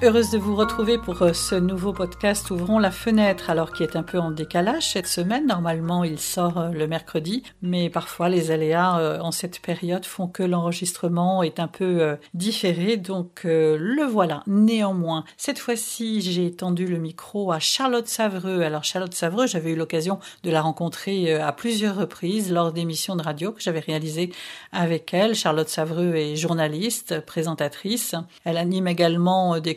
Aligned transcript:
Heureuse 0.00 0.30
de 0.30 0.38
vous 0.38 0.54
retrouver 0.54 0.96
pour 0.96 1.22
euh, 1.22 1.32
ce 1.32 1.56
nouveau 1.56 1.92
podcast 1.92 2.52
Ouvrons 2.52 2.78
la 2.78 2.92
fenêtre, 2.92 3.50
alors 3.50 3.72
qui 3.72 3.82
est 3.82 3.96
un 3.96 4.04
peu 4.04 4.20
en 4.20 4.30
décalage 4.30 4.92
cette 4.92 5.08
semaine. 5.08 5.46
Normalement, 5.46 6.04
il 6.04 6.20
sort 6.20 6.56
euh, 6.56 6.68
le 6.68 6.86
mercredi, 6.86 7.42
mais 7.62 7.90
parfois 7.90 8.28
les 8.28 8.52
aléas 8.52 9.00
euh, 9.00 9.18
en 9.18 9.32
cette 9.32 9.60
période 9.60 10.06
font 10.06 10.28
que 10.28 10.44
l'enregistrement 10.44 11.42
est 11.42 11.58
un 11.58 11.66
peu 11.66 12.16
différé, 12.32 12.96
donc 12.96 13.40
le 13.44 14.04
voilà. 14.04 14.44
Néanmoins, 14.46 15.24
cette 15.36 15.58
fois-ci, 15.58 16.20
j'ai 16.20 16.52
tendu 16.52 16.86
le 16.86 16.98
micro 16.98 17.50
à 17.50 17.58
Charlotte 17.58 18.06
Savreux. 18.06 18.62
Alors 18.62 18.84
Charlotte 18.84 19.14
Savreux, 19.14 19.48
j'avais 19.48 19.72
eu 19.72 19.76
l'occasion 19.76 20.20
de 20.44 20.50
la 20.50 20.62
rencontrer 20.62 21.34
à 21.34 21.52
plusieurs 21.52 21.96
reprises 21.96 22.52
lors 22.52 22.72
d'émissions 22.72 23.16
de 23.16 23.22
radio 23.22 23.50
que 23.52 23.60
j'avais 23.60 23.80
réalisées 23.80 24.30
avec 24.72 25.12
elle. 25.12 25.34
Charlotte 25.34 25.68
Savreux 25.68 26.14
est 26.14 26.36
journaliste, 26.36 27.20
présentatrice. 27.20 28.14
Elle 28.44 28.58
anime 28.58 28.86
également 28.86 29.58
des 29.58 29.74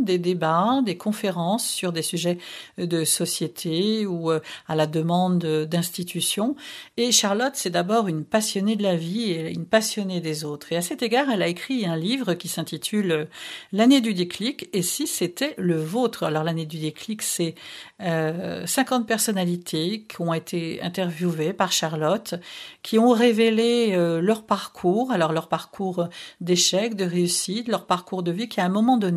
des 0.00 0.18
débats, 0.18 0.80
des 0.84 0.96
conférences 0.96 1.68
sur 1.68 1.92
des 1.92 2.02
sujets 2.02 2.38
de 2.78 3.04
société 3.04 4.06
ou 4.06 4.30
euh, 4.30 4.40
à 4.66 4.74
la 4.74 4.86
demande 4.86 5.44
d'institutions. 5.68 6.56
Et 6.96 7.12
Charlotte, 7.12 7.52
c'est 7.54 7.70
d'abord 7.70 8.08
une 8.08 8.24
passionnée 8.24 8.76
de 8.76 8.82
la 8.82 8.96
vie 8.96 9.30
et 9.30 9.50
une 9.50 9.66
passionnée 9.66 10.20
des 10.20 10.44
autres. 10.44 10.72
Et 10.72 10.76
à 10.76 10.82
cet 10.82 11.02
égard, 11.02 11.30
elle 11.30 11.42
a 11.42 11.48
écrit 11.48 11.86
un 11.86 11.96
livre 11.96 12.34
qui 12.34 12.48
s'intitule 12.48 13.28
L'année 13.72 14.00
du 14.00 14.14
déclic 14.14 14.68
et 14.72 14.82
si 14.82 15.06
c'était 15.06 15.54
le 15.58 15.76
vôtre? 15.76 16.24
Alors 16.24 16.44
l'année 16.44 16.66
du 16.66 16.78
déclic, 16.78 17.22
c'est 17.22 17.54
euh, 18.00 18.66
50 18.66 19.06
personnalités 19.06 20.04
qui 20.08 20.20
ont 20.20 20.34
été 20.34 20.80
interviewées 20.82 21.52
par 21.52 21.72
Charlotte, 21.72 22.34
qui 22.82 22.98
ont 22.98 23.10
révélé 23.10 23.92
euh, 23.92 24.20
leur 24.20 24.44
parcours, 24.44 25.10
alors 25.10 25.32
leur 25.32 25.48
parcours 25.48 26.08
d'échec, 26.40 26.94
de 26.94 27.04
réussite, 27.04 27.68
leur 27.68 27.86
parcours 27.86 28.22
de 28.22 28.30
vie 28.30 28.48
qui 28.48 28.60
à 28.60 28.64
un 28.64 28.68
moment 28.68 28.96
donné 28.96 29.07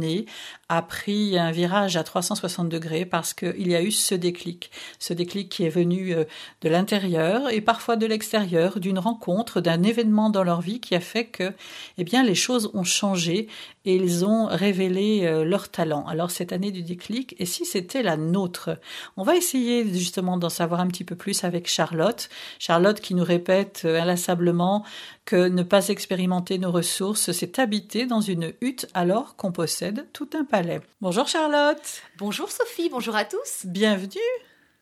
a 0.70 0.82
pris 0.82 1.38
un 1.38 1.52
virage 1.52 1.98
à 1.98 2.04
360 2.04 2.70
degrés 2.70 3.06
parce 3.06 3.34
qu'il 3.34 3.68
y 3.68 3.76
a 3.76 3.82
eu 3.82 3.92
ce 3.92 4.16
déclic, 4.16 4.72
ce 5.00 5.14
déclic 5.14 5.50
qui 5.50 5.66
est 5.66 5.70
venu 5.70 6.14
euh, 6.14 6.24
de 6.62 6.70
l'intérieur 6.70 7.50
et 7.50 7.62
parfois 7.62 7.96
de 7.96 8.06
l'extérieur, 8.06 8.80
d'une 8.80 9.00
rencontre, 9.00 9.62
d'un 9.62 9.84
événement 9.84 10.30
dans 10.30 10.44
leur 10.44 10.62
vie 10.62 10.80
qui 10.80 10.96
a 10.96 11.00
fait 11.00 11.26
que, 11.26 11.54
eh 11.98 12.04
bien, 12.04 12.24
les 12.24 12.36
choses 12.36 12.72
ont 12.74 12.84
changé 12.84 13.48
et 13.86 13.96
ils 13.96 14.26
ont 14.26 14.46
révélé 14.48 15.26
euh, 15.26 15.44
leur 15.44 15.70
talent. 15.70 16.06
Alors 16.08 16.32
cette 16.32 16.54
année 16.54 16.72
du 16.72 16.84
déclic, 16.84 17.36
et 17.40 17.46
si 17.46 17.66
c'était 17.66 18.04
la 18.04 18.18
nôtre? 18.18 18.78
On 19.18 19.24
va 19.24 19.36
essayer 19.36 19.88
justement 19.94 20.38
d'en 20.38 20.50
savoir 20.50 20.82
un 20.82 20.88
petit 20.88 21.04
peu 21.04 21.16
plus 21.16 21.44
avec 21.44 21.68
Charlotte. 21.68 22.30
Charlotte 22.60 23.00
qui 23.00 23.16
nous 23.16 23.24
répète 23.24 23.82
euh, 23.86 24.02
inlassablement 24.02 24.86
que 25.26 25.48
ne 25.48 25.64
pas 25.64 25.88
expérimenter 25.90 26.58
nos 26.58 26.72
ressources, 26.72 27.32
c'est 27.32 27.60
habiter 27.60 28.06
dans 28.06 28.22
une 28.22 28.54
hutte 28.62 28.88
alors 28.94 29.36
qu'on 29.36 29.52
possède 29.52 30.08
tout 30.14 30.30
un 30.34 30.44
palais. 30.44 30.82
Bonjour 31.02 31.28
Charlotte. 31.28 32.02
Bonjour 32.18 32.50
Sophie, 32.50 32.90
bonjour 32.90 33.16
à 33.16 33.26
tous. 33.26 33.66
Bienvenue. 33.66 34.20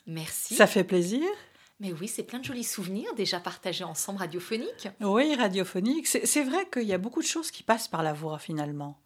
Merci. 0.07 0.55
Ça 0.55 0.67
fait 0.67 0.83
plaisir. 0.83 1.21
Mais 1.79 1.93
oui, 1.93 2.07
c'est 2.07 2.23
plein 2.23 2.39
de 2.39 2.43
jolis 2.43 2.65
souvenirs 2.65 3.13
déjà 3.15 3.39
partagés 3.39 3.85
ensemble 3.85 4.19
radiophoniques. 4.19 4.89
Oui, 4.99 5.33
radiophonique. 5.35 6.07
C'est 6.07 6.43
vrai 6.43 6.67
qu'il 6.71 6.83
y 6.83 6.93
a 6.93 6.97
beaucoup 6.97 7.21
de 7.21 7.27
choses 7.27 7.51
qui 7.51 7.63
passent 7.63 7.87
par 7.87 8.03
la 8.03 8.13
voix 8.13 8.37
finalement. 8.37 8.99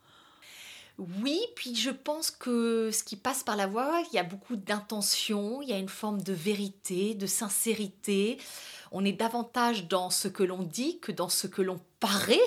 Oui, 0.97 1.39
puis 1.55 1.75
je 1.75 1.89
pense 1.89 2.29
que 2.29 2.91
ce 2.91 3.03
qui 3.03 3.15
passe 3.15 3.43
par 3.43 3.55
la 3.55 3.67
voix, 3.67 4.01
il 4.11 4.15
y 4.15 4.19
a 4.19 4.23
beaucoup 4.23 4.55
d'intention, 4.55 5.61
il 5.61 5.69
y 5.69 5.73
a 5.73 5.77
une 5.77 5.89
forme 5.89 6.21
de 6.21 6.33
vérité, 6.33 7.15
de 7.15 7.25
sincérité. 7.25 8.37
On 8.91 9.03
est 9.03 9.13
davantage 9.13 9.87
dans 9.87 10.11
ce 10.11 10.27
que 10.27 10.43
l'on 10.43 10.61
dit 10.63 10.99
que 10.99 11.11
dans 11.11 11.29
ce 11.29 11.47
que 11.47 11.63
l'on 11.63 11.79
paraît, 11.99 12.37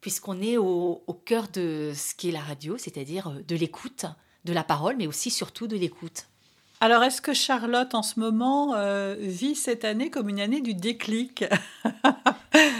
puisqu'on 0.00 0.42
est 0.42 0.56
au, 0.56 1.04
au 1.06 1.14
cœur 1.14 1.48
de 1.48 1.92
ce 1.94 2.14
qu'est 2.14 2.32
la 2.32 2.40
radio, 2.40 2.76
c'est-à-dire 2.78 3.30
de 3.46 3.56
l'écoute, 3.56 4.06
de 4.44 4.52
la 4.52 4.64
parole, 4.64 4.96
mais 4.96 5.06
aussi 5.06 5.30
surtout 5.30 5.68
de 5.68 5.76
l'écoute. 5.76 6.26
Alors, 6.80 7.02
est-ce 7.02 7.22
que 7.22 7.32
Charlotte, 7.32 7.94
en 7.94 8.02
ce 8.02 8.20
moment, 8.20 8.74
euh, 8.74 9.14
vit 9.18 9.54
cette 9.54 9.84
année 9.84 10.10
comme 10.10 10.28
une 10.28 10.40
année 10.40 10.60
du 10.60 10.74
déclic? 10.74 11.44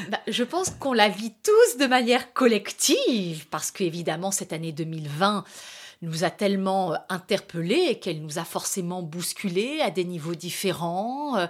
Bah, 0.09 0.21
Je 0.29 0.45
pense 0.45 0.71
qu'on 0.71 0.93
la 0.93 1.09
vit 1.09 1.33
tous 1.43 1.79
de 1.79 1.87
manière 1.87 2.33
collective, 2.33 3.49
parce 3.49 3.73
qu'évidemment, 3.73 4.31
cette 4.31 4.53
année 4.53 4.71
2020 4.71 5.45
nous 6.03 6.25
a 6.25 6.31
tellement 6.31 6.93
euh, 6.93 6.97
interpellés 7.09 7.99
qu'elle 7.99 8.21
nous 8.21 8.39
a 8.39 8.45
forcément 8.45 9.03
bousculés 9.03 9.81
à 9.81 9.91
des 9.91 10.05
niveaux 10.05 10.35
différents, 10.35 11.37
euh, 11.37 11.47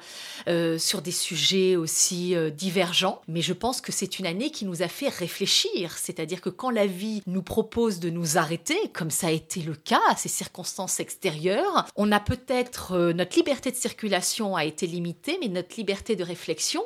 euh, 0.48 0.78
sur 0.78 1.02
des 1.02 1.12
sujets 1.12 1.76
aussi 1.76 2.34
divergents. 2.52 3.20
Mais 3.28 3.42
je 3.42 3.52
pense 3.52 3.80
que 3.80 3.92
c'est 3.92 4.18
une 4.18 4.26
année 4.26 4.50
qui 4.50 4.64
nous 4.64 4.82
a 4.82 4.88
fait 4.88 5.08
réfléchir. 5.08 5.96
C'est-à-dire 5.98 6.40
que 6.40 6.48
quand 6.48 6.70
la 6.70 6.86
vie 6.86 7.22
nous 7.26 7.42
propose 7.42 8.00
de 8.00 8.10
nous 8.10 8.38
arrêter, 8.38 8.76
comme 8.92 9.10
ça 9.10 9.28
a 9.28 9.30
été 9.30 9.60
le 9.60 9.74
cas 9.74 10.00
à 10.08 10.16
ces 10.16 10.28
circonstances 10.28 11.00
extérieures, 11.00 11.86
on 11.96 12.12
a 12.12 12.20
peut-être 12.20 13.12
notre 13.12 13.36
liberté 13.36 13.70
de 13.70 13.76
circulation 13.76 14.56
a 14.56 14.64
été 14.64 14.86
limitée, 14.86 15.38
mais 15.40 15.48
notre 15.48 15.76
liberté 15.76 16.16
de 16.16 16.24
réflexion 16.24 16.82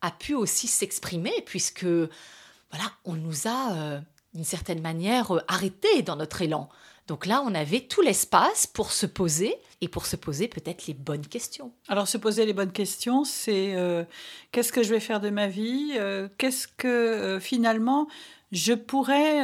a 0.00 0.10
pu 0.10 0.34
aussi 0.34 0.66
s'exprimer 0.66 1.32
puisque 1.46 1.84
voilà, 1.84 2.90
on 3.04 3.14
nous 3.14 3.46
a 3.46 4.00
d'une 4.34 4.44
certaine 4.44 4.82
manière 4.82 5.32
arrêtés 5.48 6.02
dans 6.02 6.16
notre 6.16 6.42
élan. 6.42 6.68
Donc 7.06 7.26
là, 7.26 7.42
on 7.44 7.54
avait 7.54 7.80
tout 7.80 8.00
l'espace 8.00 8.66
pour 8.66 8.90
se 8.92 9.04
poser 9.04 9.54
et 9.80 9.88
pour 9.88 10.06
se 10.06 10.16
poser 10.16 10.48
peut-être 10.48 10.86
les 10.86 10.94
bonnes 10.94 11.26
questions. 11.26 11.72
Alors 11.88 12.08
se 12.08 12.16
poser 12.16 12.46
les 12.46 12.54
bonnes 12.54 12.72
questions, 12.72 13.24
c'est 13.24 13.74
euh, 13.76 14.04
qu'est-ce 14.52 14.72
que 14.72 14.82
je 14.82 14.90
vais 14.90 15.00
faire 15.00 15.20
de 15.20 15.28
ma 15.28 15.48
vie 15.48 15.92
euh, 15.96 16.28
Qu'est-ce 16.38 16.66
que 16.66 16.88
euh, 16.88 17.40
finalement 17.40 18.08
je 18.52 18.72
pourrais 18.72 19.42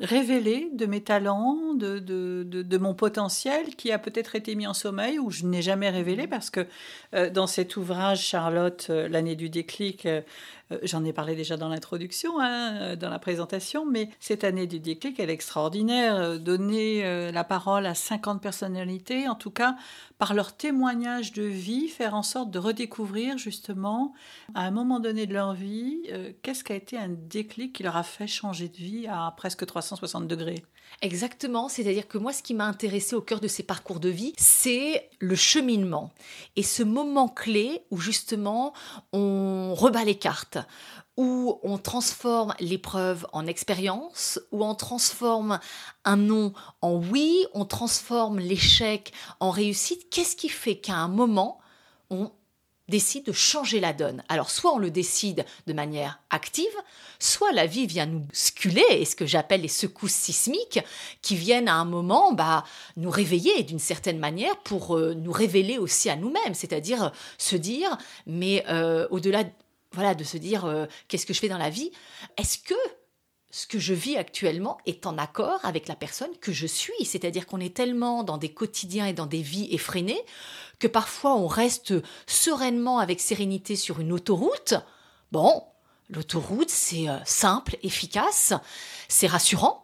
révéler 0.00 0.70
de 0.72 0.86
mes 0.86 1.02
talents, 1.02 1.74
de, 1.74 1.98
de, 1.98 2.78
mon 2.78 2.94
potentiel 2.94 3.76
qui 3.76 3.92
a 3.92 3.98
peut-être 3.98 4.36
été 4.36 4.54
mis 4.54 4.66
en 4.66 4.72
sommeil 4.72 5.18
ou 5.18 5.30
je 5.30 5.44
n'ai 5.44 5.60
jamais 5.60 5.90
révélé 5.90 6.26
parce 6.26 6.48
que 6.48 6.66
dans 7.12 7.46
cet 7.46 7.76
ouvrage, 7.76 8.26
Charlotte, 8.26 8.88
l'année 8.88 9.36
du 9.36 9.50
déclic, 9.50 10.08
j'en 10.82 11.04
ai 11.04 11.12
parlé 11.12 11.34
déjà 11.34 11.56
dans 11.56 11.68
l'introduction, 11.68 12.40
hein, 12.40 12.74
euh, 12.80 12.96
dans 12.96 13.10
la 13.10 13.18
présentation, 13.18 13.84
mais 13.86 14.10
cette 14.20 14.44
année 14.44 14.66
du 14.66 14.80
déclic, 14.80 15.18
elle 15.18 15.30
est 15.30 15.34
extraordinaire. 15.34 16.16
Euh, 16.16 16.38
donner 16.38 17.30
la 17.32 17.44
parole 17.44 17.86
à 17.86 17.94
50 17.94 18.40
personnalités, 18.40 19.28
en 19.28 19.34
tout 19.34 19.50
cas 19.50 19.76
par 20.18 20.34
leur 20.34 20.54
témoignage 20.54 21.32
de 21.32 21.42
vie, 21.42 21.88
faire 21.88 22.14
en 22.14 22.22
sorte 22.22 22.50
de 22.50 22.58
redécouvrir 22.58 23.38
justement, 23.38 24.12
à 24.54 24.62
un 24.62 24.70
moment 24.70 25.00
donné 25.00 25.26
de 25.26 25.32
leur 25.32 25.54
vie, 25.54 26.10
qu'est-ce 26.42 26.62
qui 26.62 26.72
a 26.72 26.76
été 26.76 26.98
un 26.98 27.08
déclic 27.08 27.72
qui 27.74 27.82
leur 27.82 27.96
a 27.96 28.02
fait 28.02 28.26
changer 28.26 28.68
de 28.68 28.76
vie 28.76 29.06
à 29.08 29.32
presque 29.36 29.64
360 29.64 30.26
degrés? 30.26 30.62
Exactement, 31.02 31.68
c'est-à-dire 31.68 32.06
que 32.06 32.18
moi, 32.18 32.32
ce 32.32 32.42
qui 32.42 32.52
m'a 32.52 32.66
intéressé 32.66 33.14
au 33.16 33.22
cœur 33.22 33.40
de 33.40 33.48
ces 33.48 33.62
parcours 33.62 34.00
de 34.00 34.10
vie, 34.10 34.34
c'est 34.36 35.08
le 35.18 35.34
cheminement 35.34 36.12
et 36.56 36.62
ce 36.62 36.82
moment 36.82 37.28
clé 37.28 37.82
où 37.90 37.98
justement 37.98 38.74
on 39.12 39.74
rebat 39.74 40.04
les 40.04 40.18
cartes, 40.18 40.58
où 41.16 41.58
on 41.62 41.78
transforme 41.78 42.54
l'épreuve 42.60 43.26
en 43.32 43.46
expérience, 43.46 44.40
où 44.52 44.64
on 44.64 44.74
transforme 44.74 45.58
un 46.04 46.16
non 46.16 46.52
en 46.82 46.96
oui, 46.96 47.46
on 47.54 47.64
transforme 47.64 48.38
l'échec 48.38 49.12
en 49.38 49.50
réussite. 49.50 50.10
Qu'est-ce 50.10 50.36
qui 50.36 50.48
fait 50.50 50.76
qu'à 50.76 50.96
un 50.96 51.08
moment, 51.08 51.60
on 52.10 52.30
décide 52.90 53.24
de 53.24 53.32
changer 53.32 53.80
la 53.80 53.94
donne. 53.94 54.22
Alors 54.28 54.50
soit 54.50 54.74
on 54.74 54.78
le 54.78 54.90
décide 54.90 55.46
de 55.66 55.72
manière 55.72 56.20
active, 56.28 56.66
soit 57.18 57.52
la 57.52 57.66
vie 57.66 57.86
vient 57.86 58.06
nous 58.06 58.26
sculer, 58.32 58.84
et 58.90 59.04
ce 59.06 59.16
que 59.16 59.24
j'appelle 59.24 59.62
les 59.62 59.68
secousses 59.68 60.12
sismiques, 60.12 60.80
qui 61.22 61.36
viennent 61.36 61.68
à 61.68 61.76
un 61.76 61.86
moment 61.86 62.32
bah, 62.32 62.64
nous 62.96 63.10
réveiller 63.10 63.62
d'une 63.62 63.78
certaine 63.78 64.18
manière 64.18 64.56
pour 64.58 64.96
euh, 64.96 65.14
nous 65.14 65.32
révéler 65.32 65.78
aussi 65.78 66.10
à 66.10 66.16
nous-mêmes, 66.16 66.54
c'est-à-dire 66.54 67.04
euh, 67.04 67.10
se 67.38 67.56
dire, 67.56 67.96
mais 68.26 68.64
euh, 68.68 69.06
au-delà 69.10 69.44
voilà, 69.92 70.14
de 70.14 70.22
se 70.22 70.36
dire 70.36 70.86
qu'est-ce 71.08 71.26
que 71.26 71.34
je 71.34 71.40
fais 71.40 71.48
dans 71.48 71.58
la 71.58 71.68
vie, 71.68 71.90
est-ce 72.36 72.58
que 72.58 72.74
ce 73.50 73.66
que 73.66 73.80
je 73.80 73.92
vis 73.92 74.16
actuellement 74.16 74.78
est 74.86 75.04
en 75.04 75.18
accord 75.18 75.58
avec 75.64 75.88
la 75.88 75.96
personne 75.96 76.30
que 76.40 76.52
je 76.52 76.68
suis? 76.68 77.04
C'est-à-dire 77.04 77.46
qu'on 77.48 77.58
est 77.58 77.74
tellement 77.74 78.22
dans 78.22 78.38
des 78.38 78.50
quotidiens 78.50 79.06
et 79.06 79.12
dans 79.12 79.26
des 79.26 79.42
vies 79.42 79.68
effrénées 79.72 80.22
que 80.80 80.88
parfois 80.88 81.36
on 81.36 81.46
reste 81.46 81.94
sereinement 82.26 82.98
avec 82.98 83.20
sérénité 83.20 83.76
sur 83.76 84.00
une 84.00 84.12
autoroute 84.12 84.74
Bon, 85.32 85.62
l'autoroute, 86.08 86.70
c'est 86.70 87.08
euh, 87.08 87.16
simple, 87.24 87.76
efficace, 87.84 88.52
c'est 89.06 89.28
rassurant, 89.28 89.80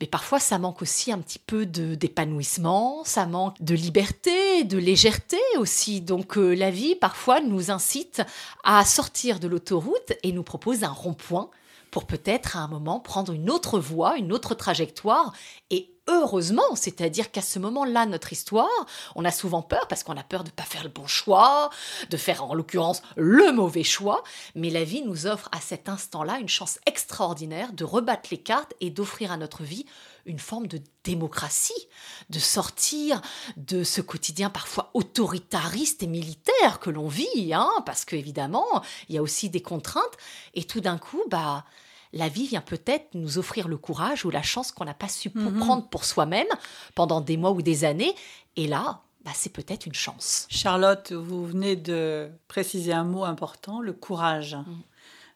mais 0.00 0.08
parfois 0.08 0.40
ça 0.40 0.58
manque 0.58 0.82
aussi 0.82 1.12
un 1.12 1.18
petit 1.18 1.38
peu 1.38 1.66
d'épanouissement, 1.66 3.04
ça 3.04 3.26
manque 3.26 3.62
de 3.62 3.76
liberté, 3.76 4.64
de 4.64 4.76
légèreté 4.76 5.38
aussi. 5.58 6.00
Donc 6.00 6.36
euh, 6.36 6.52
la 6.52 6.72
vie 6.72 6.96
parfois 6.96 7.40
nous 7.40 7.70
incite 7.70 8.22
à 8.64 8.84
sortir 8.84 9.38
de 9.38 9.46
l'autoroute 9.46 10.14
et 10.24 10.32
nous 10.32 10.42
propose 10.42 10.82
un 10.82 10.90
rond-point 10.90 11.48
pour 11.90 12.06
peut-être 12.06 12.56
à 12.56 12.60
un 12.60 12.68
moment 12.68 13.00
prendre 13.00 13.32
une 13.32 13.50
autre 13.50 13.78
voie, 13.78 14.16
une 14.16 14.32
autre 14.32 14.54
trajectoire. 14.54 15.32
Et 15.70 15.94
heureusement, 16.08 16.74
c'est-à-dire 16.74 17.30
qu'à 17.30 17.42
ce 17.42 17.58
moment-là, 17.58 18.06
notre 18.06 18.32
histoire, 18.32 18.68
on 19.14 19.24
a 19.24 19.30
souvent 19.30 19.62
peur 19.62 19.86
parce 19.88 20.02
qu'on 20.02 20.16
a 20.16 20.22
peur 20.22 20.42
de 20.42 20.48
ne 20.48 20.54
pas 20.54 20.64
faire 20.64 20.82
le 20.82 20.88
bon 20.88 21.06
choix, 21.06 21.70
de 22.10 22.16
faire 22.16 22.44
en 22.44 22.54
l'occurrence 22.54 23.02
le 23.16 23.52
mauvais 23.52 23.84
choix, 23.84 24.24
mais 24.54 24.70
la 24.70 24.84
vie 24.84 25.02
nous 25.02 25.26
offre 25.26 25.48
à 25.52 25.60
cet 25.60 25.88
instant-là 25.88 26.38
une 26.38 26.48
chance 26.48 26.78
extraordinaire 26.86 27.72
de 27.72 27.84
rebattre 27.84 28.28
les 28.30 28.38
cartes 28.38 28.74
et 28.80 28.90
d'offrir 28.90 29.30
à 29.30 29.36
notre 29.36 29.62
vie 29.62 29.86
une 30.26 30.38
forme 30.38 30.66
de 30.66 30.80
démocratie, 31.04 31.88
de 32.30 32.38
sortir 32.38 33.20
de 33.56 33.84
ce 33.84 34.00
quotidien 34.00 34.50
parfois 34.50 34.90
autoritariste 34.94 36.02
et 36.02 36.06
militaire 36.06 36.80
que 36.80 36.90
l'on 36.90 37.08
vit, 37.08 37.52
hein, 37.54 37.70
parce 37.86 38.04
qu'évidemment, 38.04 38.82
il 39.08 39.14
y 39.14 39.18
a 39.18 39.22
aussi 39.22 39.50
des 39.50 39.62
contraintes, 39.62 40.16
et 40.54 40.64
tout 40.64 40.80
d'un 40.80 40.98
coup, 40.98 41.22
bah, 41.30 41.64
la 42.12 42.28
vie 42.28 42.46
vient 42.46 42.60
peut-être 42.60 43.14
nous 43.14 43.38
offrir 43.38 43.68
le 43.68 43.76
courage 43.76 44.24
ou 44.24 44.30
la 44.30 44.42
chance 44.42 44.72
qu'on 44.72 44.84
n'a 44.84 44.94
pas 44.94 45.08
su 45.08 45.30
mhm. 45.34 45.58
prendre 45.58 45.88
pour 45.88 46.04
soi-même 46.04 46.46
pendant 46.94 47.20
des 47.20 47.36
mois 47.36 47.52
ou 47.52 47.62
des 47.62 47.84
années. 47.84 48.14
Et 48.56 48.66
là, 48.66 49.02
bah, 49.24 49.32
c'est 49.34 49.52
peut-être 49.52 49.86
une 49.86 49.94
chance. 49.94 50.46
Charlotte, 50.48 51.12
vous 51.12 51.46
venez 51.46 51.76
de 51.76 52.30
préciser 52.48 52.92
un 52.92 53.04
mot 53.04 53.24
important, 53.24 53.80
le 53.80 53.92
courage. 53.92 54.56
Mm 54.56 54.82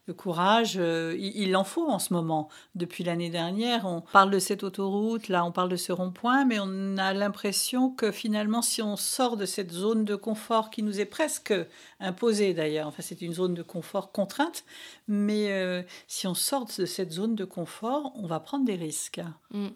le 0.06 0.14
courage, 0.14 0.74
euh, 0.78 1.16
il, 1.18 1.54
en 1.56 1.62
faut 1.62 1.88
en 1.88 2.00
ce 2.00 2.12
moment. 2.12 2.48
Depuis 2.74 3.04
l'année 3.04 3.30
dernière, 3.30 3.86
on 3.86 4.00
parle 4.00 4.30
de 4.30 4.40
cette 4.40 4.64
autoroute, 4.64 5.28
là 5.28 5.44
on 5.44 5.52
parle 5.52 5.68
de 5.68 5.76
ce 5.76 5.92
rond-point, 5.92 6.44
mais 6.44 6.58
on 6.60 6.98
a 6.98 7.12
l'impression 7.12 7.90
que 7.90 8.10
finalement, 8.10 8.62
si 8.62 8.82
on 8.82 8.96
sort 8.96 9.36
de 9.36 9.46
cette 9.46 9.70
zone 9.70 10.04
de 10.04 10.16
confort 10.16 10.70
qui 10.70 10.82
nous 10.82 10.98
est 10.98 11.06
presque 11.06 11.54
imposée 12.00 12.52
d'ailleurs, 12.52 12.88
enfin 12.88 13.02
c'est 13.02 13.22
une 13.22 13.32
zone 13.32 13.54
de 13.54 13.62
confort 13.62 14.10
contrainte, 14.10 14.64
mais 15.06 15.52
euh, 15.52 15.82
si 16.08 16.26
on 16.26 16.34
sort 16.34 16.66
de 16.66 16.84
cette 16.84 17.12
zone 17.12 17.36
de 17.36 17.44
confort, 17.44 18.12
on 18.16 18.26
va 18.26 18.40
prendre 18.40 18.64
des 18.64 18.76
risques. 18.76 19.20
Mm. 19.52 19.68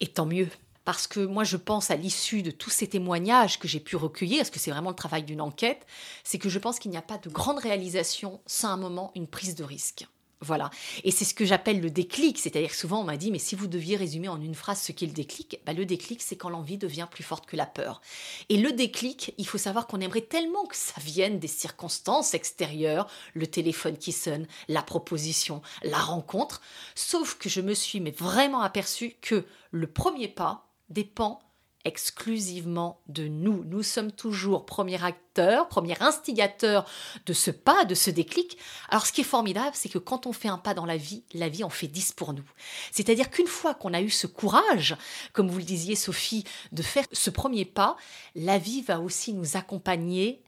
Et 0.00 0.08
tant 0.08 0.26
mieux 0.26 0.48
parce 0.84 1.06
que 1.06 1.20
moi 1.20 1.44
je 1.44 1.56
pense 1.56 1.90
à 1.90 1.96
l'issue 1.96 2.42
de 2.42 2.50
tous 2.50 2.70
ces 2.70 2.88
témoignages 2.88 3.58
que 3.58 3.68
j'ai 3.68 3.80
pu 3.80 3.96
recueillir, 3.96 4.38
parce 4.38 4.50
que 4.50 4.58
c'est 4.58 4.70
vraiment 4.70 4.90
le 4.90 4.96
travail 4.96 5.24
d'une 5.24 5.40
enquête, 5.40 5.86
c'est 6.22 6.38
que 6.38 6.48
je 6.48 6.58
pense 6.58 6.78
qu'il 6.78 6.90
n'y 6.90 6.96
a 6.96 7.02
pas 7.02 7.18
de 7.18 7.28
grande 7.28 7.58
réalisation 7.58 8.40
sans 8.46 8.68
un 8.68 8.76
moment 8.76 9.12
une 9.14 9.26
prise 9.26 9.54
de 9.54 9.64
risque. 9.64 10.06
Voilà. 10.44 10.68
Et 11.04 11.10
c'est 11.10 11.24
ce 11.24 11.32
que 11.32 11.46
j'appelle 11.46 11.80
le 11.80 11.90
déclic. 11.90 12.38
C'est-à-dire 12.38 12.68
que 12.68 12.76
souvent 12.76 13.00
on 13.00 13.04
m'a 13.04 13.16
dit, 13.16 13.30
mais 13.30 13.38
si 13.38 13.54
vous 13.54 13.66
deviez 13.66 13.96
résumer 13.96 14.28
en 14.28 14.40
une 14.40 14.54
phrase 14.54 14.80
ce 14.82 14.92
qu'est 14.92 15.06
le 15.06 15.12
déclic, 15.12 15.58
bah, 15.64 15.72
le 15.72 15.86
déclic 15.86 16.20
c'est 16.20 16.36
quand 16.36 16.50
l'envie 16.50 16.76
devient 16.76 17.08
plus 17.10 17.24
forte 17.24 17.46
que 17.46 17.56
la 17.56 17.66
peur. 17.66 18.02
Et 18.50 18.58
le 18.58 18.72
déclic, 18.72 19.32
il 19.38 19.46
faut 19.46 19.58
savoir 19.58 19.86
qu'on 19.86 20.00
aimerait 20.00 20.20
tellement 20.20 20.66
que 20.66 20.76
ça 20.76 21.00
vienne 21.00 21.38
des 21.38 21.48
circonstances 21.48 22.34
extérieures, 22.34 23.08
le 23.32 23.46
téléphone 23.46 23.96
qui 23.96 24.12
sonne, 24.12 24.46
la 24.68 24.82
proposition, 24.82 25.62
la 25.82 25.98
rencontre. 25.98 26.60
Sauf 26.94 27.38
que 27.38 27.48
je 27.48 27.62
me 27.62 27.72
suis 27.72 28.00
mais 28.00 28.10
vraiment 28.10 28.60
aperçu 28.60 29.14
que 29.22 29.46
le 29.70 29.86
premier 29.86 30.28
pas, 30.28 30.68
dépend 30.88 31.40
exclusivement 31.84 33.00
de 33.08 33.28
nous. 33.28 33.62
Nous 33.64 33.82
sommes 33.82 34.10
toujours 34.10 34.64
premier 34.64 35.02
acteur, 35.04 35.68
premier 35.68 36.00
instigateur 36.00 36.88
de 37.26 37.32
ce 37.32 37.50
pas, 37.50 37.84
de 37.84 37.94
ce 37.94 38.10
déclic. 38.10 38.56
Alors 38.88 39.06
ce 39.06 39.12
qui 39.12 39.20
est 39.20 39.24
formidable, 39.24 39.72
c'est 39.74 39.90
que 39.90 39.98
quand 39.98 40.26
on 40.26 40.32
fait 40.32 40.48
un 40.48 40.58
pas 40.58 40.74
dans 40.74 40.86
la 40.86 40.96
vie, 40.96 41.24
la 41.34 41.48
vie 41.48 41.62
en 41.62 41.70
fait 41.70 41.86
dix 41.86 42.12
pour 42.12 42.32
nous. 42.32 42.44
C'est-à-dire 42.90 43.30
qu'une 43.30 43.46
fois 43.46 43.74
qu'on 43.74 43.92
a 43.92 44.00
eu 44.00 44.10
ce 44.10 44.26
courage, 44.26 44.96
comme 45.32 45.48
vous 45.48 45.58
le 45.58 45.64
disiez 45.64 45.94
Sophie, 45.94 46.44
de 46.72 46.82
faire 46.82 47.04
ce 47.12 47.30
premier 47.30 47.66
pas, 47.66 47.96
la 48.34 48.58
vie 48.58 48.82
va 48.82 49.00
aussi 49.00 49.34
nous 49.34 49.56
accompagner 49.56 50.42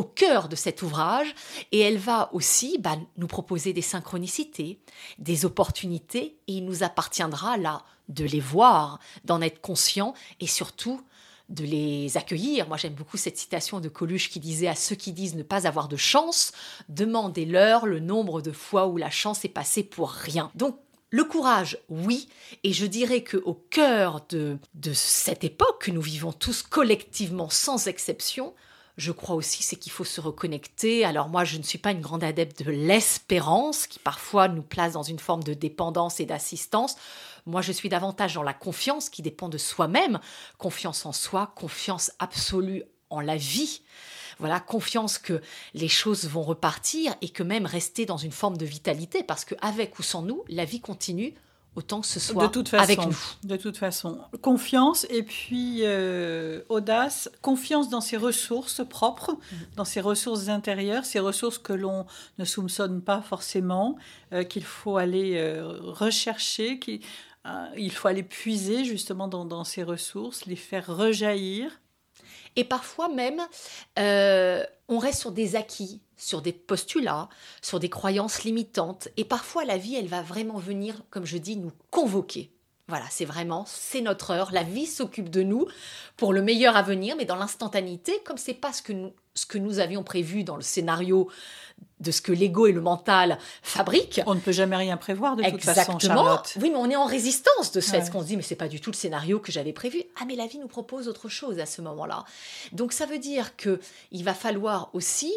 au 0.00 0.04
cœur 0.04 0.48
de 0.48 0.56
cet 0.56 0.80
ouvrage 0.80 1.34
et 1.72 1.80
elle 1.80 1.98
va 1.98 2.30
aussi 2.32 2.78
bah, 2.78 2.96
nous 3.18 3.26
proposer 3.26 3.74
des 3.74 3.82
synchronicités, 3.82 4.80
des 5.18 5.44
opportunités 5.44 6.38
et 6.48 6.54
il 6.54 6.64
nous 6.64 6.82
appartiendra 6.82 7.58
là 7.58 7.84
de 8.08 8.24
les 8.24 8.40
voir, 8.40 8.98
d'en 9.26 9.42
être 9.42 9.60
conscient 9.60 10.14
et 10.40 10.46
surtout 10.46 11.02
de 11.50 11.64
les 11.64 12.16
accueillir. 12.16 12.66
Moi 12.66 12.78
j'aime 12.78 12.94
beaucoup 12.94 13.18
cette 13.18 13.36
citation 13.36 13.78
de 13.78 13.90
Coluche 13.90 14.30
qui 14.30 14.40
disait 14.40 14.68
à 14.68 14.74
ceux 14.74 14.96
qui 14.96 15.12
disent 15.12 15.34
ne 15.34 15.42
pas 15.42 15.66
avoir 15.66 15.86
de 15.86 15.98
chance, 15.98 16.52
demandez-leur 16.88 17.84
le 17.84 18.00
nombre 18.00 18.40
de 18.40 18.52
fois 18.52 18.86
où 18.86 18.96
la 18.96 19.10
chance 19.10 19.44
est 19.44 19.50
passée 19.50 19.82
pour 19.82 20.08
rien. 20.08 20.50
Donc 20.54 20.78
le 21.10 21.24
courage, 21.24 21.76
oui, 21.90 22.30
et 22.64 22.72
je 22.72 22.86
dirais 22.86 23.22
que 23.22 23.36
au 23.36 23.52
cœur 23.52 24.24
de, 24.30 24.56
de 24.72 24.94
cette 24.94 25.44
époque 25.44 25.82
que 25.82 25.90
nous 25.90 26.00
vivons 26.00 26.32
tous 26.32 26.62
collectivement 26.62 27.50
sans 27.50 27.86
exception, 27.86 28.54
je 29.00 29.12
crois 29.12 29.34
aussi, 29.34 29.62
c'est 29.62 29.76
qu'il 29.76 29.90
faut 29.90 30.04
se 30.04 30.20
reconnecter. 30.20 31.06
Alors 31.06 31.28
moi, 31.28 31.44
je 31.44 31.56
ne 31.56 31.62
suis 31.62 31.78
pas 31.78 31.90
une 31.90 32.02
grande 32.02 32.22
adepte 32.22 32.62
de 32.62 32.70
l'espérance, 32.70 33.86
qui 33.86 33.98
parfois 33.98 34.46
nous 34.48 34.62
place 34.62 34.92
dans 34.92 35.02
une 35.02 35.18
forme 35.18 35.42
de 35.42 35.54
dépendance 35.54 36.20
et 36.20 36.26
d'assistance. 36.26 36.96
Moi, 37.46 37.62
je 37.62 37.72
suis 37.72 37.88
davantage 37.88 38.34
dans 38.34 38.42
la 38.42 38.52
confiance 38.52 39.08
qui 39.08 39.22
dépend 39.22 39.48
de 39.48 39.56
soi-même, 39.56 40.20
confiance 40.58 41.06
en 41.06 41.12
soi, 41.12 41.52
confiance 41.56 42.12
absolue 42.18 42.82
en 43.08 43.20
la 43.20 43.36
vie. 43.36 43.80
Voilà, 44.38 44.60
confiance 44.60 45.16
que 45.18 45.40
les 45.72 45.88
choses 45.88 46.26
vont 46.26 46.42
repartir 46.42 47.14
et 47.22 47.30
que 47.30 47.42
même 47.42 47.64
rester 47.64 48.04
dans 48.04 48.18
une 48.18 48.32
forme 48.32 48.58
de 48.58 48.66
vitalité, 48.66 49.22
parce 49.22 49.46
qu'avec 49.46 49.98
ou 49.98 50.02
sans 50.02 50.20
nous, 50.20 50.44
la 50.48 50.66
vie 50.66 50.80
continue 50.80 51.34
autant 51.76 52.00
que 52.00 52.06
ce 52.06 52.18
soit 52.18 52.48
de 52.48 52.52
toute 52.52 52.68
façon, 52.68 52.82
avec 52.82 52.98
nous. 52.98 53.16
De 53.44 53.56
toute 53.56 53.76
façon, 53.76 54.18
confiance 54.42 55.06
et 55.08 55.22
puis 55.22 55.80
euh, 55.82 56.62
audace, 56.68 57.30
confiance 57.42 57.88
dans 57.88 58.00
ses 58.00 58.16
ressources 58.16 58.82
propres, 58.88 59.32
mm. 59.32 59.56
dans 59.76 59.84
ses 59.84 60.00
ressources 60.00 60.48
intérieures, 60.48 61.04
ces 61.04 61.20
ressources 61.20 61.58
que 61.58 61.72
l'on 61.72 62.06
ne 62.38 62.44
soupçonne 62.44 63.00
pas 63.02 63.22
forcément, 63.22 63.96
euh, 64.32 64.42
qu'il 64.42 64.64
faut 64.64 64.96
aller 64.96 65.36
euh, 65.36 65.64
rechercher, 65.80 66.78
qu'il 66.78 67.00
il 67.76 67.90
faut 67.90 68.08
aller 68.08 68.22
puiser 68.22 68.84
justement 68.84 69.26
dans, 69.26 69.46
dans, 69.46 69.64
ces 69.64 69.82
ressources, 69.82 70.44
les 70.44 70.56
faire 70.56 70.94
rejaillir. 70.94 71.80
Et 72.54 72.64
parfois 72.64 73.08
même, 73.08 73.40
on 73.96 74.98
reste 74.98 75.20
sur 75.20 75.32
des 75.32 75.56
acquis, 75.56 76.02
sur 76.20 76.42
des 76.42 76.52
postulats, 76.52 77.28
sur 77.62 77.80
des 77.80 77.88
croyances 77.88 78.44
limitantes. 78.44 79.08
Et 79.16 79.24
parfois, 79.24 79.64
la 79.64 79.78
vie, 79.78 79.96
elle 79.96 80.08
va 80.08 80.22
vraiment 80.22 80.58
venir, 80.58 81.02
comme 81.10 81.26
je 81.26 81.38
dis, 81.38 81.56
nous 81.56 81.72
convoquer. 81.90 82.50
Voilà, 82.90 83.06
c'est 83.08 83.24
vraiment, 83.24 83.64
c'est 83.66 84.00
notre 84.00 84.32
heure. 84.32 84.50
La 84.52 84.64
vie 84.64 84.86
s'occupe 84.86 85.30
de 85.30 85.42
nous 85.42 85.66
pour 86.16 86.32
le 86.32 86.42
meilleur 86.42 86.76
à 86.76 86.82
venir, 86.82 87.14
mais 87.16 87.24
dans 87.24 87.36
l'instantanéité, 87.36 88.20
comme 88.24 88.36
c'est 88.36 88.52
pas 88.52 88.72
ce 88.72 88.82
que 88.82 88.92
nous, 88.92 89.12
ce 89.34 89.46
que 89.46 89.58
nous 89.58 89.78
avions 89.78 90.02
prévu 90.02 90.42
dans 90.42 90.56
le 90.56 90.62
scénario 90.62 91.30
de 92.00 92.10
ce 92.10 92.20
que 92.20 92.32
l'ego 92.32 92.66
et 92.66 92.72
le 92.72 92.80
mental 92.80 93.38
fabriquent. 93.62 94.22
On 94.26 94.34
ne 94.34 94.40
peut 94.40 94.52
jamais 94.52 94.76
rien 94.76 94.96
prévoir 94.96 95.36
de 95.36 95.44
toute 95.44 95.62
façon, 95.62 95.98
Charlotte. 95.98 96.52
Oui, 96.60 96.70
mais 96.70 96.76
on 96.76 96.90
est 96.90 96.96
en 96.96 97.04
résistance 97.04 97.72
de 97.72 97.80
ce 97.80 97.90
fait, 97.90 98.10
qu'on 98.10 98.22
se 98.22 98.26
dit, 98.26 98.36
mais 98.36 98.42
c'est 98.42 98.56
pas 98.56 98.68
du 98.68 98.80
tout 98.80 98.90
le 98.90 98.96
scénario 98.96 99.38
que 99.38 99.52
j'avais 99.52 99.72
prévu. 99.72 100.02
Ah, 100.20 100.24
mais 100.26 100.34
la 100.34 100.46
vie 100.46 100.58
nous 100.58 100.66
propose 100.66 101.08
autre 101.08 101.28
chose 101.28 101.60
à 101.60 101.66
ce 101.66 101.80
moment-là. 101.82 102.24
Donc 102.72 102.92
ça 102.92 103.06
veut 103.06 103.18
dire 103.18 103.56
que 103.56 103.80
il 104.10 104.24
va 104.24 104.34
falloir 104.34 104.90
aussi, 104.94 105.32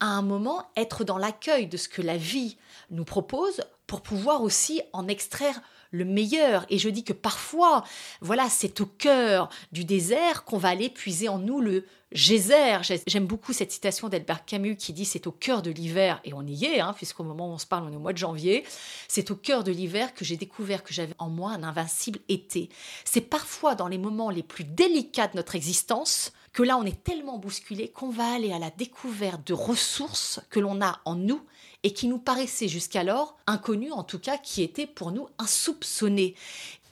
à 0.00 0.06
un 0.06 0.22
moment, 0.22 0.64
être 0.76 1.04
dans 1.04 1.18
l'accueil 1.18 1.68
de 1.68 1.76
ce 1.76 1.88
que 1.88 2.02
la 2.02 2.16
vie 2.16 2.56
nous 2.90 3.04
propose 3.04 3.62
pour 3.86 4.00
pouvoir 4.00 4.42
aussi 4.42 4.82
en 4.92 5.06
extraire 5.06 5.60
le 5.90 6.04
meilleur. 6.04 6.66
Et 6.68 6.78
je 6.78 6.88
dis 6.88 7.04
que 7.04 7.12
parfois, 7.12 7.84
voilà, 8.20 8.48
c'est 8.48 8.80
au 8.80 8.86
cœur 8.86 9.48
du 9.72 9.84
désert 9.84 10.44
qu'on 10.44 10.58
va 10.58 10.68
aller 10.68 10.88
puiser 10.88 11.28
en 11.28 11.38
nous 11.38 11.60
le 11.60 11.84
geyser. 12.12 12.78
J'aime 13.06 13.26
beaucoup 13.26 13.52
cette 13.52 13.72
citation 13.72 14.08
d'Albert 14.08 14.44
Camus 14.44 14.76
qui 14.76 14.92
dit 14.92 15.04
c'est 15.04 15.26
au 15.26 15.32
cœur 15.32 15.62
de 15.62 15.70
l'hiver, 15.70 16.20
et 16.24 16.32
on 16.32 16.42
y 16.42 16.64
est, 16.64 16.80
hein, 16.80 16.92
puisqu'au 16.94 17.24
moment 17.24 17.50
où 17.50 17.54
on 17.54 17.58
se 17.58 17.66
parle, 17.66 17.84
on 17.84 17.92
est 17.92 17.96
au 17.96 18.00
mois 18.00 18.12
de 18.12 18.18
janvier, 18.18 18.64
c'est 19.08 19.30
au 19.30 19.36
cœur 19.36 19.64
de 19.64 19.72
l'hiver 19.72 20.14
que 20.14 20.24
j'ai 20.24 20.36
découvert 20.36 20.82
que 20.82 20.94
j'avais 20.94 21.14
en 21.18 21.28
moi 21.28 21.52
un 21.52 21.62
invincible 21.62 22.20
été. 22.28 22.68
C'est 23.04 23.20
parfois 23.20 23.74
dans 23.74 23.88
les 23.88 23.98
moments 23.98 24.30
les 24.30 24.42
plus 24.42 24.64
délicats 24.64 25.28
de 25.28 25.36
notre 25.36 25.56
existence 25.56 26.32
que 26.52 26.62
là 26.62 26.78
on 26.78 26.84
est 26.84 27.04
tellement 27.04 27.38
bousculé 27.38 27.88
qu'on 27.88 28.08
va 28.08 28.32
aller 28.32 28.52
à 28.52 28.58
la 28.58 28.70
découverte 28.70 29.46
de 29.46 29.52
ressources 29.52 30.40
que 30.48 30.58
l'on 30.58 30.80
a 30.80 31.00
en 31.04 31.14
nous 31.14 31.42
et 31.86 31.92
qui 31.92 32.08
nous 32.08 32.18
paraissaient 32.18 32.66
jusqu'alors 32.66 33.38
inconnues, 33.46 33.92
en 33.92 34.02
tout 34.02 34.18
cas 34.18 34.38
qui 34.38 34.60
étaient 34.60 34.88
pour 34.88 35.12
nous 35.12 35.28
insoupçonnées. 35.38 36.34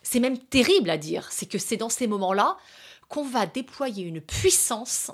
C'est 0.04 0.20
même 0.20 0.38
terrible 0.38 0.88
à 0.88 0.98
dire, 0.98 1.32
c'est 1.32 1.46
que 1.46 1.58
c'est 1.58 1.76
dans 1.76 1.88
ces 1.88 2.06
moments-là 2.06 2.56
qu'on 3.08 3.24
va 3.24 3.44
déployer 3.44 4.04
une 4.04 4.20
puissance 4.20 5.10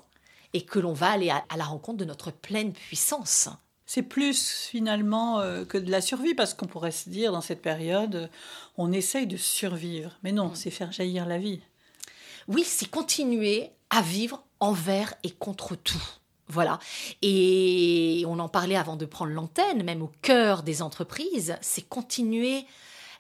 et 0.52 0.66
que 0.66 0.78
l'on 0.78 0.92
va 0.92 1.12
aller 1.12 1.30
à, 1.30 1.42
la 1.56 1.64
rencontre 1.64 1.96
de 1.96 2.04
notre 2.04 2.30
pleine 2.30 2.74
puissance. 2.74 3.48
C'est 3.86 4.02
plus 4.02 4.66
finalement 4.68 5.40
euh, 5.40 5.64
que 5.64 5.78
de 5.78 5.90
la 5.90 6.02
survie, 6.02 6.34
parce 6.34 6.52
qu'on 6.52 6.66
pourrait 6.66 6.92
se 6.92 7.08
dire 7.08 7.32
dans 7.32 7.40
cette 7.40 7.62
période, 7.62 8.28
on 8.76 8.92
essaye 8.92 9.26
de 9.26 9.38
survivre. 9.38 10.18
Mais 10.22 10.32
non, 10.32 10.48
mm. 10.48 10.56
c'est 10.56 10.70
faire 10.70 10.92
jaillir 10.92 11.24
la 11.24 11.38
vie. 11.38 11.62
Oui, 12.48 12.64
c'est 12.66 12.90
continuer 12.90 13.70
à 13.88 14.02
vivre 14.02 14.44
envers 14.60 15.14
et 15.22 15.30
contre 15.30 15.74
tout. 15.74 16.02
Voilà. 16.50 16.78
Et 17.22 18.24
on 18.26 18.38
en 18.38 18.48
parlait 18.48 18.76
avant 18.76 18.96
de 18.96 19.06
prendre 19.06 19.32
l'antenne, 19.32 19.82
même 19.82 20.02
au 20.02 20.10
cœur 20.22 20.62
des 20.62 20.82
entreprises, 20.82 21.56
c'est 21.60 21.88
continuer 21.88 22.66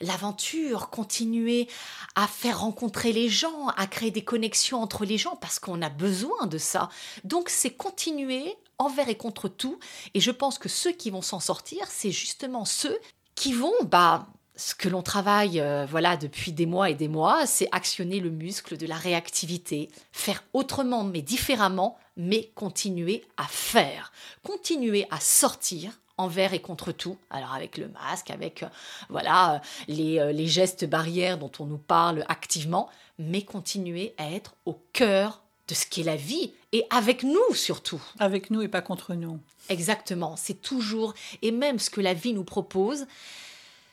l'aventure, 0.00 0.90
continuer 0.90 1.68
à 2.14 2.26
faire 2.26 2.60
rencontrer 2.60 3.12
les 3.12 3.28
gens, 3.28 3.68
à 3.76 3.86
créer 3.86 4.10
des 4.10 4.24
connexions 4.24 4.82
entre 4.82 5.04
les 5.04 5.18
gens, 5.18 5.36
parce 5.36 5.58
qu'on 5.58 5.82
a 5.82 5.90
besoin 5.90 6.46
de 6.46 6.58
ça. 6.58 6.88
Donc 7.24 7.48
c'est 7.48 7.70
continuer 7.70 8.56
envers 8.78 9.08
et 9.08 9.16
contre 9.16 9.48
tout. 9.48 9.78
Et 10.14 10.20
je 10.20 10.30
pense 10.30 10.58
que 10.58 10.68
ceux 10.68 10.92
qui 10.92 11.10
vont 11.10 11.22
s'en 11.22 11.40
sortir, 11.40 11.86
c'est 11.88 12.10
justement 12.10 12.64
ceux 12.64 12.98
qui 13.34 13.52
vont, 13.52 13.74
bah, 13.84 14.26
ce 14.60 14.74
que 14.74 14.90
l'on 14.90 15.00
travaille 15.00 15.58
euh, 15.58 15.86
voilà 15.88 16.18
depuis 16.18 16.52
des 16.52 16.66
mois 16.66 16.90
et 16.90 16.94
des 16.94 17.08
mois, 17.08 17.46
c'est 17.46 17.68
actionner 17.72 18.20
le 18.20 18.30
muscle 18.30 18.76
de 18.76 18.86
la 18.86 18.94
réactivité, 18.94 19.88
faire 20.12 20.44
autrement 20.52 21.02
mais 21.02 21.22
différemment, 21.22 21.96
mais 22.16 22.50
continuer 22.54 23.24
à 23.38 23.44
faire, 23.44 24.12
continuer 24.42 25.06
à 25.10 25.18
sortir 25.18 25.98
envers 26.18 26.52
et 26.52 26.60
contre 26.60 26.92
tout. 26.92 27.16
Alors 27.30 27.54
avec 27.54 27.78
le 27.78 27.88
masque, 27.88 28.30
avec 28.30 28.62
euh, 28.62 28.68
voilà 29.08 29.54
euh, 29.54 29.58
les, 29.88 30.32
les 30.34 30.46
gestes 30.46 30.84
barrières 30.84 31.38
dont 31.38 31.52
on 31.58 31.64
nous 31.64 31.78
parle 31.78 32.26
activement, 32.28 32.90
mais 33.18 33.42
continuer 33.42 34.14
à 34.18 34.30
être 34.30 34.56
au 34.66 34.74
cœur 34.92 35.40
de 35.68 35.74
ce 35.74 35.86
qu'est 35.86 36.02
la 36.02 36.16
vie 36.16 36.52
et 36.72 36.84
avec 36.90 37.22
nous 37.22 37.54
surtout. 37.54 38.02
Avec 38.18 38.50
nous 38.50 38.60
et 38.60 38.68
pas 38.68 38.82
contre 38.82 39.14
nous. 39.14 39.40
Exactement, 39.70 40.36
c'est 40.36 40.60
toujours 40.60 41.14
et 41.40 41.50
même 41.50 41.78
ce 41.78 41.88
que 41.88 42.02
la 42.02 42.12
vie 42.12 42.34
nous 42.34 42.44
propose 42.44 43.06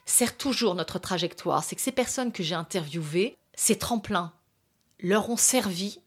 sert 0.08 0.38
toujours 0.38 0.74
notre 0.74 1.00
trajectoire. 1.00 1.64
C'est 1.64 1.76
que 1.76 1.82
ces 1.82 1.92
personnes 1.92 2.32
que 2.32 2.44
j'ai 2.44 2.56
interviewées, 2.56 3.38
ces 3.54 3.78
tremplins 3.78 4.34
leur 5.00 5.30
ont 5.30 5.38
servi 5.38 6.00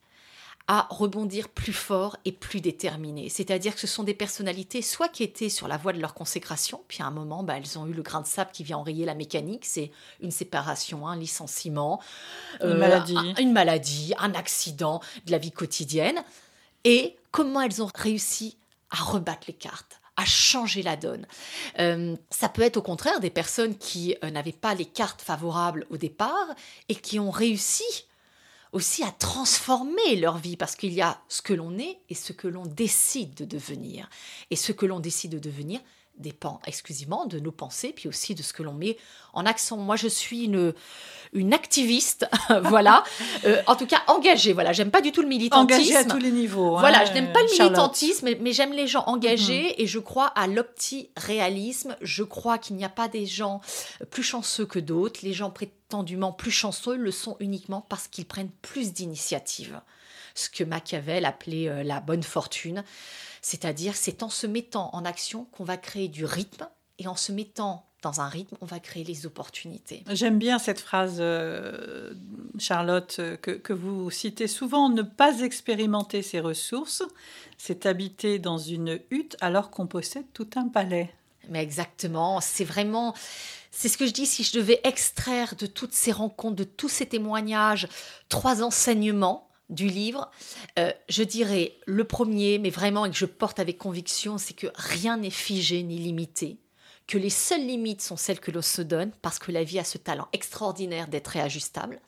à 0.67 0.87
rebondir 0.89 1.49
plus 1.49 1.73
fort 1.73 2.17
et 2.25 2.31
plus 2.31 2.61
déterminé. 2.61 3.29
C'est-à-dire 3.29 3.75
que 3.75 3.81
ce 3.81 3.89
sont 3.89 4.05
des 4.05 4.15
personnalités 4.15 4.83
soit 4.83 5.09
qui 5.09 5.25
étaient 5.25 5.49
sur 5.49 5.67
la 5.67 5.77
voie 5.77 5.93
de 5.93 6.01
leur 6.01 6.15
consécration, 6.15 6.85
puis 6.87 7.03
à 7.03 7.07
un 7.07 7.11
moment, 7.11 7.43
bah, 7.43 7.57
elles 7.57 7.77
ont 7.77 7.89
eu 7.89 7.93
le 7.93 8.03
grain 8.03 8.21
de 8.21 8.27
sable 8.27 8.53
qui 8.53 8.63
vient 8.63 8.79
enrayer 8.79 9.05
la 9.05 9.17
mécanique, 9.17 9.65
c'est 9.65 9.91
une 10.21 10.31
séparation, 10.31 11.09
un 11.09 11.17
licenciement, 11.17 12.01
une, 12.61 12.69
euh, 12.69 12.79
maladie. 12.79 13.19
Un, 13.19 13.35
une 13.41 13.53
maladie, 13.53 14.15
un 14.19 14.33
accident 14.35 15.01
de 15.27 15.33
la 15.33 15.39
vie 15.39 15.51
quotidienne, 15.51 16.23
et 16.85 17.17
comment 17.33 17.63
elles 17.63 17.83
ont 17.83 17.91
réussi 17.93 18.57
à 18.91 19.03
rebattre 19.03 19.47
les 19.49 19.55
cartes? 19.55 20.00
À 20.21 20.25
changer 20.25 20.83
la 20.83 20.97
donne. 20.97 21.27
Euh, 21.79 22.17
ça 22.31 22.49
peut 22.49 22.63
être 22.63 22.77
au 22.77 22.83
contraire 22.83 23.21
des 23.21 23.31
personnes 23.31 23.77
qui 23.77 24.17
euh, 24.23 24.31
n'avaient 24.31 24.53
pas 24.53 24.75
les 24.75 24.85
cartes 24.85 25.23
favorables 25.23 25.87
au 25.91 25.97
départ 25.97 26.55
et 26.89 26.95
qui 26.95 27.19
ont 27.19 27.31
réussi 27.31 28.07
aussi 28.73 29.03
à 29.03 29.11
transformer 29.11 30.17
leur 30.17 30.39
vie, 30.39 30.57
parce 30.57 30.77
qu'il 30.77 30.93
y 30.93 31.03
a 31.03 31.21
ce 31.29 31.43
que 31.43 31.53
l'on 31.53 31.77
est 31.79 31.99
et 32.09 32.15
ce 32.15 32.33
que 32.33 32.47
l'on 32.47 32.67
décide 32.67 33.35
de 33.35 33.45
devenir. 33.45 34.09
Et 34.51 34.57
ce 34.57 34.71
que 34.71 34.87
l'on 34.87 35.01
décide 35.01 35.33
de 35.33 35.39
devenir 35.41 35.81
dépend 36.21 36.61
exclusivement 36.67 37.27
de 37.27 37.41
nos 37.41 37.53
pensées, 37.53 37.93
puis 37.95 38.09
aussi 38.09 38.35
de 38.35 38.43
ce 38.43 38.53
que 38.53 38.63
l'on 38.63 38.75
met 38.75 38.97
en 39.33 39.47
accent. 39.47 39.77
Moi, 39.77 39.97
je 39.97 40.09
suis 40.09 40.45
une, 40.45 40.75
une 41.33 41.53
activiste, 41.53 42.29
voilà, 42.63 43.05
euh, 43.45 43.63
en 43.67 43.77
tout 43.77 43.87
cas 43.87 44.03
engagée. 44.07 44.53
Voilà, 44.53 44.73
j'aime 44.73 44.91
pas 44.91 45.01
du 45.01 45.13
tout 45.13 45.23
le 45.23 45.29
militantisme. 45.29 45.81
Engagée 45.81 45.97
à 45.97 46.05
tous 46.05 46.19
les 46.19 46.31
niveaux. 46.31 46.77
Hein, 46.77 46.81
voilà, 46.81 47.05
je 47.05 47.13
n'aime 47.13 47.33
pas 47.33 47.43
le 47.43 47.51
militantisme, 47.51 48.29
mais, 48.41 48.53
j'aime 48.53 48.73
les 48.73 48.87
gens 48.87 49.05
engagés 49.07 49.69
mhm. 49.69 49.75
et 49.79 49.87
je 49.87 49.99
crois 49.99 50.27
à 50.27 50.47
l'opti-réalisme. 50.47 51.97
Je 52.01 52.23
crois 52.23 52.59
qu'il 52.59 52.77
n'y 52.77 52.85
a 52.85 52.91
pas 52.91 53.09
des 53.09 53.27
gens 53.27 53.61
plus 54.11 54.23
chanceux 54.23 54.67
que 54.67 54.79
d'autres. 54.79 55.21
Les 55.23 55.33
gens 55.33 55.51
prétendument 55.51 56.33
plus 56.33 56.51
chanceux 56.51 56.97
le 56.97 57.11
sont 57.11 57.37
uniquement 57.41 57.87
parce 57.89 58.09
qu'ils 58.09 58.27
prennent 58.27 58.51
plus 58.63 58.93
d'initiatives. 58.93 59.81
Ce 60.35 60.49
que 60.49 60.65
Machiavel 60.65 61.25
appelait 61.25 61.69
euh, 61.69 61.83
la 61.83 62.01
bonne 62.01 62.23
fortune. 62.23 62.85
C'est-à-dire, 63.43 63.97
c'est 63.97 64.23
en 64.23 64.29
se 64.29 64.47
mettant 64.47 64.91
en 64.93 65.05
action 65.05 65.47
qu'on 65.53 65.65
va 65.65 65.77
créer 65.77 66.09
du 66.09 66.25
rythme 66.25 66.69
et 66.99 67.07
en 67.07 67.17
se 67.17 67.33
mettant 67.33 67.87
dans 68.03 68.21
un 68.21 68.29
rythme, 68.29 68.57
on 68.61 68.67
va 68.67 68.81
créer 68.81 69.05
les 69.05 69.27
opportunités. 69.27 70.05
J'aime 70.11 70.39
bien 70.39 70.59
cette 70.59 70.81
phrase, 70.81 71.19
euh, 71.21 72.15
Charlotte, 72.59 73.17
euh, 73.19 73.37
que, 73.37 73.51
que, 73.51 73.73
vous 73.73 74.11
citez 74.11 74.47
souvent, 74.47 74.89
ne 74.89 75.03
pas 75.03 75.41
expérimenter 75.41 76.23
ses 76.23 76.41
ressources, 76.41 77.03
c'est 77.59 77.85
habiter 77.85 78.39
dans 78.39 78.59
une 78.59 79.01
hutte 79.11 79.37
alors 79.41 79.71
qu'on 79.71 79.87
possède 79.87 80.25
tout 80.33 80.49
un 80.57 80.69
palais. 80.69 81.13
Mais 81.51 81.63
exactement, 81.63 82.41
c'est 82.41 82.65
vraiment, 82.65 83.15
c'est 83.71 83.89
ce 83.89 83.99
que 83.99 84.07
je 84.07 84.13
dis, 84.13 84.27
si 84.27 84.45
je 84.45 84.57
devais 84.57 84.81
extraire 84.85 85.55
de 85.57 85.67
toutes 85.67 85.93
ces 85.93 86.13
rencontres, 86.13 86.57
de 86.57 86.65
tous 86.65 86.89
ces 86.89 87.07
témoignages, 87.07 87.89
trois 88.29 88.63
enseignements, 88.63 89.50
du 89.71 89.87
livre, 89.87 90.31
euh, 90.79 90.93
je 91.09 91.23
dirais 91.23 91.79
le 91.87 92.05
premier, 92.05 92.59
mais 92.59 92.71
vraiment 92.71 93.07
et 93.07 93.11
que 93.11 93.17
je 93.17 93.27
porte 93.27 93.59
avec 93.59 93.79
conviction, 93.79 94.37
c'est 94.37 94.55
que 94.55 94.67
rien 94.75 95.17
n'est 95.17 95.31
figé 95.31 95.83
ni 95.83 95.99
limité, 95.99 96.59
que 97.07 97.19
les 97.19 97.31
seules 97.31 97.67
limites 97.67 98.03
sont 98.03 98.17
celles 98.17 98.41
que 98.41 98.51
l'on 98.51 98.63
se 98.63 98.83
donne, 98.83 99.13
parce 99.23 99.39
que 99.39 99.53
la 99.53 99.65
vie 99.65 99.79
a 99.79 99.85
ce 99.85 99.99
talent 99.99 100.29
extraordinaire 100.33 101.09
d'être 101.09 101.29
réajustable. 101.29 102.01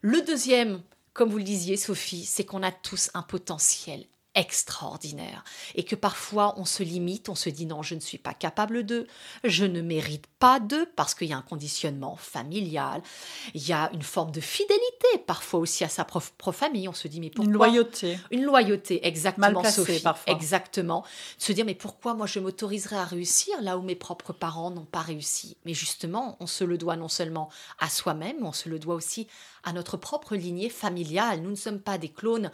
Le 0.00 0.22
deuxième, 0.22 0.82
comme 1.12 1.30
vous 1.30 1.38
le 1.38 1.44
disiez, 1.44 1.76
Sophie, 1.76 2.24
c'est 2.24 2.44
qu'on 2.44 2.62
a 2.62 2.72
tous 2.72 3.10
un 3.14 3.22
potentiel 3.22 4.04
extraordinaire 4.34 5.44
et 5.74 5.84
que 5.84 5.94
parfois 5.94 6.54
on 6.56 6.64
se 6.64 6.82
limite, 6.82 7.28
on 7.28 7.34
se 7.34 7.50
dit 7.50 7.66
non, 7.66 7.82
je 7.82 7.94
ne 7.94 8.00
suis 8.00 8.18
pas 8.18 8.34
capable 8.34 8.84
de, 8.84 9.06
je 9.44 9.64
ne 9.64 9.82
mérite 9.82 10.26
pas 10.38 10.58
de 10.60 10.88
parce 10.96 11.14
qu'il 11.14 11.28
y 11.28 11.32
a 11.32 11.36
un 11.36 11.42
conditionnement 11.42 12.16
familial, 12.16 13.02
il 13.54 13.66
y 13.66 13.72
a 13.72 13.90
une 13.92 14.02
forme 14.02 14.30
de 14.30 14.40
fidélité 14.40 15.18
parfois 15.26 15.60
aussi 15.60 15.84
à 15.84 15.88
sa 15.88 16.04
propre, 16.04 16.52
famille, 16.52 16.88
on 16.88 16.92
se 16.92 17.08
dit 17.08 17.20
mais 17.20 17.30
pourquoi 17.30 17.46
Une 17.46 17.52
loyauté. 17.52 18.18
Une 18.30 18.44
loyauté, 18.44 19.06
exactement 19.06 19.52
Mal 19.52 19.60
placée, 19.60 19.84
Sophie, 19.84 20.00
parfois. 20.00 20.32
exactement. 20.32 21.04
Se 21.38 21.52
dire 21.52 21.64
mais 21.64 21.74
pourquoi 21.74 22.14
moi 22.14 22.26
je 22.26 22.38
m'autoriserais 22.38 22.96
à 22.96 23.04
réussir 23.04 23.60
là 23.60 23.76
où 23.76 23.82
mes 23.82 23.96
propres 23.96 24.32
parents 24.32 24.70
n'ont 24.70 24.84
pas 24.84 25.00
réussi? 25.00 25.56
Mais 25.64 25.74
justement, 25.74 26.36
on 26.40 26.46
se 26.46 26.64
le 26.64 26.78
doit 26.78 26.96
non 26.96 27.08
seulement 27.08 27.48
à 27.78 27.88
soi-même, 27.88 28.44
on 28.44 28.52
se 28.52 28.68
le 28.68 28.78
doit 28.78 28.94
aussi 28.94 29.26
à 29.64 29.72
notre 29.72 29.96
propre 29.96 30.34
lignée 30.34 30.68
familiale. 30.68 31.40
Nous 31.40 31.50
ne 31.50 31.56
sommes 31.56 31.80
pas 31.80 31.98
des 31.98 32.08
clones 32.08 32.50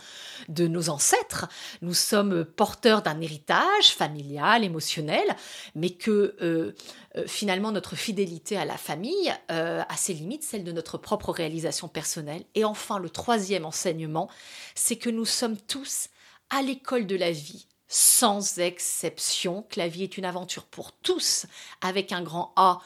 de 0.49 0.66
nos 0.66 0.88
ancêtres, 0.90 1.47
nous 1.83 1.95
sommes 1.95 2.45
porteurs 2.45 3.03
d'un 3.03 3.21
héritage 3.21 3.95
familial, 3.95 4.65
émotionnel, 4.65 5.25
mais 5.75 5.91
que 5.91 6.37
euh, 6.41 6.75
euh, 7.17 7.25
finalement 7.27 7.73
notre 7.73 7.97
fidélité 7.97 8.57
à 8.57 8.65
la 8.65 8.77
famille 8.77 9.33
euh, 9.51 9.83
a 9.89 9.97
ses 9.97 10.15
limites, 10.15 10.43
celle 10.43 10.65
de 10.65 10.73
notre 10.73 10.99
propre 10.99 11.31
réalisation 11.31 11.89
personnelle. 11.89 12.45
Et 12.55 12.65
enfin, 12.65 12.99
le 12.99 13.11
troisième 13.11 13.65
enseignement, 13.65 14.29
c'est 14.75 14.97
que 14.97 15.11
nous 15.11 15.25
sommes 15.25 15.57
tous 15.57 16.09
à 16.51 16.63
l'école 16.63 17.07
de 17.07 17.17
la 17.17 17.31
vie 17.31 17.67
sans 17.89 18.59
exception, 18.59 19.63
que 19.63 19.81
la 19.81 19.89
vie 19.89 20.03
est 20.03 20.19
une 20.19 20.27
aventure 20.27 20.65
pour 20.65 20.93
tous, 20.93 21.47
avec 21.81 22.13
un 22.13 22.23
grand 22.23 22.53
A 22.57 22.81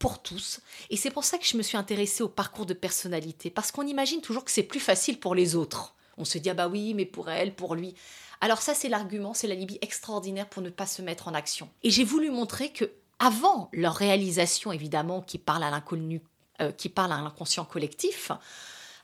pour 0.00 0.20
tous. 0.20 0.60
Et 0.88 0.96
c'est 0.96 1.10
pour 1.10 1.24
ça 1.24 1.38
que 1.38 1.44
je 1.44 1.56
me 1.56 1.62
suis 1.62 1.76
intéressée 1.76 2.24
au 2.24 2.28
parcours 2.28 2.66
de 2.66 2.74
personnalité, 2.74 3.50
parce 3.50 3.70
qu'on 3.70 3.86
imagine 3.86 4.20
toujours 4.20 4.44
que 4.44 4.50
c'est 4.50 4.64
plus 4.64 4.80
facile 4.80 5.20
pour 5.20 5.36
les 5.36 5.54
autres. 5.54 5.94
On 6.20 6.24
se 6.24 6.38
dit, 6.38 6.50
ah 6.50 6.54
bah 6.54 6.68
oui, 6.68 6.94
mais 6.94 7.06
pour 7.06 7.30
elle, 7.30 7.54
pour 7.54 7.74
lui. 7.74 7.94
Alors 8.40 8.62
ça, 8.62 8.74
c'est 8.74 8.88
l'argument, 8.88 9.34
c'est 9.34 9.48
l'alibi 9.48 9.78
extraordinaire 9.82 10.48
pour 10.48 10.62
ne 10.62 10.70
pas 10.70 10.86
se 10.86 11.02
mettre 11.02 11.28
en 11.28 11.34
action. 11.34 11.68
Et 11.82 11.90
j'ai 11.90 12.04
voulu 12.04 12.30
montrer 12.30 12.70
que 12.70 12.90
avant 13.18 13.68
leur 13.72 13.94
réalisation, 13.94 14.72
évidemment, 14.72 15.20
qui 15.20 15.38
parle 15.38 15.62
à 15.62 15.70
l'inconnu, 15.70 16.22
euh, 16.60 16.72
qui 16.72 16.88
parle 16.88 17.12
à 17.12 17.20
l'inconscient 17.20 17.64
collectif, 17.64 18.32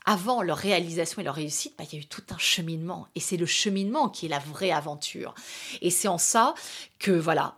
avant 0.06 0.40
leur 0.40 0.56
réalisation 0.56 1.20
et 1.20 1.24
leur 1.24 1.34
réussite, 1.34 1.74
bah, 1.76 1.84
il 1.90 1.96
y 1.96 1.98
a 1.98 2.02
eu 2.02 2.06
tout 2.06 2.22
un 2.30 2.38
cheminement. 2.38 3.08
Et 3.14 3.20
c'est 3.20 3.36
le 3.36 3.44
cheminement 3.44 4.08
qui 4.08 4.26
est 4.26 4.28
la 4.30 4.38
vraie 4.38 4.70
aventure. 4.70 5.34
Et 5.82 5.90
c'est 5.90 6.08
en 6.08 6.18
ça 6.18 6.54
que, 6.98 7.10
voilà, 7.10 7.56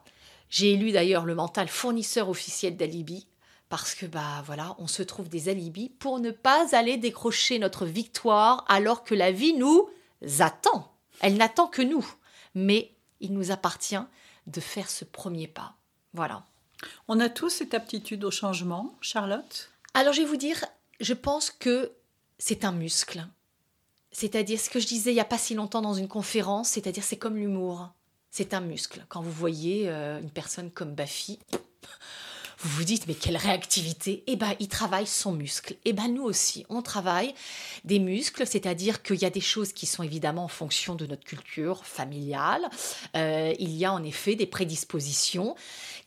j'ai 0.51 0.73
élu 0.73 0.91
d'ailleurs 0.91 1.27
le 1.27 1.35
mental 1.35 1.69
fournisseur 1.69 2.29
officiel 2.29 2.77
d'alibi 2.77 3.27
parce 3.69 3.95
que 3.95 4.07
bah 4.07 4.43
voilà, 4.47 4.75
on 4.79 4.87
se 4.87 5.03
trouve 5.03 5.29
des 5.29 5.49
alibis 5.49 5.91
pour 5.91 6.21
ne 6.21 6.31
pas 6.31 6.75
aller 6.75 6.97
décrocher 6.97 7.59
notre 7.59 7.85
victoire 7.85 8.65
alors 8.69 9.05
que 9.05 9.15
la 9.15 9.33
vie 9.33 9.55
nous 9.55 9.89
attend. 10.41 10.93
Elle 11.21 11.37
n'attend 11.37 11.67
que 11.67 11.83
nous, 11.83 12.07
mais 12.55 12.95
il 13.21 13.33
nous 13.33 13.51
appartient 13.51 14.01
de 14.47 14.61
faire 14.61 14.89
ce 14.89 15.05
premier 15.05 15.49
pas. 15.49 15.75
Voilà. 16.15 16.45
On 17.09 17.21
a 17.21 17.29
tous 17.29 17.51
cette 17.51 17.75
aptitude 17.75 18.25
au 18.25 18.31
changement, 18.31 18.97
Charlotte? 19.01 19.71
Alors 19.95 20.13
je 20.13 20.23
vais 20.23 20.29
vous 20.29 20.37
dire, 20.37 20.65
je 21.01 21.15
pense 21.15 21.51
que 21.51 21.93
c'est 22.39 22.65
un 22.65 22.73
muscle. 22.73 23.27
C'est-à-dire 24.13 24.61
ce 24.61 24.71
que 24.71 24.81
je 24.81 24.87
disais 24.87 25.11
il 25.11 25.15
n'y 25.15 25.21
a 25.21 25.25
pas 25.25 25.39
si 25.39 25.55
longtemps 25.55 25.83
dans 25.83 25.95
une 25.95 26.09
conférence, 26.09 26.71
c'est-à-dire 26.71 27.05
c'est 27.05 27.19
comme 27.19 27.37
l'humour. 27.37 27.91
C'est 28.31 28.55
un 28.55 28.61
muscle. 28.61 29.05
Quand 29.09 29.23
vous 29.23 29.33
voyez 29.33 29.89
euh, 29.89 30.21
une 30.21 30.31
personne 30.31 30.71
comme 30.71 30.95
Bafi, 30.95 31.39
vous 32.61 32.71
vous 32.71 32.85
dites, 32.85 33.07
mais 33.07 33.15
quelle 33.15 33.37
réactivité 33.37 34.25
Eh 34.27 34.35
bien, 34.35 34.55
il 34.59 34.67
travaille 34.67 35.07
son 35.07 35.33
muscle. 35.33 35.77
Eh 35.85 35.93
bien, 35.93 36.09
nous 36.09 36.25
aussi, 36.25 36.67
on 36.69 36.83
travaille 36.83 37.33
des 37.85 38.01
muscles, 38.01 38.47
c'est-à-dire 38.47 39.03
qu'il 39.03 39.17
y 39.17 39.25
a 39.25 39.31
des 39.31 39.41
choses 39.41 39.73
qui 39.73 39.87
sont 39.87 40.03
évidemment 40.03 40.45
en 40.45 40.49
fonction 40.49 40.97
de 40.97 41.07
notre 41.07 41.23
culture 41.23 41.85
familiale. 41.85 42.69
Euh, 43.17 43.55
il 43.61 43.77
y 43.77 43.85
a 43.85 43.93
en 43.93 44.03
effet 44.03 44.35
des 44.35 44.47
prédispositions 44.47 45.55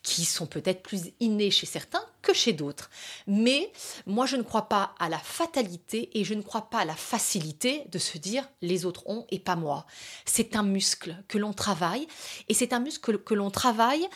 qui 0.03 0.25
sont 0.25 0.45
peut-être 0.45 0.81
plus 0.81 1.11
innées 1.21 1.51
chez 1.51 1.65
certains, 1.67 2.03
que 2.21 2.33
chez 2.33 2.53
d'autres. 2.53 2.89
Mais 3.27 3.71
moi, 4.05 4.25
je 4.25 4.35
ne 4.35 4.43
crois 4.43 4.69
pas 4.69 4.93
à 4.99 5.09
la 5.09 5.17
fatalité 5.17 6.09
et 6.13 6.23
je 6.23 6.33
ne 6.33 6.41
crois 6.41 6.69
pas 6.69 6.79
à 6.79 6.85
la 6.85 6.95
facilité 6.95 7.85
de 7.91 7.99
se 7.99 8.17
dire 8.17 8.47
les 8.61 8.85
autres 8.85 9.07
ont 9.07 9.25
et 9.29 9.39
pas 9.39 9.55
moi. 9.55 9.85
C'est 10.25 10.55
un 10.55 10.63
muscle 10.63 11.15
que 11.27 11.37
l'on 11.37 11.53
travaille 11.53 12.07
et 12.47 12.53
c'est 12.53 12.73
un 12.73 12.79
muscle 12.79 13.17
que, 13.19 13.33
l'on 13.33 13.49
travaille 13.49 14.07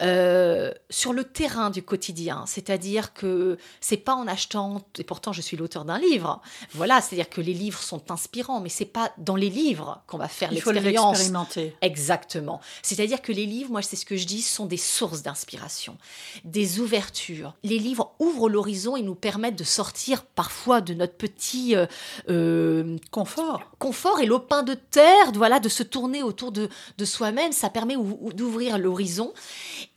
euh, 0.00 0.72
sur 0.88 1.12
le 1.12 1.24
terrain 1.24 1.70
du 1.70 1.82
quotidien. 1.82 2.44
C'est-à-dire 2.46 3.12
que 3.12 3.58
c'est 3.80 3.96
pas 3.96 4.14
en 4.14 4.26
achetant, 4.26 4.82
et 4.98 5.04
pourtant 5.04 5.32
je 5.32 5.40
suis 5.40 5.56
l'auteur 5.56 5.84
d'un 5.84 5.98
livre. 5.98 6.40
Voilà, 6.72 7.00
c'est-à-dire 7.00 7.28
que 7.28 7.40
les 7.40 7.54
livres 7.54 7.82
sont 7.82 8.10
inspirants, 8.10 8.60
mais 8.60 8.68
c'est 8.68 8.84
pas 8.84 9.12
dans 9.18 9.36
les 9.36 9.50
livres 9.50 10.02
qu'on 10.06 10.18
va 10.18 10.28
faire 10.28 10.50
l'expérience. 10.50 11.18
expérimenter. 11.18 11.76
Exactement. 11.82 12.60
C'est-à-dire 12.82 13.22
que 13.22 13.32
les 13.32 13.46
livres, 13.46 13.70
moi 13.70 13.82
c'est 13.82 13.96
ce 13.96 14.06
que 14.06 14.16
je 14.16 14.26
dis, 14.26 14.42
sont 14.42 14.66
des 14.66 14.76
sources 14.76 15.22
d'inspiration, 15.22 15.96
des 16.44 16.80
ouvertures. 16.80 17.49
Les 17.62 17.78
livres 17.78 18.14
ouvrent 18.18 18.48
l'horizon 18.48 18.96
et 18.96 19.02
nous 19.02 19.14
permettent 19.14 19.58
de 19.58 19.64
sortir 19.64 20.24
parfois 20.24 20.80
de 20.80 20.94
notre 20.94 21.14
petit 21.14 21.76
euh, 21.76 21.86
euh, 22.28 22.96
confort. 23.10 23.62
Confort 23.78 24.20
et 24.20 24.26
l'opin 24.26 24.62
de 24.62 24.74
terre, 24.74 25.32
voilà, 25.34 25.60
de 25.60 25.68
se 25.68 25.82
tourner 25.82 26.22
autour 26.22 26.52
de, 26.52 26.68
de 26.98 27.04
soi-même. 27.04 27.52
Ça 27.52 27.70
permet 27.70 27.96
d'ouvrir 28.34 28.78
l'horizon. 28.78 29.32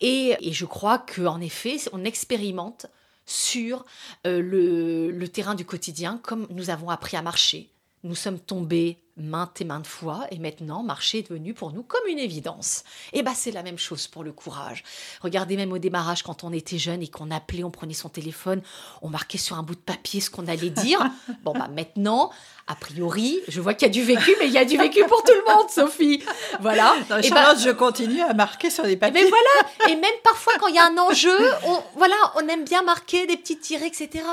Et, 0.01 0.35
et, 0.41 0.53
je 0.53 0.65
crois 0.65 0.99
qu'en 0.99 1.41
effet, 1.41 1.77
on 1.91 2.03
expérimente 2.05 2.87
sur 3.25 3.85
euh, 4.27 4.41
le, 4.41 5.11
le 5.11 5.27
terrain 5.27 5.55
du 5.55 5.65
quotidien 5.65 6.19
comme 6.21 6.47
nous 6.49 6.69
avons 6.69 6.89
appris 6.89 7.17
à 7.17 7.21
marcher. 7.21 7.72
Nous 8.03 8.15
sommes 8.15 8.39
tombés 8.39 9.03
maintes 9.15 9.61
et 9.61 9.65
maintes 9.65 9.87
fois, 9.87 10.25
et 10.31 10.39
maintenant, 10.39 10.81
marcher 10.81 11.19
est 11.19 11.29
devenu 11.29 11.53
pour 11.53 11.71
nous 11.71 11.83
comme 11.83 12.05
une 12.07 12.19
évidence. 12.19 12.83
Et 13.13 13.21
bah, 13.21 13.33
c'est 13.35 13.51
la 13.51 13.61
même 13.61 13.77
chose 13.77 14.07
pour 14.07 14.23
le 14.23 14.31
courage. 14.31 14.83
Regardez 15.21 15.55
même 15.55 15.71
au 15.71 15.77
démarrage, 15.77 16.23
quand 16.23 16.43
on 16.43 16.51
était 16.51 16.77
jeune 16.77 17.03
et 17.03 17.07
qu'on 17.07 17.29
appelait, 17.29 17.63
on 17.63 17.69
prenait 17.69 17.93
son 17.93 18.09
téléphone, 18.09 18.61
on 19.01 19.09
marquait 19.09 19.37
sur 19.37 19.57
un 19.57 19.63
bout 19.63 19.75
de 19.75 19.79
papier 19.79 20.19
ce 20.19 20.29
qu'on 20.29 20.47
allait 20.47 20.71
dire. 20.71 20.99
bon, 21.43 21.53
bah, 21.53 21.67
maintenant, 21.67 22.31
a 22.67 22.75
priori, 22.75 23.39
je 23.47 23.61
vois 23.61 23.73
qu'il 23.73 23.87
y 23.87 23.91
a 23.91 23.93
du 23.93 24.03
vécu, 24.03 24.35
mais 24.39 24.47
il 24.47 24.53
y 24.53 24.57
a 24.57 24.65
du 24.65 24.77
vécu 24.77 25.03
pour 25.05 25.23
tout 25.23 25.33
le 25.33 25.53
monde, 25.53 25.69
Sophie. 25.69 26.23
Voilà. 26.59 26.95
et 27.21 27.29
bah, 27.29 27.55
je 27.55 27.69
continue 27.69 28.21
à 28.21 28.33
marquer 28.33 28.69
sur 28.71 28.83
des 28.83 28.97
papiers. 28.97 29.23
Mais 29.23 29.29
voilà. 29.29 29.89
Et 29.89 29.95
même 29.95 30.11
parfois, 30.23 30.53
quand 30.59 30.67
il 30.67 30.75
y 30.75 30.79
a 30.79 30.87
un 30.87 30.97
enjeu, 30.97 31.37
on, 31.65 31.83
voilà, 31.95 32.15
on 32.35 32.47
aime 32.47 32.63
bien 32.63 32.81
marquer 32.81 33.27
des 33.27 33.37
petits 33.37 33.59
tirés, 33.59 33.87
etc. 33.87 34.23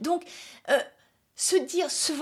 Donc, 0.00 0.24
euh, 0.68 0.78
se 1.36 1.56
dire, 1.56 1.90
se, 1.90 2.12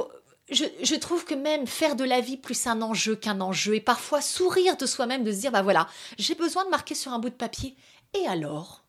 je, 0.51 0.95
trouve 0.97 1.25
que 1.25 1.35
même 1.35 1.67
faire 1.67 1.97
de 1.97 2.05
la 2.05 2.21
vie 2.21 2.37
plus 2.37 2.67
un 2.67 2.83
enjeu 2.83 3.17
qu'un 3.17 3.41
enjeu, 3.41 3.77
et 3.77 3.81
parfois 3.81 4.21
sourire 4.21 4.77
de 4.77 4.87
soi-même, 4.87 5.25
de 5.25 5.33
se 5.33 5.41
dire, 5.41 5.53
bah 5.53 5.63
voilà, 5.63 5.89
j'ai 6.19 6.35
besoin 6.35 6.65
de 6.65 6.71
marquer 6.71 6.95
sur 6.95 7.13
un 7.13 7.19
bout 7.19 7.31
de 7.31 7.35
papier. 7.35 7.77
Et 8.13 8.27
alors? 8.27 8.85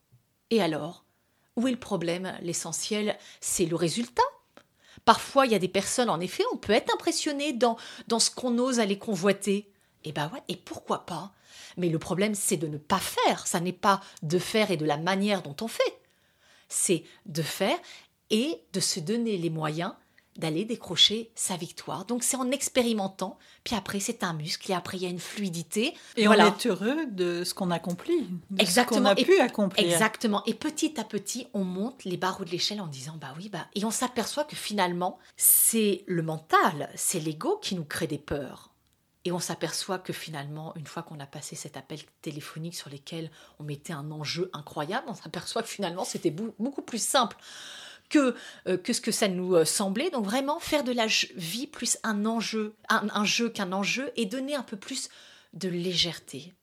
Et 0.50 0.60
alors? 0.62 1.04
Où 1.56 1.66
est 1.66 1.72
le 1.72 1.78
problème? 1.78 2.36
L'essentiel, 2.42 3.16
c'est 3.40 3.64
le 3.64 3.76
résultat. 3.76 4.22
Parfois, 5.06 5.46
il 5.46 5.52
y 5.52 5.54
a 5.54 5.60
des 5.60 5.68
personnes, 5.68 6.10
en 6.10 6.20
effet, 6.20 6.44
on 6.52 6.58
peut 6.58 6.72
être 6.72 6.92
impressionné 6.92 7.52
dans, 7.52 7.76
dans 8.08 8.18
ce 8.18 8.30
qu'on 8.30 8.58
ose 8.58 8.78
aller 8.78 8.98
convoiter. 8.98 9.70
Et 10.04 10.12
bah 10.12 10.30
ouais, 10.34 10.42
et 10.48 10.56
pourquoi 10.56 11.06
pas? 11.06 11.32
Mais 11.76 11.88
le 11.88 11.98
problème, 11.98 12.34
c'est 12.34 12.56
de 12.56 12.66
ne 12.66 12.78
pas 12.78 12.98
faire. 12.98 13.46
Ça 13.46 13.60
n'est 13.60 13.72
pas 13.72 14.02
de 14.22 14.38
faire 14.38 14.70
et 14.70 14.76
de 14.76 14.84
la 14.84 14.98
manière 14.98 15.42
dont 15.42 15.56
on 15.60 15.68
fait. 15.68 16.00
C'est 16.68 17.04
de 17.24 17.42
faire 17.42 17.78
et 18.30 18.60
de 18.72 18.80
se 18.80 19.00
donner 19.00 19.38
les 19.38 19.50
moyens 19.50 19.94
d'aller 20.38 20.64
décrocher 20.64 21.30
sa 21.34 21.56
victoire. 21.56 22.04
Donc 22.04 22.22
c'est 22.22 22.36
en 22.36 22.50
expérimentant, 22.50 23.38
puis 23.64 23.74
après 23.74 24.00
c'est 24.00 24.22
un 24.22 24.32
muscle, 24.32 24.70
et 24.70 24.74
après 24.74 24.98
il 24.98 25.02
y 25.02 25.06
a 25.06 25.10
une 25.10 25.18
fluidité. 25.18 25.94
Et 26.16 26.28
on 26.28 26.32
est 26.32 26.66
heureux 26.66 27.06
de 27.06 27.44
ce 27.44 27.54
qu'on 27.54 27.70
accomplit, 27.70 28.28
de 28.50 28.60
exactement. 28.60 29.10
ce 29.10 29.14
qu'on 29.14 29.22
a 29.22 29.24
pu 29.24 29.40
accomplir. 29.40 29.86
Exactement. 29.86 30.42
Et 30.46 30.54
petit 30.54 30.98
à 31.00 31.04
petit, 31.04 31.46
on 31.54 31.64
monte 31.64 32.04
les 32.04 32.16
barreaux 32.16 32.44
de 32.44 32.50
l'échelle 32.50 32.80
en 32.80 32.86
disant, 32.86 33.16
bah 33.20 33.34
oui, 33.36 33.48
bah... 33.48 33.66
Et 33.74 33.84
on 33.84 33.90
s'aperçoit 33.90 34.44
que 34.44 34.56
finalement, 34.56 35.18
c'est 35.36 36.04
le 36.06 36.22
mental, 36.22 36.90
c'est 36.94 37.20
l'ego 37.20 37.58
qui 37.62 37.74
nous 37.74 37.84
crée 37.84 38.06
des 38.06 38.18
peurs. 38.18 38.70
Et 39.26 39.32
on 39.32 39.40
s'aperçoit 39.40 39.98
que 39.98 40.12
finalement, 40.12 40.72
une 40.76 40.86
fois 40.86 41.02
qu'on 41.02 41.18
a 41.18 41.26
passé 41.26 41.56
cet 41.56 41.76
appel 41.76 41.98
téléphonique 42.22 42.76
sur 42.76 42.90
lequel 42.90 43.28
on 43.58 43.64
mettait 43.64 43.92
un 43.92 44.12
enjeu 44.12 44.50
incroyable, 44.52 45.06
on 45.08 45.14
s'aperçoit 45.14 45.62
que 45.62 45.68
finalement, 45.68 46.04
c'était 46.04 46.30
beaucoup 46.30 46.82
plus 46.82 47.02
simple 47.02 47.36
que, 48.08 48.34
euh, 48.68 48.76
que 48.76 48.92
ce 48.92 49.00
que 49.00 49.10
ça 49.10 49.28
nous 49.28 49.54
euh, 49.54 49.64
semblait. 49.64 50.10
Donc 50.10 50.24
vraiment 50.24 50.58
faire 50.58 50.84
de 50.84 50.92
la 50.92 51.06
vie 51.34 51.66
plus 51.66 51.98
un 52.02 52.26
enjeu, 52.26 52.74
un, 52.88 53.24
jeu 53.24 53.48
qu'un 53.48 53.72
enjeu 53.72 54.12
et 54.16 54.26
donner 54.26 54.54
un 54.54 54.62
peu 54.62 54.76
plus 54.76 55.08
de 55.52 55.68
légèreté. 55.68 56.54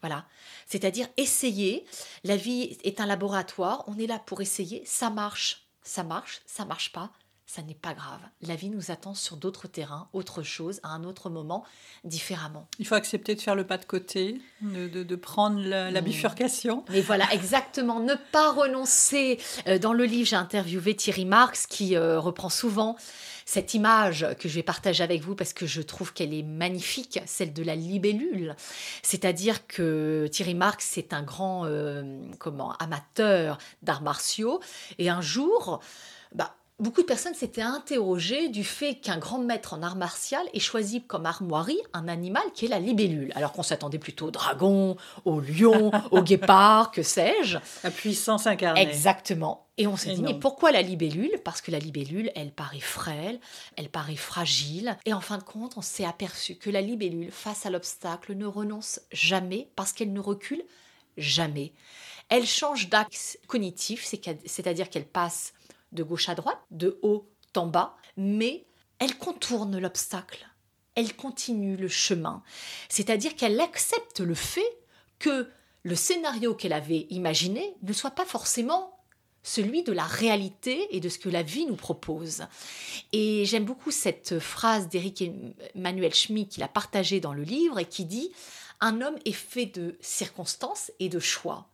Voilà. 0.00 0.26
C'est-à-dire 0.66 1.08
essayer. 1.16 1.84
La 2.24 2.36
vie 2.36 2.76
est 2.84 3.00
un 3.00 3.06
laboratoire. 3.06 3.84
On 3.86 3.98
est 3.98 4.06
là 4.06 4.18
pour 4.18 4.40
essayer. 4.40 4.82
Ça 4.84 5.10
marche. 5.10 5.66
Ça 5.82 6.02
marche. 6.02 6.42
Ça 6.46 6.64
marche 6.64 6.92
pas 6.92 7.10
ça 7.46 7.62
n'est 7.62 7.74
pas 7.74 7.92
grave. 7.92 8.20
La 8.42 8.56
vie 8.56 8.70
nous 8.70 8.90
attend 8.90 9.14
sur 9.14 9.36
d'autres 9.36 9.68
terrains, 9.68 10.08
autre 10.12 10.42
chose, 10.42 10.80
à 10.82 10.88
un 10.88 11.04
autre 11.04 11.28
moment, 11.28 11.64
différemment. 12.02 12.66
Il 12.78 12.86
faut 12.86 12.94
accepter 12.94 13.34
de 13.34 13.40
faire 13.40 13.54
le 13.54 13.66
pas 13.66 13.76
de 13.76 13.84
côté, 13.84 14.40
de, 14.62 15.16
prendre 15.16 15.60
la, 15.60 15.90
mm. 15.90 16.04
bifurcation. 16.04 16.84
Mais 16.88 17.02
voilà, 17.02 17.30
exactement. 17.32 18.00
Ne 18.00 18.14
pas 18.32 18.50
renoncer. 18.52 19.38
Euh, 19.66 19.78
dans 19.78 19.92
le 19.92 20.04
livre, 20.04 20.26
j'ai 20.28 20.36
interviewé 20.36 20.96
Thierry 20.96 21.26
Marx 21.26 21.66
qui 21.66 21.96
euh, 21.96 22.18
reprend 22.18 22.48
souvent 22.48 22.96
cette 23.44 23.74
image 23.74 24.26
que 24.38 24.48
je 24.48 24.54
vais 24.54 24.62
partager 24.62 25.04
avec 25.04 25.22
vous 25.22 25.34
parce 25.34 25.52
que 25.52 25.66
je 25.66 25.82
trouve 25.82 26.14
qu'elle 26.14 26.32
est 26.32 26.42
magnifique, 26.42 27.20
celle 27.26 27.52
de 27.52 27.62
la 27.62 27.76
libellule. 27.76 28.56
C'est-à-dire 29.02 29.66
que 29.66 30.26
Thierry 30.32 30.54
Marx 30.54 30.96
est 30.96 31.12
un 31.12 31.22
grand 31.22 31.66
euh, 31.66 32.22
comment, 32.38 32.72
amateur 32.78 33.58
d'arts 33.82 34.02
martiaux 34.02 34.60
et 34.98 35.10
un 35.10 35.20
jour, 35.20 35.80
bah, 36.34 36.56
Beaucoup 36.80 37.02
de 37.02 37.06
personnes 37.06 37.34
s'étaient 37.34 37.62
interrogées 37.62 38.48
du 38.48 38.64
fait 38.64 38.96
qu'un 38.96 39.18
grand 39.18 39.38
maître 39.38 39.74
en 39.74 39.82
art 39.82 39.94
martial 39.94 40.44
ait 40.52 40.58
choisi 40.58 41.04
comme 41.04 41.24
armoirie 41.24 41.78
un 41.92 42.08
animal 42.08 42.42
qui 42.52 42.64
est 42.64 42.68
la 42.68 42.80
libellule, 42.80 43.32
alors 43.36 43.52
qu'on 43.52 43.62
s'attendait 43.62 44.00
plutôt 44.00 44.26
au 44.26 44.30
dragon, 44.32 44.96
au 45.24 45.38
lion, 45.38 45.92
au 46.10 46.20
guépard, 46.24 46.90
que 46.90 47.04
sais-je. 47.04 47.58
La 47.84 47.92
puissance 47.92 48.48
incarnée. 48.48 48.82
Exactement. 48.82 49.68
Et 49.78 49.86
on 49.86 49.96
s'est 49.96 50.14
dit, 50.14 50.22
mais 50.22 50.34
pourquoi 50.34 50.72
la 50.72 50.82
libellule? 50.82 51.38
Parce 51.44 51.60
que 51.60 51.70
la 51.70 51.78
libellule, 51.78 52.32
elle 52.34 52.50
paraît 52.50 52.80
frêle, 52.80 53.38
elle 53.76 53.88
paraît 53.88 54.16
fragile. 54.16 54.98
Et 55.04 55.12
en 55.12 55.20
fin 55.20 55.38
de 55.38 55.44
compte, 55.44 55.76
on 55.76 55.82
s'est 55.82 56.04
aperçu 56.04 56.56
que 56.56 56.70
la 56.70 56.80
libellule, 56.80 57.30
face 57.30 57.66
à 57.66 57.70
l'obstacle, 57.70 58.34
ne 58.34 58.46
renonce 58.46 59.00
jamais 59.12 59.68
parce 59.76 59.92
qu'elle 59.92 60.12
ne 60.12 60.20
recule 60.20 60.64
jamais. 61.18 61.72
Elle 62.30 62.46
change 62.46 62.88
d'axe 62.88 63.38
cognitif, 63.46 64.04
c'est-à-dire 64.04 64.90
qu'elle 64.90 65.06
passe 65.06 65.52
de 65.94 66.02
gauche 66.02 66.28
à 66.28 66.34
droite, 66.34 66.60
de 66.70 66.98
haut 67.02 67.30
en 67.56 67.66
bas, 67.66 67.96
mais 68.16 68.66
elle 68.98 69.16
contourne 69.16 69.78
l'obstacle, 69.78 70.46
elle 70.94 71.14
continue 71.16 71.76
le 71.76 71.88
chemin. 71.88 72.42
C'est-à-dire 72.88 73.36
qu'elle 73.36 73.60
accepte 73.60 74.20
le 74.20 74.34
fait 74.34 74.78
que 75.18 75.48
le 75.82 75.94
scénario 75.94 76.54
qu'elle 76.54 76.72
avait 76.72 77.06
imaginé 77.10 77.76
ne 77.82 77.92
soit 77.92 78.12
pas 78.12 78.24
forcément 78.24 78.94
celui 79.42 79.82
de 79.82 79.92
la 79.92 80.04
réalité 80.04 80.88
et 80.96 81.00
de 81.00 81.08
ce 81.08 81.18
que 81.18 81.28
la 81.28 81.42
vie 81.42 81.66
nous 81.66 81.76
propose. 81.76 82.44
Et 83.12 83.44
j'aime 83.44 83.66
beaucoup 83.66 83.90
cette 83.90 84.38
phrase 84.38 84.88
d'Éric 84.88 85.22
Emmanuel 85.74 86.14
Schmitt 86.14 86.48
qu'il 86.48 86.62
a 86.62 86.68
partagée 86.68 87.20
dans 87.20 87.34
le 87.34 87.42
livre 87.42 87.78
et 87.78 87.84
qui 87.84 88.06
dit 88.06 88.32
Un 88.80 89.02
homme 89.02 89.18
est 89.26 89.32
fait 89.32 89.66
de 89.66 89.98
circonstances 90.00 90.90
et 90.98 91.10
de 91.10 91.20
choix. 91.20 91.68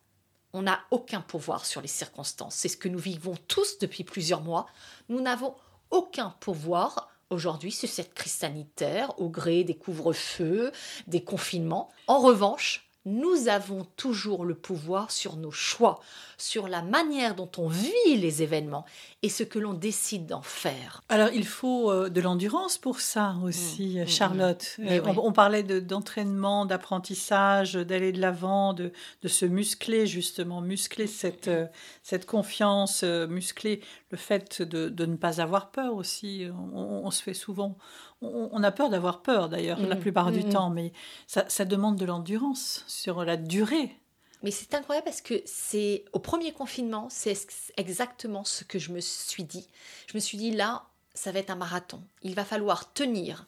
On 0.53 0.63
n'a 0.63 0.81
aucun 0.91 1.21
pouvoir 1.21 1.65
sur 1.65 1.81
les 1.81 1.89
circonstances. 1.89 2.55
C'est 2.57 2.69
ce 2.69 2.77
que 2.77 2.89
nous 2.89 2.99
vivons 2.99 3.37
tous 3.49 3.79
depuis 3.79 4.05
plusieurs 4.05 4.43
mois. 4.43 4.67
Nous 5.09 5.21
n'avons 5.21 5.55
aucun 5.91 6.35
pouvoir 6.41 7.09
aujourd'hui 7.31 7.71
sur 7.71 7.89
cette 7.89 8.15
crise 8.15 8.33
sanitaire 8.33 9.19
au 9.21 9.29
gré 9.29 9.65
des 9.65 9.77
couvre-feux, 9.77 10.73
des 11.07 11.23
confinements. 11.23 11.91
En 12.09 12.19
revanche, 12.19 12.90
nous 13.07 13.49
avons 13.49 13.87
toujours 13.97 14.45
le 14.45 14.55
pouvoir 14.55 15.11
sur 15.11 15.37
nos 15.37 15.51
choix, 15.51 16.01
sur 16.37 16.69
la 16.69 16.83
manière 16.83 17.35
dont 17.35 17.51
on 17.57 17.67
vit 17.69 18.17
les 18.17 18.43
événements 18.43 18.85
et 19.23 19.31
ce 19.31 19.43
que 19.43 19.59
l'on 19.59 19.73
décide 19.73 20.27
d'en 20.27 20.43
faire. 20.43 21.03
Alors 21.09 21.31
il 21.33 21.47
faut 21.47 21.91
euh, 21.91 22.11
de 22.11 22.21
l'endurance 22.21 22.77
pour 22.77 23.01
ça 23.01 23.37
aussi, 23.43 23.97
mmh, 23.97 24.03
mmh, 24.03 24.07
Charlotte. 24.07 24.77
Mmh. 24.79 24.87
Euh, 24.89 25.01
on, 25.17 25.33
parlait 25.33 25.63
d'entraînement, 25.63 26.67
d'apprentissage, 26.67 27.73
d'aller 27.73 28.13
de 28.13 28.21
l'avant, 28.21 28.75
de, 28.75 28.93
se 29.27 29.47
muscler 29.47 30.07
justement, 30.07 30.61
muscler 30.61 31.07
cette, 31.07 31.49
euh, 31.49 31.67
cette 32.03 32.27
confiance, 32.27 33.03
muscler 33.03 33.81
le 34.11 34.19
fait 34.19 34.61
de, 34.61 35.07
ne 35.07 35.17
pas 35.17 35.41
avoir 35.41 35.71
peur 35.71 35.95
aussi. 35.95 36.47
on 36.75 37.11
se 37.11 37.23
fait 37.23 37.35
souvent 37.35 37.77
on, 38.23 38.63
a 38.63 38.71
peur 38.71 38.91
d'avoir 38.91 39.23
peur 39.23 39.49
d'ailleurs 39.49 39.81
la 39.81 39.95
mm. 39.95 40.01
plupart 40.01 40.33
du 40.33 40.45
mm. 40.45 40.51
temps, 40.51 40.71
mais 40.71 40.93
ça, 41.27 41.65
demande 41.65 41.97
de 41.97 42.05
l'endurance 42.05 42.85
sur 42.87 43.25
la 43.25 43.37
durée. 43.37 43.97
Mais 44.43 44.51
c'est 44.51 44.75
incroyable 44.75 45.05
parce 45.05 45.21
que 45.21 45.43
c'est 45.45 46.05
au 46.13 46.19
premier 46.19 46.53
confinement, 46.53 47.09
c'est 47.11 47.37
exactement 47.77 48.45
ce 48.45 48.65
que 48.65 48.79
je 48.79 48.93
me 48.93 49.01
suis 49.01 49.45
dit. 49.45 49.69
Je 50.07 50.17
me 50.17 50.21
suis 50.21 50.39
dit 50.39 50.51
là, 50.51 50.85
ça 51.15 51.33
va 51.33 51.41
être 51.41 51.51
un 51.51 51.57
marathon. 51.57 52.03
Il 52.23 52.35
va 52.35 52.45
falloir 52.45 52.93
tenir 52.93 53.47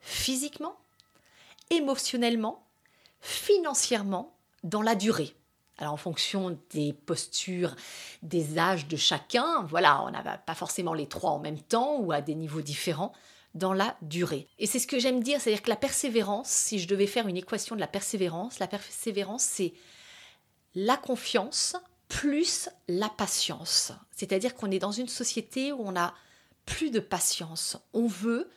physiquement, 0.00 0.76
émotionnellement, 1.70 2.66
financièrement 3.20 4.36
dans 4.64 4.82
la 4.82 4.94
durée. 4.94 5.34
Alors 5.78 5.92
en 5.92 5.96
fonction 5.96 6.58
des 6.70 6.92
postures, 6.92 7.74
des 8.22 8.58
âges 8.58 8.86
de 8.86 8.96
chacun, 8.96 9.62
voilà, 9.64 10.02
on 10.04 10.10
n'a 10.10 10.38
pas 10.38 10.54
forcément 10.54 10.94
les 10.94 11.08
trois 11.08 11.30
en 11.30 11.40
même 11.40 11.60
temps 11.60 11.98
ou 11.98 12.12
à 12.12 12.20
des 12.20 12.34
niveaux 12.34 12.60
différents 12.60 13.12
dans 13.54 13.72
la 13.72 13.96
durée. 14.02 14.48
Et 14.58 14.66
c'est 14.66 14.78
ce 14.78 14.86
que 14.86 14.98
j'aime 14.98 15.22
dire, 15.22 15.40
c'est-à-dire 15.40 15.62
que 15.62 15.70
la 15.70 15.76
persévérance, 15.76 16.48
si 16.48 16.78
je 16.78 16.88
devais 16.88 17.06
faire 17.06 17.28
une 17.28 17.36
équation 17.36 17.74
de 17.74 17.80
la 17.80 17.86
persévérance, 17.86 18.58
la 18.58 18.66
persévérance 18.66 19.44
c'est 19.44 19.72
la 20.74 20.96
confiance 20.96 21.76
plus 22.08 22.68
la 22.88 23.08
patience. 23.08 23.92
C'est-à-dire 24.10 24.54
qu'on 24.54 24.70
est 24.70 24.78
dans 24.78 24.92
une 24.92 25.08
société 25.08 25.72
où 25.72 25.80
on 25.80 25.96
a 25.96 26.14
plus 26.66 26.90
de 26.90 27.00
patience. 27.00 27.76
On 27.92 28.06
veut 28.06 28.50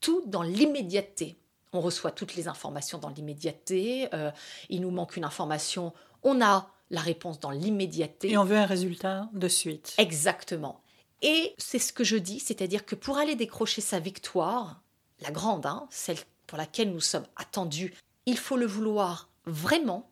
tout 0.00 0.22
dans 0.26 0.42
l'immédiateté. 0.42 1.36
On 1.72 1.80
reçoit 1.80 2.10
toutes 2.10 2.36
les 2.36 2.46
informations 2.48 2.98
dans 2.98 3.08
l'immédiateté. 3.08 4.08
Euh, 4.14 4.30
il 4.68 4.80
nous 4.80 4.90
manque 4.90 5.16
une 5.16 5.24
information, 5.24 5.92
on 6.22 6.40
a 6.40 6.70
la 6.90 7.00
réponse 7.00 7.40
dans 7.40 7.50
l'immédiateté. 7.50 8.30
Et 8.30 8.38
on 8.38 8.44
veut 8.44 8.56
un 8.56 8.66
résultat 8.66 9.28
de 9.32 9.48
suite. 9.48 9.94
Exactement. 9.98 10.80
Et 11.24 11.54
c'est 11.56 11.78
ce 11.78 11.94
que 11.94 12.04
je 12.04 12.18
dis, 12.18 12.38
c'est-à-dire 12.38 12.84
que 12.84 12.94
pour 12.94 13.16
aller 13.16 13.34
décrocher 13.34 13.80
sa 13.80 13.98
victoire, 13.98 14.82
la 15.20 15.30
grande, 15.30 15.64
hein, 15.64 15.86
celle 15.90 16.18
pour 16.46 16.58
laquelle 16.58 16.92
nous 16.92 17.00
sommes 17.00 17.26
attendus, 17.36 17.94
il 18.26 18.36
faut 18.36 18.58
le 18.58 18.66
vouloir 18.66 19.30
vraiment 19.46 20.10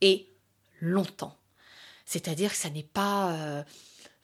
et 0.00 0.28
longtemps. 0.80 1.36
C'est-à-dire 2.04 2.50
que 2.50 2.56
ça 2.56 2.68
n'est 2.68 2.82
pas... 2.82 3.32
Euh, 3.34 3.62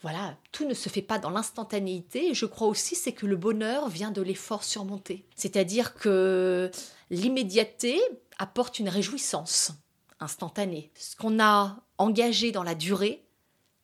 voilà, 0.02 0.36
tout 0.50 0.66
ne 0.66 0.74
se 0.74 0.88
fait 0.88 1.00
pas 1.00 1.20
dans 1.20 1.30
l'instantanéité. 1.30 2.34
Je 2.34 2.46
crois 2.46 2.66
aussi 2.66 2.96
c'est 2.96 3.12
que 3.12 3.26
le 3.26 3.36
bonheur 3.36 3.88
vient 3.88 4.10
de 4.10 4.20
l'effort 4.20 4.64
surmonté. 4.64 5.24
C'est-à-dire 5.36 5.94
que 5.94 6.72
l'immédiateté 7.10 8.00
apporte 8.38 8.80
une 8.80 8.88
réjouissance 8.88 9.74
instantanée. 10.18 10.90
Ce 10.96 11.14
qu'on 11.14 11.38
a 11.40 11.76
engagé 11.98 12.50
dans 12.50 12.64
la 12.64 12.74
durée, 12.74 13.25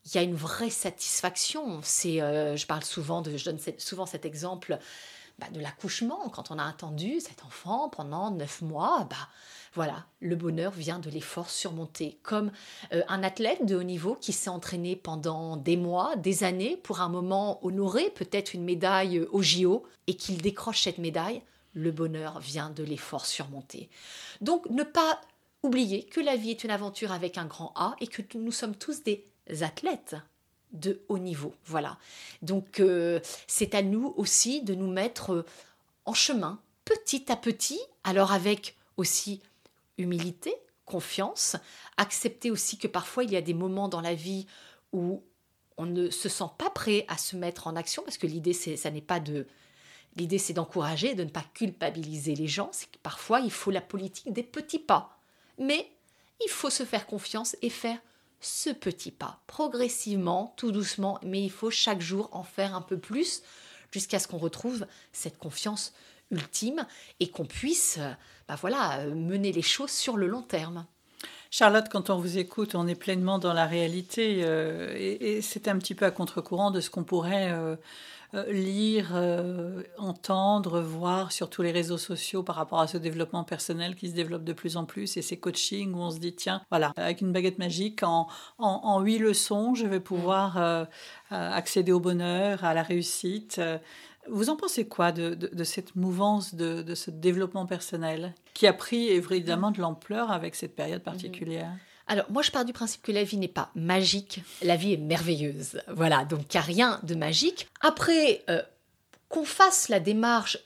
il 0.05 0.15
y 0.15 0.19
a 0.19 0.23
une 0.23 0.35
vraie 0.35 0.71
satisfaction. 0.71 1.81
C'est, 1.83 2.21
euh, 2.21 2.57
je 2.57 2.67
parle 2.67 2.85
souvent 2.85 3.23
de, 3.23 3.37
je 3.37 3.45
donne 3.45 3.59
souvent 3.79 4.07
cet 4.07 4.25
exemple 4.25 4.79
bah, 5.39 5.47
de 5.53 5.61
l'accouchement 5.61 6.29
quand 6.29 6.51
on 6.51 6.59
a 6.59 6.65
attendu 6.65 7.21
cet 7.21 7.45
enfant 7.45 7.89
pendant 7.89 8.31
neuf 8.31 8.63
mois. 8.63 9.07
Bah, 9.09 9.29
voilà, 9.75 10.05
le 10.21 10.37
bonheur 10.37 10.73
vient 10.73 10.99
de 10.99 11.09
l'effort 11.09 11.49
surmonté. 11.49 12.19
Comme 12.23 12.53
euh, 12.93 13.03
un 13.09 13.23
athlète 13.23 13.65
de 13.65 13.77
haut 13.77 13.83
niveau 13.83 14.17
qui 14.21 14.33
s'est 14.33 14.51
entraîné 14.51 14.97
pendant 14.97 15.57
des 15.57 15.77
mois, 15.77 16.17
des 16.17 16.45
années, 16.45 16.77
pour 16.77 17.01
un 17.01 17.09
moment 17.09 17.65
honorer 17.65 18.11
peut-être 18.11 18.55
une 18.55 18.65
médaille 18.65 19.21
au 19.31 19.41
JO, 19.41 19.87
et 20.07 20.17
qu'il 20.17 20.43
décroche 20.43 20.83
cette 20.83 20.99
médaille, 20.99 21.43
le 21.75 21.91
bonheur 21.91 22.39
vient 22.41 22.69
de 22.69 22.83
l'effort 22.83 23.25
surmonté. 23.25 23.89
Donc 24.43 24.69
ne 24.69 24.83
pas 24.83 25.21
oublier 25.63 26.03
que 26.05 26.21
la 26.21 26.37
vie 26.37 26.51
est 26.51 26.65
une 26.65 26.71
aventure 26.71 27.13
avec 27.13 27.39
un 27.39 27.47
grand 27.47 27.73
A 27.77 27.95
et 28.01 28.09
que 28.09 28.21
nous 28.37 28.53
sommes 28.53 28.75
tous 28.75 29.03
des 29.05 29.32
athlètes 29.61 30.17
de 30.73 31.03
haut 31.09 31.19
niveau. 31.19 31.55
Voilà. 31.65 31.99
Donc 32.41 32.81
euh, 32.81 33.21
c'est 33.47 33.75
à 33.75 33.83
nous 33.83 34.15
aussi 34.17 34.63
de 34.63 34.75
nous 34.75 34.91
mettre 34.91 35.33
euh, 35.33 35.47
en 36.05 36.15
chemin 36.15 36.61
petit 36.85 37.31
à 37.31 37.37
petit, 37.37 37.81
alors 38.05 38.33
avec 38.33 38.77
aussi 38.97 39.41
humilité, 39.99 40.55
confiance, 40.85 41.57
accepter 41.97 42.51
aussi 42.51 42.79
que 42.79 42.89
parfois 42.89 43.25
il 43.25 43.31
y 43.31 43.37
a 43.37 43.43
des 43.43 43.55
moments 43.55 43.89
dans 43.89 44.01
la 44.01 44.15
vie 44.15 44.47
où 44.93 45.23
on 45.77 45.87
ne 45.87 46.11
se 46.11 46.29
sent 46.29 46.51
pas 46.59 46.71
prêt 46.71 47.05
à 47.09 47.17
se 47.17 47.37
mettre 47.37 47.67
en 47.67 47.77
action 47.77 48.03
parce 48.03 48.19
que 48.19 48.27
l'idée 48.27 48.53
c'est 48.53 48.77
ça 48.77 48.91
n'est 48.91 49.01
pas 49.01 49.21
de 49.21 49.47
l'idée 50.17 50.39
c'est 50.39 50.53
d'encourager, 50.53 51.15
de 51.15 51.25
ne 51.25 51.31
pas 51.31 51.45
culpabiliser 51.55 52.35
les 52.35 52.49
gens, 52.49 52.71
c'est 52.73 52.91
que 52.91 52.99
parfois 53.03 53.41
il 53.41 53.51
faut 53.51 53.71
la 53.71 53.81
politique 53.81 54.33
des 54.33 54.43
petits 54.43 54.79
pas. 54.79 55.19
Mais 55.59 55.91
il 56.45 56.51
faut 56.51 56.71
se 56.71 56.85
faire 56.85 57.07
confiance 57.07 57.57
et 57.63 57.71
faire 57.71 57.99
ce 58.43 58.71
petit 58.71 59.11
pas 59.11 59.41
progressivement, 59.47 60.53
tout 60.57 60.73
doucement, 60.73 61.19
mais 61.23 61.43
il 61.43 61.51
faut 61.51 61.71
chaque 61.71 62.01
jour 62.01 62.29
en 62.33 62.43
faire 62.43 62.75
un 62.75 62.83
peu 62.83 62.99
plus 62.99 63.43
jusqu'à 63.91 64.19
ce 64.19 64.29
qu'on 64.29 64.39
retrouve 64.39 64.87
cette 65.13 65.39
confiance 65.39 65.95
ultime 66.31 66.87
et 67.21 67.31
qu'on 67.31 67.45
puisse 67.45 67.99
bah 68.49 68.57
voilà, 68.61 69.07
mener 69.07 69.53
les 69.53 69.63
choses 69.63 69.91
sur 69.91 70.17
le 70.17 70.27
long 70.27 70.43
terme. 70.43 70.87
Charlotte, 71.55 71.91
quand 71.91 72.09
on 72.09 72.17
vous 72.17 72.39
écoute, 72.39 72.75
on 72.75 72.89
est 72.89 72.95
pleinement 72.95 73.39
dans 73.39 73.53
la 73.53 73.67
réalité 73.67 74.41
euh, 74.41 74.97
et, 74.97 75.43
c'est 75.43 75.69
un 75.69 75.77
petit 75.77 75.95
peu 75.95 76.07
à 76.07 76.11
contre-courant 76.11 76.71
de 76.71 76.81
ce 76.81 76.89
qu'on 76.89 77.05
pourrait 77.05 77.53
euh, 77.53 77.77
euh, 78.33 78.51
lire, 78.51 79.13
entendre, 79.99 80.81
voir 80.81 81.31
sur 81.31 81.51
tous 81.51 81.61
les 81.61 81.71
réseaux 81.71 81.99
sociaux 81.99 82.43
par 82.43 82.57
rapport 82.57 82.81
à 82.81 82.87
ce 82.87 82.97
développement 82.97 83.45
personnel 83.45 83.97
qui 83.97 84.09
se 84.09 84.15
développe 84.15 84.45
de 84.45 84.55
plus 84.55 84.79
en 84.79 84.87
plus 84.87 85.19
et 85.19 85.23
ces 85.23 85.39
coachings 85.39 85.93
où 85.93 85.99
on 85.99 86.11
se 86.11 86.21
dit 86.21 86.35
tiens, 86.35 86.63
voilà, 86.71 86.95
avec 86.97 87.21
une 87.21 87.33
baguette 87.33 87.59
magique, 87.59 88.03
en, 88.03 88.29
en, 88.57 89.01
huit 89.01 89.19
leçons, 89.19 89.75
je 89.75 89.87
vais 89.87 90.01
pouvoir 90.01 90.87
accéder 91.29 91.93
au 91.93 92.01
bonheur, 92.01 92.65
à 92.65 92.73
la 92.73 92.83
réussite. 92.83 93.61
Vous 94.29 94.51
en 94.51 94.57
pensez 94.57 94.87
quoi 94.87 95.13
de, 95.13 95.65
cette 95.65 95.97
mouvance 95.97 96.55
de, 96.55 96.95
ce 96.95 97.11
développement 97.11 97.67
personnel 97.67 98.35
qui 98.55 98.67
a 98.67 98.73
pris 98.73 99.09
évidemment 99.09 99.71
de 99.71 99.81
l'ampleur 99.81 100.31
avec 100.31 100.55
cette 100.55 100.75
période 100.75 101.03
particulière? 101.03 101.73
Alors, 102.07 102.27
moi, 102.31 102.43
je 102.43 102.51
pars 102.51 102.65
du 102.65 102.73
principe 102.73 103.03
que 103.03 103.13
la 103.13 103.25
vie 103.25 103.37
n'est 103.37 103.49
pas 103.49 103.71
magique, 103.75 104.43
la 104.63 104.77
vie 104.77 104.93
est 104.93 104.99
merveilleuse. 104.99 105.81
Voilà, 105.89 106.25
donc 106.25 106.53
il 106.53 106.57
n'y 106.57 106.59
a 106.59 106.63
rien 106.63 107.01
de 107.05 107.15
magique. 107.15 107.69
Après, 107.81 108.43
euh, 108.51 108.61
qu'on 109.29 109.45
fasse 109.45 109.89
la 109.89 110.01
démarche, 110.01 110.59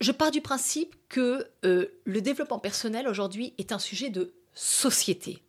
je 0.00 0.12
pars 0.12 0.30
du 0.30 0.40
principe 0.40 0.94
que 1.08 1.46
euh, 1.64 1.86
le 2.04 2.20
développement 2.20 2.58
personnel 2.58 3.08
aujourd'hui 3.08 3.54
est 3.58 3.72
un 3.72 3.78
sujet 3.78 4.10
de 4.10 4.34
société. 4.54 5.42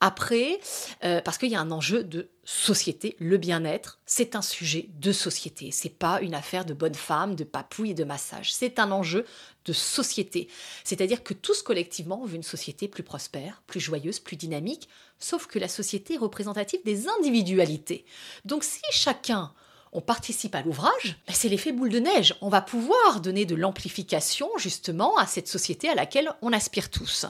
Après, 0.00 0.58
euh, 1.04 1.20
parce 1.20 1.38
qu'il 1.38 1.50
y 1.50 1.54
a 1.54 1.60
un 1.60 1.70
enjeu 1.70 2.02
de 2.02 2.28
société, 2.44 3.16
le 3.20 3.36
bien-être, 3.36 4.00
c'est 4.04 4.34
un 4.34 4.42
sujet 4.42 4.88
de 4.98 5.12
société. 5.12 5.70
C'est 5.70 5.96
pas 5.96 6.20
une 6.20 6.34
affaire 6.34 6.64
de 6.64 6.74
bonne 6.74 6.94
femme, 6.94 7.36
de 7.36 7.44
papouille 7.44 7.90
et 7.90 7.94
de 7.94 8.04
massage. 8.04 8.52
C'est 8.52 8.78
un 8.78 8.90
enjeu 8.90 9.24
de 9.64 9.72
société. 9.72 10.48
C'est-à-dire 10.82 11.22
que 11.22 11.34
tous 11.34 11.62
collectivement, 11.62 12.20
on 12.22 12.26
veut 12.26 12.36
une 12.36 12.42
société 12.42 12.88
plus 12.88 13.04
prospère, 13.04 13.62
plus 13.66 13.80
joyeuse, 13.80 14.18
plus 14.18 14.36
dynamique, 14.36 14.88
sauf 15.18 15.46
que 15.46 15.60
la 15.60 15.68
société 15.68 16.14
est 16.14 16.18
représentative 16.18 16.80
des 16.84 17.08
individualités. 17.08 18.04
Donc 18.44 18.64
si 18.64 18.80
chacun 18.90 19.52
on 19.92 20.00
participe 20.00 20.54
à 20.54 20.62
l'ouvrage, 20.62 21.20
ben, 21.26 21.34
c'est 21.34 21.50
l'effet 21.50 21.70
boule 21.70 21.90
de 21.90 21.98
neige. 21.98 22.34
On 22.40 22.48
va 22.48 22.62
pouvoir 22.62 23.20
donner 23.20 23.44
de 23.44 23.54
l'amplification 23.54 24.48
justement 24.56 25.16
à 25.18 25.26
cette 25.26 25.48
société 25.48 25.88
à 25.88 25.94
laquelle 25.94 26.32
on 26.40 26.52
aspire 26.52 26.90
tous. 26.90 27.26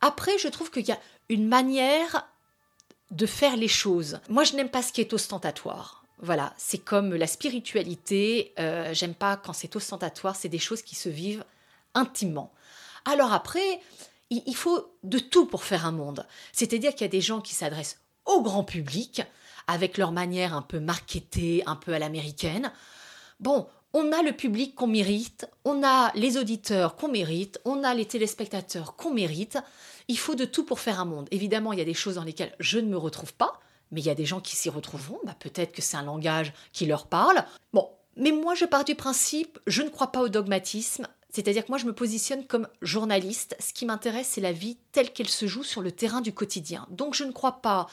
Après, 0.00 0.36
je 0.38 0.48
trouve 0.48 0.70
qu'il 0.70 0.86
y 0.86 0.92
a 0.92 0.98
une 1.28 1.46
manière 1.46 2.28
de 3.14 3.26
faire 3.26 3.56
les 3.56 3.68
choses. 3.68 4.20
Moi, 4.28 4.44
je 4.44 4.54
n'aime 4.54 4.68
pas 4.68 4.82
ce 4.82 4.92
qui 4.92 5.00
est 5.00 5.12
ostentatoire. 5.12 6.04
Voilà, 6.20 6.54
c'est 6.56 6.78
comme 6.78 7.14
la 7.14 7.26
spiritualité. 7.26 8.52
Euh, 8.58 8.92
j'aime 8.92 9.14
pas 9.14 9.36
quand 9.36 9.52
c'est 9.52 9.76
ostentatoire. 9.76 10.36
C'est 10.36 10.48
des 10.48 10.58
choses 10.58 10.82
qui 10.82 10.94
se 10.94 11.08
vivent 11.08 11.44
intimement. 11.94 12.52
Alors 13.04 13.32
après, 13.32 13.80
il, 14.30 14.56
faut 14.56 14.92
de 15.02 15.18
tout 15.18 15.46
pour 15.46 15.64
faire 15.64 15.86
un 15.86 15.92
monde. 15.92 16.26
C'est-à-dire 16.52 16.92
qu'il 16.92 17.02
y 17.02 17.04
a 17.04 17.08
des 17.08 17.20
gens 17.20 17.40
qui 17.40 17.54
s'adressent 17.54 18.00
au 18.24 18.42
grand 18.42 18.64
public 18.64 19.22
avec 19.66 19.98
leur 19.98 20.12
manière 20.12 20.54
un 20.54 20.62
peu 20.62 20.80
marketée, 20.80 21.62
un 21.66 21.76
peu 21.76 21.92
à 21.92 21.98
l'américaine. 21.98 22.72
Bon, 23.40 23.66
on 23.92 24.12
a 24.12 24.22
le 24.22 24.32
public 24.32 24.74
qu'on 24.74 24.86
mérite, 24.86 25.46
on 25.64 25.84
a 25.84 26.10
les 26.14 26.36
auditeurs 26.36 26.96
qu'on 26.96 27.08
mérite, 27.08 27.60
on 27.64 27.84
a 27.84 27.94
les 27.94 28.06
téléspectateurs 28.06 28.96
qu'on 28.96 29.12
mérite. 29.12 29.58
Il 30.08 30.18
faut 30.18 30.34
de 30.34 30.44
tout 30.44 30.64
pour 30.64 30.80
faire 30.80 31.00
un 31.00 31.04
monde. 31.04 31.28
Évidemment, 31.30 31.72
il 31.72 31.78
y 31.78 31.82
a 31.82 31.86
des 31.86 31.94
choses 31.94 32.16
dans 32.16 32.24
lesquelles 32.24 32.54
je 32.60 32.78
ne 32.78 32.88
me 32.88 32.96
retrouve 32.96 33.34
pas, 33.34 33.60
mais 33.90 34.00
il 34.00 34.06
y 34.06 34.10
a 34.10 34.14
des 34.14 34.26
gens 34.26 34.40
qui 34.40 34.56
s'y 34.56 34.68
retrouveront. 34.68 35.20
Bah, 35.24 35.36
peut-être 35.38 35.72
que 35.72 35.82
c'est 35.82 35.96
un 35.96 36.02
langage 36.02 36.52
qui 36.72 36.86
leur 36.86 37.06
parle. 37.06 37.44
Bon, 37.72 37.88
mais 38.16 38.32
moi, 38.32 38.54
je 38.54 38.64
pars 38.64 38.84
du 38.84 38.94
principe, 38.94 39.58
je 39.66 39.82
ne 39.82 39.88
crois 39.88 40.12
pas 40.12 40.20
au 40.20 40.28
dogmatisme. 40.28 41.06
C'est-à-dire 41.30 41.64
que 41.64 41.72
moi, 41.72 41.78
je 41.78 41.86
me 41.86 41.94
positionne 41.94 42.46
comme 42.46 42.68
journaliste. 42.80 43.56
Ce 43.58 43.72
qui 43.72 43.86
m'intéresse, 43.86 44.28
c'est 44.32 44.40
la 44.40 44.52
vie 44.52 44.78
telle 44.92 45.12
qu'elle 45.12 45.28
se 45.28 45.46
joue 45.46 45.64
sur 45.64 45.82
le 45.82 45.90
terrain 45.90 46.20
du 46.20 46.32
quotidien. 46.32 46.86
Donc, 46.90 47.14
je 47.14 47.24
ne 47.24 47.32
crois 47.32 47.60
pas 47.60 47.88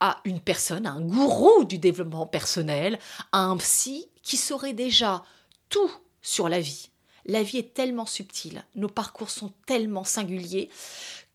à 0.00 0.18
une 0.24 0.40
personne, 0.40 0.86
à 0.86 0.92
un 0.92 1.00
gourou 1.00 1.64
du 1.64 1.78
développement 1.78 2.26
personnel, 2.26 2.98
à 3.32 3.44
un 3.44 3.56
psy 3.58 4.08
qui 4.22 4.36
saurait 4.36 4.72
déjà 4.72 5.22
tout 5.68 5.90
sur 6.22 6.48
la 6.48 6.60
vie. 6.60 6.90
La 7.26 7.42
vie 7.42 7.58
est 7.58 7.74
tellement 7.74 8.06
subtile, 8.06 8.64
nos 8.74 8.88
parcours 8.88 9.30
sont 9.30 9.52
tellement 9.66 10.04
singuliers 10.04 10.70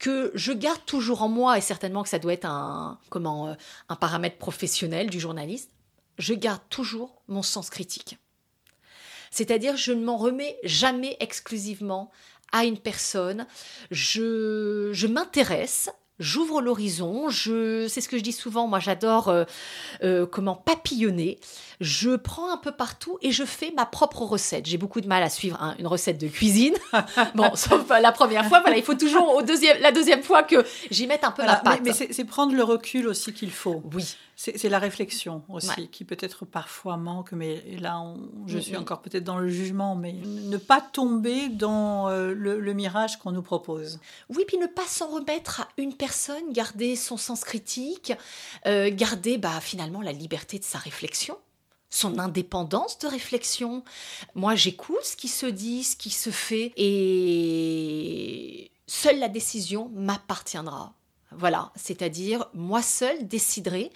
que 0.06 0.32
je 0.36 0.52
garde 0.52 0.86
toujours 0.86 1.24
en 1.24 1.30
moi, 1.30 1.58
et 1.58 1.62
certainement 1.62 2.04
que 2.04 2.10
ça 2.10 2.20
doit 2.20 2.34
être 2.34 2.46
un, 2.46 3.00
comment, 3.10 3.48
euh, 3.48 3.54
un 3.89 3.96
paramètre 3.96 4.38
professionnel 4.38 5.10
du 5.10 5.20
journaliste, 5.20 5.72
je 6.20 6.36
garde 6.36 6.62
toujours 6.70 7.24
mon 7.28 7.41
sens 7.41 7.72
critique. 7.72 8.20
C'est-à-dire, 9.32 9.76
je 9.76 9.94
ne 9.94 10.06
m'en 10.06 10.18
remets 10.18 10.60
jamais 10.62 11.18
exclusivement 11.20 12.12
à 12.52 12.65
une 12.65 12.78
personne. 12.78 13.48
Je, 13.89 14.91
je 14.94 15.08
m'intéresse 15.08 15.89
J'ouvre 16.17 16.62
l'horizon, 16.62 17.30
je, 17.30 17.88
c'est 17.89 17.99
ce 17.99 18.08
que 18.08 18.17
je 18.17 18.23
dis 18.23 18.32
souvent, 18.32 18.67
moi 18.67 18.80
j'adore 18.80 19.28
euh, 19.28 19.43
euh, 20.01 20.25
comment 20.25 20.56
papillonner. 20.56 21.39
Je 21.82 22.15
prends 22.15 22.54
un 22.54 22.58
peu 22.58 22.71
partout 22.71 23.17
et 23.21 23.34
je 23.34 23.43
fais 23.43 23.73
ma 23.75 23.86
propre 23.86 24.21
recette. 24.21 24.65
J'ai 24.65 24.78
beaucoup 24.78 25.01
de 25.01 25.08
mal 25.08 25.23
à 25.23 25.30
suivre 25.30 25.75
une 25.78 25.88
recette 25.88 26.17
de 26.17 26.28
cuisine. 26.28 26.73
bon, 27.36 27.54
sauf 27.56 27.89
la 27.89 28.13
première 28.13 28.45
fois, 28.45 28.62
voilà, 28.62 28.78
il 28.78 28.84
faut 28.84 28.95
toujours 28.95 29.36
au 29.36 29.41
deuxième, 29.41 29.82
la 29.82 29.91
deuxième 29.91 30.23
fois 30.23 30.43
que 30.43 30.65
j'y 30.89 31.06
mette 31.06 31.25
un 31.25 31.32
peu 31.32 31.43
la 31.45 31.58
patte. 31.58 31.82
Mais, 31.84 31.91
c'est 31.91 32.23
prendre 32.23 32.56
le 32.56 32.63
recul 32.63 33.08
aussi 33.08 33.34
qu'il 33.34 33.51
faut. 33.51 33.84
Oui. 33.93 34.15
C'est 34.38 34.67
la 34.67 34.80
réflexion 34.80 35.43
aussi 35.48 35.88
qui 35.88 36.04
peut-être 36.04 36.45
parfois 36.45 36.98
manque, 36.98 37.32
mais 37.32 37.63
là 37.80 38.04
je 38.48 38.58
suis 38.58 38.76
encore 38.76 39.02
peut-être 39.02 39.24
dans 39.24 39.38
le 39.38 39.48
jugement, 39.48 39.95
mais 39.95 40.12
ne 40.12 40.58
pas 40.58 40.82
tomber 40.82 41.48
dans 41.48 42.10
euh, 42.10 42.34
le, 42.34 42.74
mirage 42.74 43.17
qu'on 43.17 43.32
nous 43.32 43.41
propose. 43.41 44.00
Oui, 44.30 44.43
puis 44.45 44.58
ne 44.58 44.67
pas 44.67 44.86
s'en 44.86 45.08
remettre 45.08 45.62
à 45.62 45.67
une 45.78 45.93
personne, 45.93 46.52
garder 46.52 46.98
son 46.98 47.15
sens 47.15 47.45
critique, 47.45 48.12
euh, 48.65 48.91
garder 48.93 49.38
bah, 49.38 49.62
finalement 49.62 50.02
la 50.02 50.12
liberté 50.12 50.60
de 50.60 50.65
sa 50.65 50.80
réflexion 50.80 51.38
son 51.89 52.19
indépendance 52.19 53.00
de 53.00 53.08
réflexion. 53.08 53.84
Moi, 54.34 54.56
j'écoute 54.56 55.04
ce 55.04 55.15
qui 55.15 55.30
se 55.30 55.45
dit, 55.45 55.86
ce 55.86 55.95
qui 55.95 56.10
se 56.10 56.30
fait, 56.30 56.74
et 56.76 58.69
seule 58.86 59.19
la 59.19 59.30
décision 59.30 59.89
m'appartiendra. 59.93 60.93
Voilà, 61.38 61.71
c'est-à-dire 61.76 62.45
moi 62.54 62.82
seule 62.82 63.28
déciderai 63.28 63.91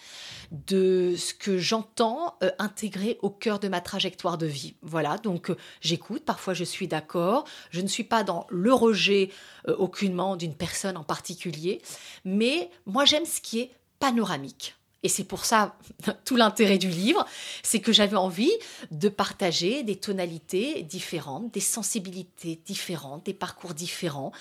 de 0.52 1.15
ce 1.17 1.34
que 1.34 1.58
j'entends 1.58 2.36
euh, 2.43 2.52
intégrer 2.60 3.17
au 3.21 3.30
cœur 3.30 3.60
de 3.60 3.67
ma 3.67 3.82
trajectoire 3.82 4.38
de 4.38 4.45
vie. 4.45 4.75
Voilà, 4.82 5.17
donc 5.17 5.49
euh, 5.49 5.58
j'écoute, 5.82 6.25
parfois 6.25 6.54
je 6.54 6.63
suis 6.63 6.88
d'accord, 6.88 7.45
je 7.71 7.82
ne 7.82 7.88
suis 7.88 8.04
pas 8.04 8.23
dans 8.23 8.45
le 8.49 8.73
rejet 8.73 9.30
euh, 9.67 9.75
aucunement 9.78 10.36
d'une 10.36 10.56
personne 10.56 10.97
en 10.97 11.04
particulier, 11.04 11.82
mais 12.25 12.69
moi 12.86 13.06
j'aime 13.06 13.25
ce 13.25 13.41
qui 13.41 13.60
est 13.60 13.71
panoramique. 13.99 14.78
Et 15.03 15.09
c'est 15.09 15.23
pour 15.23 15.45
ça 15.45 15.75
tout 16.25 16.35
l'intérêt 16.35 16.77
du 16.77 16.89
livre, 16.89 17.25
c'est 17.63 17.79
que 17.79 17.91
j'avais 17.91 18.17
envie 18.17 18.51
de 18.91 19.09
partager 19.09 19.83
des 19.83 19.95
tonalités 19.95 20.83
différentes, 20.83 21.53
des 21.53 21.59
sensibilités 21.59 22.62
différentes, 22.65 23.25
des 23.25 23.33
parcours 23.33 23.73
différents, 23.73 24.31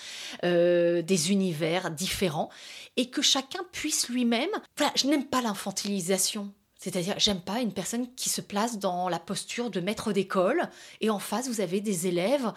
euh, 0.44 1.02
des 1.02 1.32
univers 1.32 1.90
différents, 1.90 2.50
et 2.96 3.10
que 3.10 3.22
chacun 3.22 3.60
puisse 3.72 4.08
lui-même. 4.08 4.50
Voilà, 4.76 4.92
je 4.96 5.06
n'aime 5.06 5.26
pas 5.26 5.42
l'infantilisation. 5.42 6.52
C'est-à-dire, 6.78 7.14
j'aime 7.18 7.40
pas 7.40 7.60
une 7.60 7.72
personne 7.72 8.06
qui 8.14 8.28
se 8.28 8.40
place 8.40 8.78
dans 8.78 9.08
la 9.08 9.18
posture 9.18 9.68
de 9.70 9.80
maître 9.80 10.12
d'école, 10.12 10.68
et 11.00 11.10
en 11.10 11.18
face, 11.18 11.48
vous 11.48 11.60
avez 11.60 11.80
des 11.80 12.06
élèves 12.06 12.52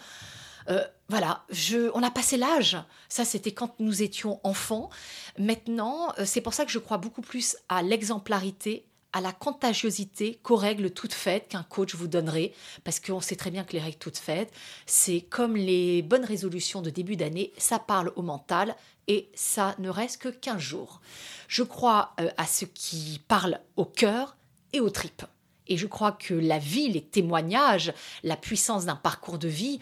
euh, 0.68 0.84
voilà, 1.08 1.44
je, 1.50 1.90
on 1.94 2.02
a 2.02 2.10
passé 2.10 2.36
l'âge. 2.36 2.76
Ça, 3.08 3.24
c'était 3.24 3.52
quand 3.52 3.78
nous 3.80 4.02
étions 4.02 4.40
enfants. 4.44 4.90
Maintenant, 5.38 6.12
euh, 6.18 6.24
c'est 6.24 6.40
pour 6.40 6.54
ça 6.54 6.64
que 6.64 6.70
je 6.70 6.78
crois 6.78 6.98
beaucoup 6.98 7.22
plus 7.22 7.56
à 7.68 7.82
l'exemplarité, 7.82 8.86
à 9.12 9.20
la 9.20 9.32
contagiosité 9.32 10.38
qu'aux 10.42 10.56
règles 10.56 10.90
toutes 10.90 11.12
faites 11.12 11.48
qu'un 11.48 11.62
coach 11.62 11.94
vous 11.94 12.08
donnerait. 12.08 12.52
Parce 12.84 12.98
qu'on 12.98 13.20
sait 13.20 13.36
très 13.36 13.50
bien 13.50 13.64
que 13.64 13.74
les 13.74 13.80
règles 13.80 13.98
toutes 13.98 14.18
faites, 14.18 14.52
c'est 14.86 15.20
comme 15.20 15.56
les 15.56 16.02
bonnes 16.02 16.24
résolutions 16.24 16.82
de 16.82 16.90
début 16.90 17.16
d'année, 17.16 17.52
ça 17.58 17.78
parle 17.78 18.12
au 18.16 18.22
mental 18.22 18.74
et 19.08 19.30
ça 19.34 19.74
ne 19.78 19.90
reste 19.90 20.22
que 20.22 20.28
15 20.28 20.58
jours. 20.58 21.00
Je 21.48 21.62
crois 21.62 22.14
euh, 22.20 22.30
à 22.36 22.46
ce 22.46 22.64
qui 22.64 23.20
parle 23.28 23.60
au 23.76 23.84
cœur 23.84 24.36
et 24.72 24.80
aux 24.80 24.90
tripes. 24.90 25.24
Et 25.68 25.76
je 25.76 25.86
crois 25.86 26.12
que 26.12 26.34
la 26.34 26.58
vie, 26.58 26.88
les 26.88 27.02
témoignages, 27.02 27.92
la 28.22 28.36
puissance 28.36 28.86
d'un 28.86 28.96
parcours 28.96 29.38
de 29.38 29.48
vie, 29.48 29.80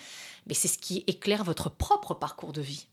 mais 0.51 0.55
c'est 0.55 0.69
ce 0.69 0.79
qui 0.79 1.05
éclaire 1.07 1.45
votre 1.45 1.71
propre 1.71 2.13
parcours 2.13 2.53
de 2.53 2.61
vie. 2.61 2.89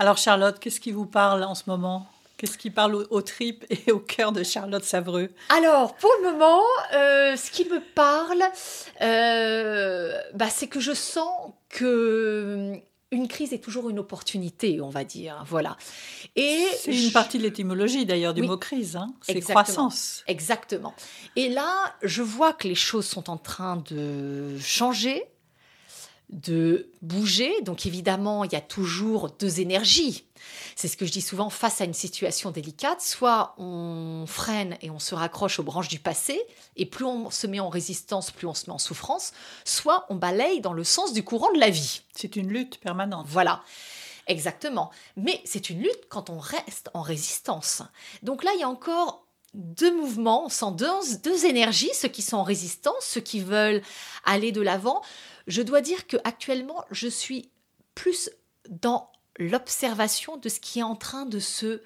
Alors 0.00 0.18
Charlotte, 0.18 0.58
qu'est-ce 0.58 0.80
qui 0.80 0.90
vous 0.90 1.06
parle 1.06 1.44
en 1.44 1.54
ce 1.54 1.62
moment? 1.68 2.08
Qu'est-ce 2.36 2.58
qui 2.58 2.68
parle 2.68 3.06
au, 3.08 3.22
trip 3.22 3.64
et 3.70 3.92
au 3.92 4.00
cœur 4.00 4.32
de 4.32 4.42
Charlotte 4.42 4.82
Savreux? 4.82 5.30
Alors, 5.48 5.94
pour 5.94 6.10
le 6.20 6.32
moment, 6.32 6.62
euh, 6.94 7.36
ce 7.36 7.50
qui 7.52 7.64
me 7.64 7.80
parle, 7.94 8.42
euh, 9.02 10.20
bah, 10.34 10.50
c'est 10.50 10.66
que 10.66 10.80
je 10.80 10.92
sens 10.92 11.52
que 11.70 12.72
hum, 12.74 12.80
une 13.12 13.28
crise 13.28 13.52
est 13.52 13.60
toujours 13.60 13.88
une 13.88 14.00
opportunité, 14.00 14.80
on 14.80 14.90
va 14.90 15.04
dire. 15.04 15.44
Voilà. 15.46 15.76
Et 16.34 16.66
c'est 16.76 17.04
une 17.04 17.12
partie 17.12 17.38
de 17.38 17.44
l'étymologie 17.44 18.04
d'ailleurs 18.04 18.34
du 18.34 18.42
mot 18.42 18.56
crise, 18.56 18.96
hein. 18.96 19.14
c'est 19.22 19.40
croissance. 19.40 20.24
Exactement. 20.26 20.92
Et 21.36 21.48
là, 21.48 21.94
je 22.02 22.22
vois 22.22 22.52
que 22.52 22.66
les 22.66 22.74
choses 22.74 23.06
sont 23.06 23.30
en 23.30 23.36
train 23.36 23.76
de 23.76 24.58
changer 24.58 25.24
de 26.28 26.90
bouger. 27.02 27.60
Donc 27.62 27.86
évidemment, 27.86 28.44
il 28.44 28.52
y 28.52 28.56
a 28.56 28.60
toujours 28.60 29.30
deux 29.38 29.60
énergies. 29.60 30.24
C'est 30.74 30.88
ce 30.88 30.96
que 30.96 31.06
je 31.06 31.12
dis 31.12 31.20
souvent 31.20 31.50
face 31.50 31.80
à 31.80 31.84
une 31.84 31.94
situation 31.94 32.50
délicate. 32.50 33.00
Soit 33.00 33.54
on 33.58 34.24
freine 34.26 34.76
et 34.82 34.90
on 34.90 34.98
se 34.98 35.14
raccroche 35.14 35.58
aux 35.58 35.62
branches 35.62 35.88
du 35.88 35.98
passé, 35.98 36.40
et 36.76 36.86
plus 36.86 37.04
on 37.04 37.30
se 37.30 37.46
met 37.46 37.60
en 37.60 37.68
résistance, 37.68 38.30
plus 38.30 38.46
on 38.46 38.54
se 38.54 38.66
met 38.66 38.74
en 38.74 38.78
souffrance. 38.78 39.32
Soit 39.64 40.06
on 40.08 40.16
balaye 40.16 40.60
dans 40.60 40.72
le 40.72 40.84
sens 40.84 41.12
du 41.12 41.22
courant 41.22 41.52
de 41.52 41.58
la 41.58 41.70
vie. 41.70 42.02
C'est 42.14 42.36
une 42.36 42.48
lutte 42.48 42.78
permanente. 42.78 43.26
Voilà. 43.28 43.62
Exactement. 44.26 44.90
Mais 45.16 45.40
c'est 45.44 45.70
une 45.70 45.80
lutte 45.80 46.08
quand 46.08 46.30
on 46.30 46.38
reste 46.38 46.90
en 46.94 47.02
résistance. 47.02 47.82
Donc 48.22 48.42
là, 48.42 48.50
il 48.54 48.60
y 48.60 48.64
a 48.64 48.68
encore 48.68 49.24
deux 49.54 49.94
mouvements, 49.96 50.48
sans 50.48 50.70
deux, 50.72 50.90
deux 51.22 51.46
énergies, 51.46 51.90
ceux 51.94 52.08
qui 52.08 52.22
sont 52.22 52.36
en 52.36 52.42
résistance, 52.42 53.02
ceux 53.02 53.20
qui 53.20 53.40
veulent 53.40 53.82
aller 54.24 54.52
de 54.52 54.60
l'avant. 54.60 55.00
Je 55.46 55.62
dois 55.62 55.80
dire 55.80 56.06
que 56.06 56.16
actuellement, 56.24 56.84
je 56.90 57.08
suis 57.08 57.50
plus 57.94 58.30
dans 58.68 59.10
l'observation 59.38 60.36
de 60.36 60.48
ce 60.48 60.60
qui 60.60 60.80
est 60.80 60.84
en 60.84 60.96
train 60.96 61.26
de 61.26 61.38
se, 61.38 61.82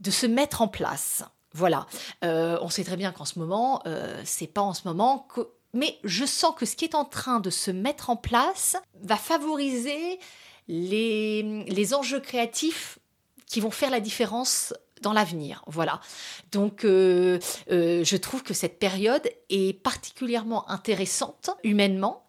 de 0.00 0.10
se 0.10 0.26
mettre 0.26 0.62
en 0.62 0.68
place. 0.68 1.24
Voilà. 1.52 1.86
Euh, 2.24 2.58
on 2.60 2.68
sait 2.68 2.84
très 2.84 2.96
bien 2.96 3.12
qu'en 3.12 3.24
ce 3.24 3.38
moment, 3.38 3.82
euh, 3.86 4.20
c'est 4.24 4.46
pas 4.46 4.60
en 4.60 4.74
ce 4.74 4.86
moment. 4.86 5.28
Mais 5.72 5.98
je 6.04 6.24
sens 6.24 6.54
que 6.56 6.66
ce 6.66 6.76
qui 6.76 6.84
est 6.84 6.94
en 6.94 7.04
train 7.04 7.40
de 7.40 7.50
se 7.50 7.70
mettre 7.70 8.10
en 8.10 8.16
place 8.16 8.76
va 9.02 9.16
favoriser 9.16 10.18
les, 10.68 11.64
les 11.64 11.94
enjeux 11.94 12.20
créatifs 12.20 12.98
qui 13.46 13.60
vont 13.60 13.70
faire 13.70 13.90
la 13.90 14.00
différence 14.00 14.74
dans 15.02 15.12
l'avenir. 15.12 15.62
Voilà. 15.66 16.00
Donc, 16.52 16.84
euh, 16.84 17.38
je 17.68 18.16
trouve 18.16 18.42
que 18.42 18.54
cette 18.54 18.78
période 18.78 19.28
est 19.50 19.80
particulièrement 19.80 20.68
intéressante 20.70 21.50
humainement 21.62 22.23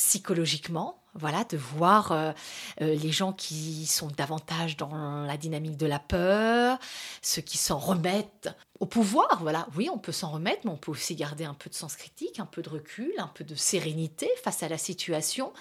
psychologiquement, 0.00 1.02
voilà, 1.14 1.44
de 1.44 1.58
voir 1.58 2.12
euh, 2.12 2.32
euh, 2.80 2.94
les 2.94 3.12
gens 3.12 3.34
qui 3.34 3.84
sont 3.84 4.08
davantage 4.08 4.78
dans 4.78 5.24
la 5.26 5.36
dynamique 5.36 5.76
de 5.76 5.84
la 5.84 5.98
peur, 5.98 6.78
ceux 7.20 7.42
qui 7.42 7.58
s'en 7.58 7.76
remettent 7.76 8.48
au 8.78 8.86
pouvoir, 8.86 9.40
voilà. 9.42 9.68
Oui, 9.76 9.90
on 9.92 9.98
peut 9.98 10.10
s'en 10.10 10.30
remettre, 10.30 10.62
mais 10.64 10.70
on 10.70 10.78
peut 10.78 10.90
aussi 10.90 11.14
garder 11.16 11.44
un 11.44 11.52
peu 11.52 11.68
de 11.68 11.74
sens 11.74 11.96
critique, 11.96 12.40
un 12.40 12.46
peu 12.46 12.62
de 12.62 12.70
recul, 12.70 13.12
un 13.18 13.26
peu 13.26 13.44
de 13.44 13.54
sérénité 13.54 14.30
face 14.42 14.62
à 14.62 14.70
la 14.70 14.78
situation. 14.78 15.52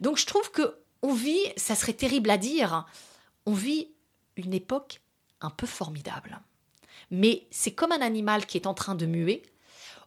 Donc 0.00 0.16
je 0.16 0.26
trouve 0.26 0.50
que 0.50 0.76
on 1.02 1.14
vit, 1.14 1.44
ça 1.56 1.76
serait 1.76 1.92
terrible 1.92 2.30
à 2.30 2.36
dire, 2.36 2.84
on 3.46 3.52
vit 3.52 3.92
une 4.34 4.54
époque 4.54 5.02
un 5.40 5.50
peu 5.50 5.68
formidable. 5.68 6.40
Mais 7.12 7.46
c'est 7.52 7.70
comme 7.70 7.92
un 7.92 8.00
animal 8.00 8.44
qui 8.44 8.58
est 8.58 8.66
en 8.66 8.74
train 8.74 8.96
de 8.96 9.06
muer, 9.06 9.44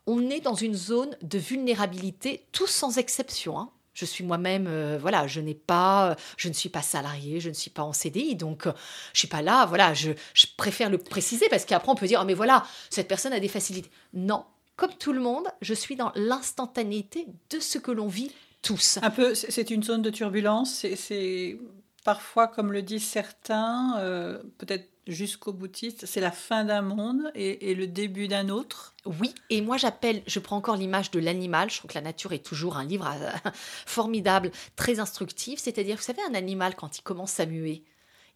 on 0.08 0.30
est 0.30 0.42
dans 0.42 0.56
une 0.56 0.76
zone 0.76 1.16
de 1.22 1.38
vulnérabilité, 1.38 2.46
tous 2.52 2.68
sans 2.68 2.98
exception. 2.98 3.60
Hein. 3.60 3.70
Je 3.94 4.06
suis 4.06 4.24
moi-même, 4.24 4.68
euh, 4.68 4.98
voilà, 5.00 5.28
je 5.28 5.42
n'ai 5.42 5.54
pas, 5.54 6.16
je 6.38 6.48
ne 6.48 6.54
suis 6.54 6.70
pas 6.70 6.82
salarié, 6.82 7.40
je 7.40 7.50
ne 7.50 7.54
suis 7.54 7.70
pas 7.70 7.84
en 7.84 7.92
CDI, 7.92 8.36
donc 8.36 8.68
euh, 8.68 8.72
je 9.14 9.20
suis 9.20 9.28
pas 9.28 9.42
là, 9.42 9.66
voilà, 9.66 9.94
je, 9.94 10.12
préfère 10.58 10.90
le 10.90 10.98
préciser 10.98 11.48
parce 11.50 11.66
qu'après 11.66 11.92
on 11.92 11.96
peut 11.96 12.08
dire, 12.08 12.20
oh, 12.22 12.26
mais 12.26 12.34
voilà, 12.34 12.66
cette 12.90 13.08
personne 13.08 13.34
a 13.34 13.40
des 13.40 13.50
facilités. 13.50 13.92
Non, 14.14 14.46
comme 14.78 14.94
tout 14.94 15.12
le 15.12 15.20
monde, 15.20 15.48
je 15.62 15.74
suis 15.74 15.98
dans 15.98 16.12
l'instantanéité 16.16 17.28
de 17.50 17.60
ce 17.60 17.78
que 17.78 17.92
l'on 17.92 18.08
vit 18.08 18.32
tous. 18.62 19.00
Un 19.02 19.10
peu, 19.10 19.36
c'est 19.36 19.70
une 19.70 19.84
zone 19.84 20.02
de 20.02 20.10
turbulence, 20.10 20.86
c'est 20.96 21.60
parfois, 22.06 22.48
comme 22.48 22.72
le 22.72 22.82
disent 22.82 23.08
certains, 23.08 23.98
euh, 24.00 24.42
peut-être 24.58 24.91
jusqu'au 25.12 25.54
boutiste, 25.54 26.06
c'est 26.06 26.20
la 26.20 26.32
fin 26.32 26.64
d'un 26.64 26.82
monde 26.82 27.32
et, 27.36 27.76
le 27.76 27.88
début 27.88 28.28
d'un 28.28 28.50
autre. 28.50 28.94
Oui, 29.06 29.34
et 29.50 29.62
moi 29.62 29.78
j'appelle, 29.78 30.24
je 30.28 30.40
prends 30.40 30.58
encore 30.58 30.76
l'image 30.76 31.12
de 31.12 31.20
l'animal, 31.20 31.70
je 31.70 31.78
trouve 31.78 31.90
que 31.90 31.96
la 31.96 32.02
nature 32.02 32.34
est 32.34 32.46
toujours 32.46 32.78
un 32.78 32.84
livre 32.84 33.08
euh, 33.08 33.32
formidable, 33.86 34.52
très 34.76 35.00
instructif, 35.00 35.60
c'est-à-dire, 35.60 35.98
vous 35.98 36.04
savez, 36.04 36.22
un 36.30 36.34
animal, 36.34 36.76
quand 36.76 36.98
il 36.98 37.02
commence 37.02 37.40
à 37.40 37.46
muer, 37.46 37.84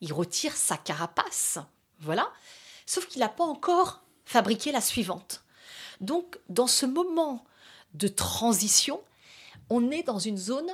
il 0.02 0.14
retire 0.14 0.56
sa 0.56 0.78
carapace, 0.78 1.60
voilà, 2.00 2.32
sauf 2.86 3.08
qu'il 3.08 3.20
n'a 3.22 3.30
pas 3.30 3.44
encore 3.44 4.04
fabriqué 4.26 4.72
la 4.72 4.82
suivante. 4.82 5.44
Donc, 6.02 6.40
dans 6.50 6.68
ce 6.68 6.86
moment 6.86 7.46
de 7.94 8.08
transition, 8.08 9.02
on 9.70 9.92
est 9.92 10.04
dans 10.04 10.20
une 10.20 10.38
zone 10.38 10.70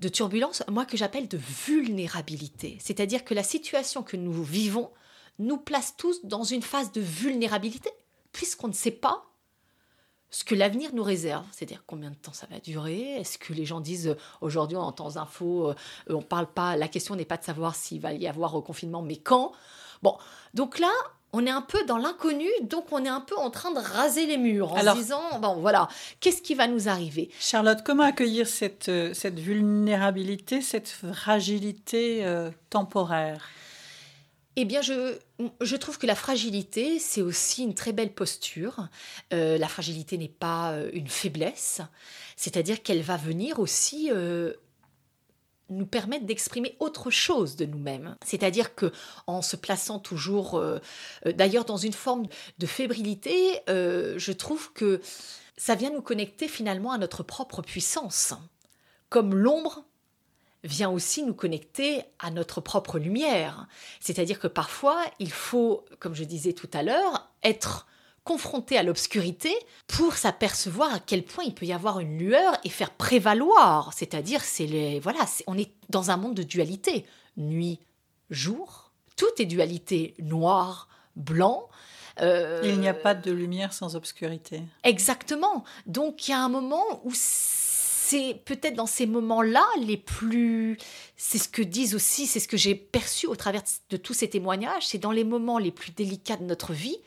de 0.00 0.08
turbulence, 0.08 0.62
moi 0.68 0.86
que 0.86 0.96
j'appelle 0.96 1.28
de 1.28 1.38
vulnérabilité. 1.66 2.78
C'est-à-dire 2.80 3.24
que 3.24 3.34
la 3.34 3.42
situation 3.42 4.02
que 4.02 4.16
nous 4.16 4.42
vivons 4.42 4.90
nous 5.40 5.56
place 5.56 5.94
tous 5.96 6.24
dans 6.24 6.44
une 6.44 6.62
phase 6.62 6.92
de 6.92 7.00
vulnérabilité, 7.00 7.90
puisqu'on 8.32 8.68
ne 8.68 8.72
sait 8.72 8.90
pas 8.92 9.24
ce 10.30 10.44
que 10.44 10.54
l'avenir 10.54 10.90
nous 10.94 11.02
réserve, 11.02 11.44
c'est-à-dire 11.50 11.82
combien 11.88 12.10
de 12.10 12.14
temps 12.14 12.32
ça 12.32 12.46
va 12.48 12.60
durer, 12.60 13.16
est-ce 13.16 13.36
que 13.36 13.52
les 13.52 13.64
gens 13.64 13.80
disent 13.80 14.08
euh, 14.08 14.16
aujourd'hui 14.40 14.76
en 14.76 14.92
temps 14.92 15.16
info, 15.16 15.70
euh, 15.70 15.74
on 16.08 16.22
parle 16.22 16.46
pas, 16.46 16.76
la 16.76 16.86
question 16.86 17.16
n'est 17.16 17.24
pas 17.24 17.36
de 17.36 17.42
savoir 17.42 17.74
s'il 17.74 18.00
va 18.00 18.12
y 18.12 18.28
avoir 18.28 18.52
confinement, 18.62 19.02
mais 19.02 19.16
quand? 19.16 19.50
Bon, 20.02 20.16
donc 20.54 20.78
là, 20.78 20.92
on 21.32 21.44
est 21.46 21.50
un 21.50 21.62
peu 21.62 21.82
dans 21.84 21.98
l'inconnu, 21.98 22.48
donc 22.62 22.86
on 22.92 23.04
est 23.04 23.08
un 23.08 23.20
peu 23.20 23.36
en 23.36 23.50
train 23.50 23.72
de 23.72 23.80
raser 23.80 24.26
les 24.26 24.36
murs 24.36 24.72
en 24.72 24.76
Alors- 24.76 24.94
se 24.96 25.00
disant, 25.00 25.38
bon 25.40 25.54
voilà, 25.54 25.88
qu'est-ce 26.20 26.42
qui 26.42 26.54
va 26.54 26.68
nous 26.68 26.88
arriver? 26.88 27.30
Charlotte, 27.40 27.80
comment 27.84 28.04
accueillir 28.04 28.46
cette, 28.46 28.88
euh, 28.88 29.14
cette 29.14 29.38
vulnérabilité, 29.38 30.60
cette 30.60 30.88
fragilité 30.88 32.24
euh, 32.24 32.50
temporaire? 32.70 33.48
Eh 34.56 34.64
bien, 34.64 34.82
je, 34.82 35.16
je 35.60 35.76
trouve 35.76 35.98
que 35.98 36.06
la 36.06 36.16
fragilité, 36.16 36.98
c'est 36.98 37.22
aussi 37.22 37.62
une 37.62 37.74
très 37.74 37.92
belle 37.92 38.12
posture. 38.12 38.88
Euh, 39.32 39.56
la 39.58 39.68
fragilité 39.68 40.18
n'est 40.18 40.28
pas 40.28 40.72
euh, 40.72 40.90
une 40.92 41.08
faiblesse, 41.08 41.80
c'est-à-dire 42.36 42.82
qu'elle 42.82 43.02
va 43.02 43.16
venir 43.16 43.60
aussi 43.60 44.10
euh, 44.10 44.52
nous 45.68 45.86
permettre 45.86 46.26
d'exprimer 46.26 46.76
autre 46.80 47.10
chose 47.10 47.54
de 47.54 47.64
nous-mêmes. 47.64 48.16
C'est-à-dire 48.24 48.74
que 48.74 48.92
en 49.28 49.40
se 49.40 49.54
plaçant 49.54 50.00
toujours, 50.00 50.60
d'ailleurs 51.24 51.64
dans 51.64 51.76
une 51.76 51.92
forme 51.92 52.26
de 52.58 52.66
fébrilité, 52.66 53.60
je 53.68 54.32
trouve 54.32 54.72
que 54.72 55.00
ça 55.56 55.76
vient 55.76 55.90
nous 55.90 56.02
connecter 56.02 56.48
finalement 56.48 56.90
à 56.90 56.98
notre 56.98 57.22
propre 57.22 57.62
puissance. 57.62 58.34
Comme 59.10 59.32
l'ombre 59.32 59.84
vient 60.64 60.90
aussi 60.90 61.22
nous 61.22 61.34
connecter 61.34 62.02
à 62.18 62.30
notre 62.30 62.60
propre 62.60 62.98
lumière. 62.98 63.66
C'est-à-dire 64.00 64.38
que 64.38 64.46
parfois, 64.46 65.02
il 65.18 65.32
faut, 65.32 65.84
comme 65.98 66.14
je 66.14 66.24
disais 66.24 66.52
tout 66.52 66.68
à 66.72 66.82
l'heure, 66.82 67.30
être 67.42 67.86
confronté 68.24 68.76
à 68.76 68.82
l'obscurité 68.82 69.52
pour 69.86 70.14
s'apercevoir 70.14 70.94
à 70.94 70.98
quel 71.00 71.24
point 71.24 71.44
il 71.44 71.54
peut 71.54 71.66
y 71.66 71.72
avoir 71.72 72.00
une 72.00 72.18
lueur 72.18 72.56
et 72.64 72.68
faire 72.68 72.90
prévaloir. 72.90 73.92
C'est-à-dire, 73.94 74.42
c'est 74.42 74.66
les 74.66 75.00
voilà, 75.00 75.20
on 75.46 75.56
est 75.56 75.72
dans 75.88 76.10
un 76.10 76.16
monde 76.16 76.34
de 76.34 76.42
dualité, 76.42 77.06
nuit, 77.36 77.80
jour. 78.28 78.92
Tout 79.16 79.26
est 79.38 79.46
dualité, 79.46 80.14
noir, 80.18 80.88
blanc. 81.16 81.68
Euh, 82.20 82.60
Il 82.64 82.80
n'y 82.80 82.88
a 82.88 82.94
pas 82.94 83.14
de 83.14 83.30
lumière 83.30 83.72
sans 83.72 83.96
obscurité. 83.96 84.62
Exactement. 84.84 85.64
Donc 85.86 86.28
il 86.28 86.32
y 86.32 86.34
a 86.34 86.42
un 86.42 86.48
moment 86.48 86.84
où 87.04 87.12
c'est 88.10 88.42
peut-être 88.44 88.74
dans 88.74 88.86
ces 88.86 89.06
moments-là 89.06 89.64
les 89.78 89.96
plus... 89.96 90.76
C'est 91.16 91.38
ce 91.38 91.48
que 91.48 91.62
disent 91.62 91.94
aussi, 91.94 92.26
c'est 92.26 92.40
ce 92.40 92.48
que 92.48 92.56
j'ai 92.56 92.74
perçu 92.74 93.28
au 93.28 93.36
travers 93.36 93.62
de 93.88 93.96
tous 93.96 94.14
ces 94.14 94.28
témoignages, 94.28 94.88
c'est 94.88 94.98
dans 94.98 95.12
les 95.12 95.22
moments 95.22 95.58
les 95.58 95.70
plus 95.70 95.92
délicats 95.92 96.36
de 96.36 96.44
notre 96.44 96.72
vie 96.72 96.98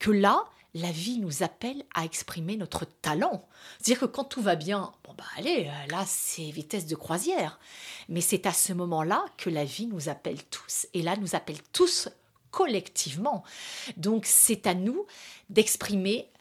que 0.00 0.10
là, 0.10 0.44
la 0.74 0.90
vie 0.90 1.18
nous 1.18 1.44
appelle 1.44 1.84
à 1.94 2.04
exprimer 2.04 2.56
notre 2.56 2.84
talent. 2.84 3.46
C'est-à-dire 3.78 4.00
que 4.00 4.12
quand 4.12 4.24
tout 4.24 4.42
va 4.42 4.56
bien, 4.56 4.90
bon 5.04 5.14
bah 5.16 5.24
allez, 5.36 5.68
euh, 5.68 5.92
là 5.92 6.02
c'est 6.06 6.50
vitesse 6.50 6.86
de 6.86 6.96
croisière. 6.96 7.60
Mais 8.08 8.20
c'est 8.20 8.46
à 8.46 8.52
ce 8.52 8.72
moment-là 8.72 9.24
que 9.36 9.48
la 9.48 9.64
vie 9.64 9.86
nous 9.86 10.08
appelle 10.08 10.42
tous. 10.44 10.88
Et 10.92 11.02
là, 11.02 11.16
nous 11.16 11.36
appelle 11.36 11.62
tous 11.72 12.08
collectivement. 12.50 13.44
Donc 13.96 14.24
c'est 14.26 14.66
à 14.66 14.74
nous 14.74 15.06
d'exprimer 15.50 16.31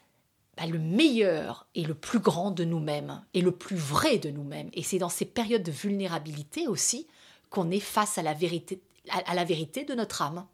le 0.68 0.80
meilleur 0.80 1.68
et 1.76 1.84
le 1.84 1.96
plus 1.96 2.20
grand 2.20 2.52
de 2.52 2.64
nous-mêmes 2.64 3.24
et 3.34 3.42
le 3.42 3.52
plus 3.52 3.76
vrai 3.76 4.18
de 4.18 4.30
nous-mêmes. 4.30 4.70
Et 4.74 4.84
c'est 4.84 5.00
dans 5.00 5.10
ces 5.10 5.26
périodes 5.26 5.64
de 5.64 5.72
vulnérabilité 5.72 6.68
aussi 6.68 7.08
qu'on 7.50 7.72
est 7.72 7.80
face 7.80 8.18
à 8.18 8.22
la 8.22 8.34
vérité, 8.34 8.82
de 9.06 9.94
notre 9.94 10.22
âme. 10.22 10.46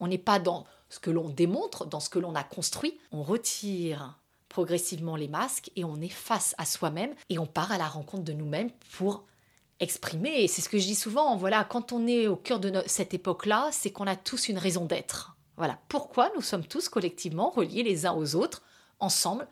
On 0.00 0.08
n'est 0.08 0.18
pas 0.18 0.38
dans 0.38 0.64
ce 0.88 0.98
que 0.98 1.10
l'on 1.10 1.28
démontre, 1.28 1.86
dans 1.86 2.00
ce 2.00 2.10
que 2.10 2.18
l'on 2.18 2.34
a 2.34 2.42
construit. 2.42 2.98
On 3.12 3.22
retire 3.22 4.18
progressivement 4.48 5.16
les 5.16 5.28
masques 5.28 5.70
et 5.76 5.84
on 5.84 6.00
est 6.00 6.08
face 6.08 6.54
à 6.58 6.66
soi-même 6.66 7.14
et 7.30 7.38
on 7.38 7.46
part 7.46 7.72
à 7.72 7.78
la 7.78 7.88
rencontre 7.88 8.24
de 8.24 8.32
nous-mêmes 8.32 8.70
pour 8.96 9.24
exprimer. 9.80 10.42
Et 10.42 10.48
c'est 10.48 10.60
ce 10.60 10.68
que 10.68 10.78
je 10.78 10.86
dis 10.86 10.94
souvent, 10.94 11.36
voilà, 11.36 11.64
quand 11.64 11.92
on 11.92 12.06
est 12.06 12.26
au 12.26 12.36
cœur 12.36 12.60
de 12.60 12.82
cette 12.86 13.14
époque-là, 13.14 13.70
c'est 13.72 13.90
qu'on 13.90 14.06
a 14.06 14.16
tous 14.16 14.48
une 14.48 14.58
raison 14.58 14.84
d'être. 14.84 15.36
Voilà, 15.56 15.78
pourquoi 15.88 16.30
nous 16.34 16.42
sommes 16.42 16.66
tous 16.66 16.88
collectivement 16.88 17.50
reliés 17.50 17.82
les 17.82 18.04
uns 18.04 18.14
aux 18.14 18.34
autres, 18.34 18.62
ensemble, 19.02 19.46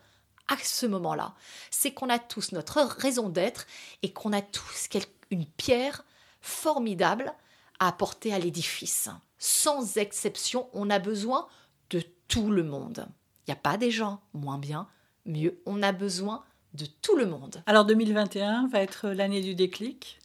à 0.47 0.57
ce 0.63 0.85
moment-là. 0.85 1.35
C'est 1.69 1.91
qu'on 1.91 2.09
a 2.09 2.19
tous 2.19 2.51
notre 2.51 2.81
raison 2.81 3.29
d'être 3.29 3.67
et 4.01 4.11
qu'on 4.11 4.33
a 4.33 4.41
tous 4.41 4.89
une 5.29 5.45
pierre 5.45 6.03
formidable 6.41 7.33
à 7.79 7.87
apporter 7.87 8.33
à 8.33 8.39
l'édifice. 8.39 9.09
Sans 9.37 9.97
exception, 9.97 10.67
on 10.73 10.89
a 10.89 10.99
besoin 10.99 11.47
de 11.89 12.03
tout 12.27 12.51
le 12.51 12.63
monde. 12.63 13.07
Il 13.47 13.51
n'y 13.51 13.53
a 13.53 13.61
pas 13.61 13.77
des 13.77 13.91
gens 13.91 14.21
moins 14.33 14.57
bien, 14.57 14.87
mieux. 15.25 15.61
On 15.65 15.81
a 15.81 15.91
besoin 15.91 16.43
de 16.73 16.85
tout 16.85 17.15
le 17.15 17.25
monde. 17.25 17.63
Alors 17.65 17.85
2021 17.85 18.67
va 18.67 18.81
être 18.81 19.09
l'année 19.09 19.41
du 19.41 19.55
déclic, 19.55 20.19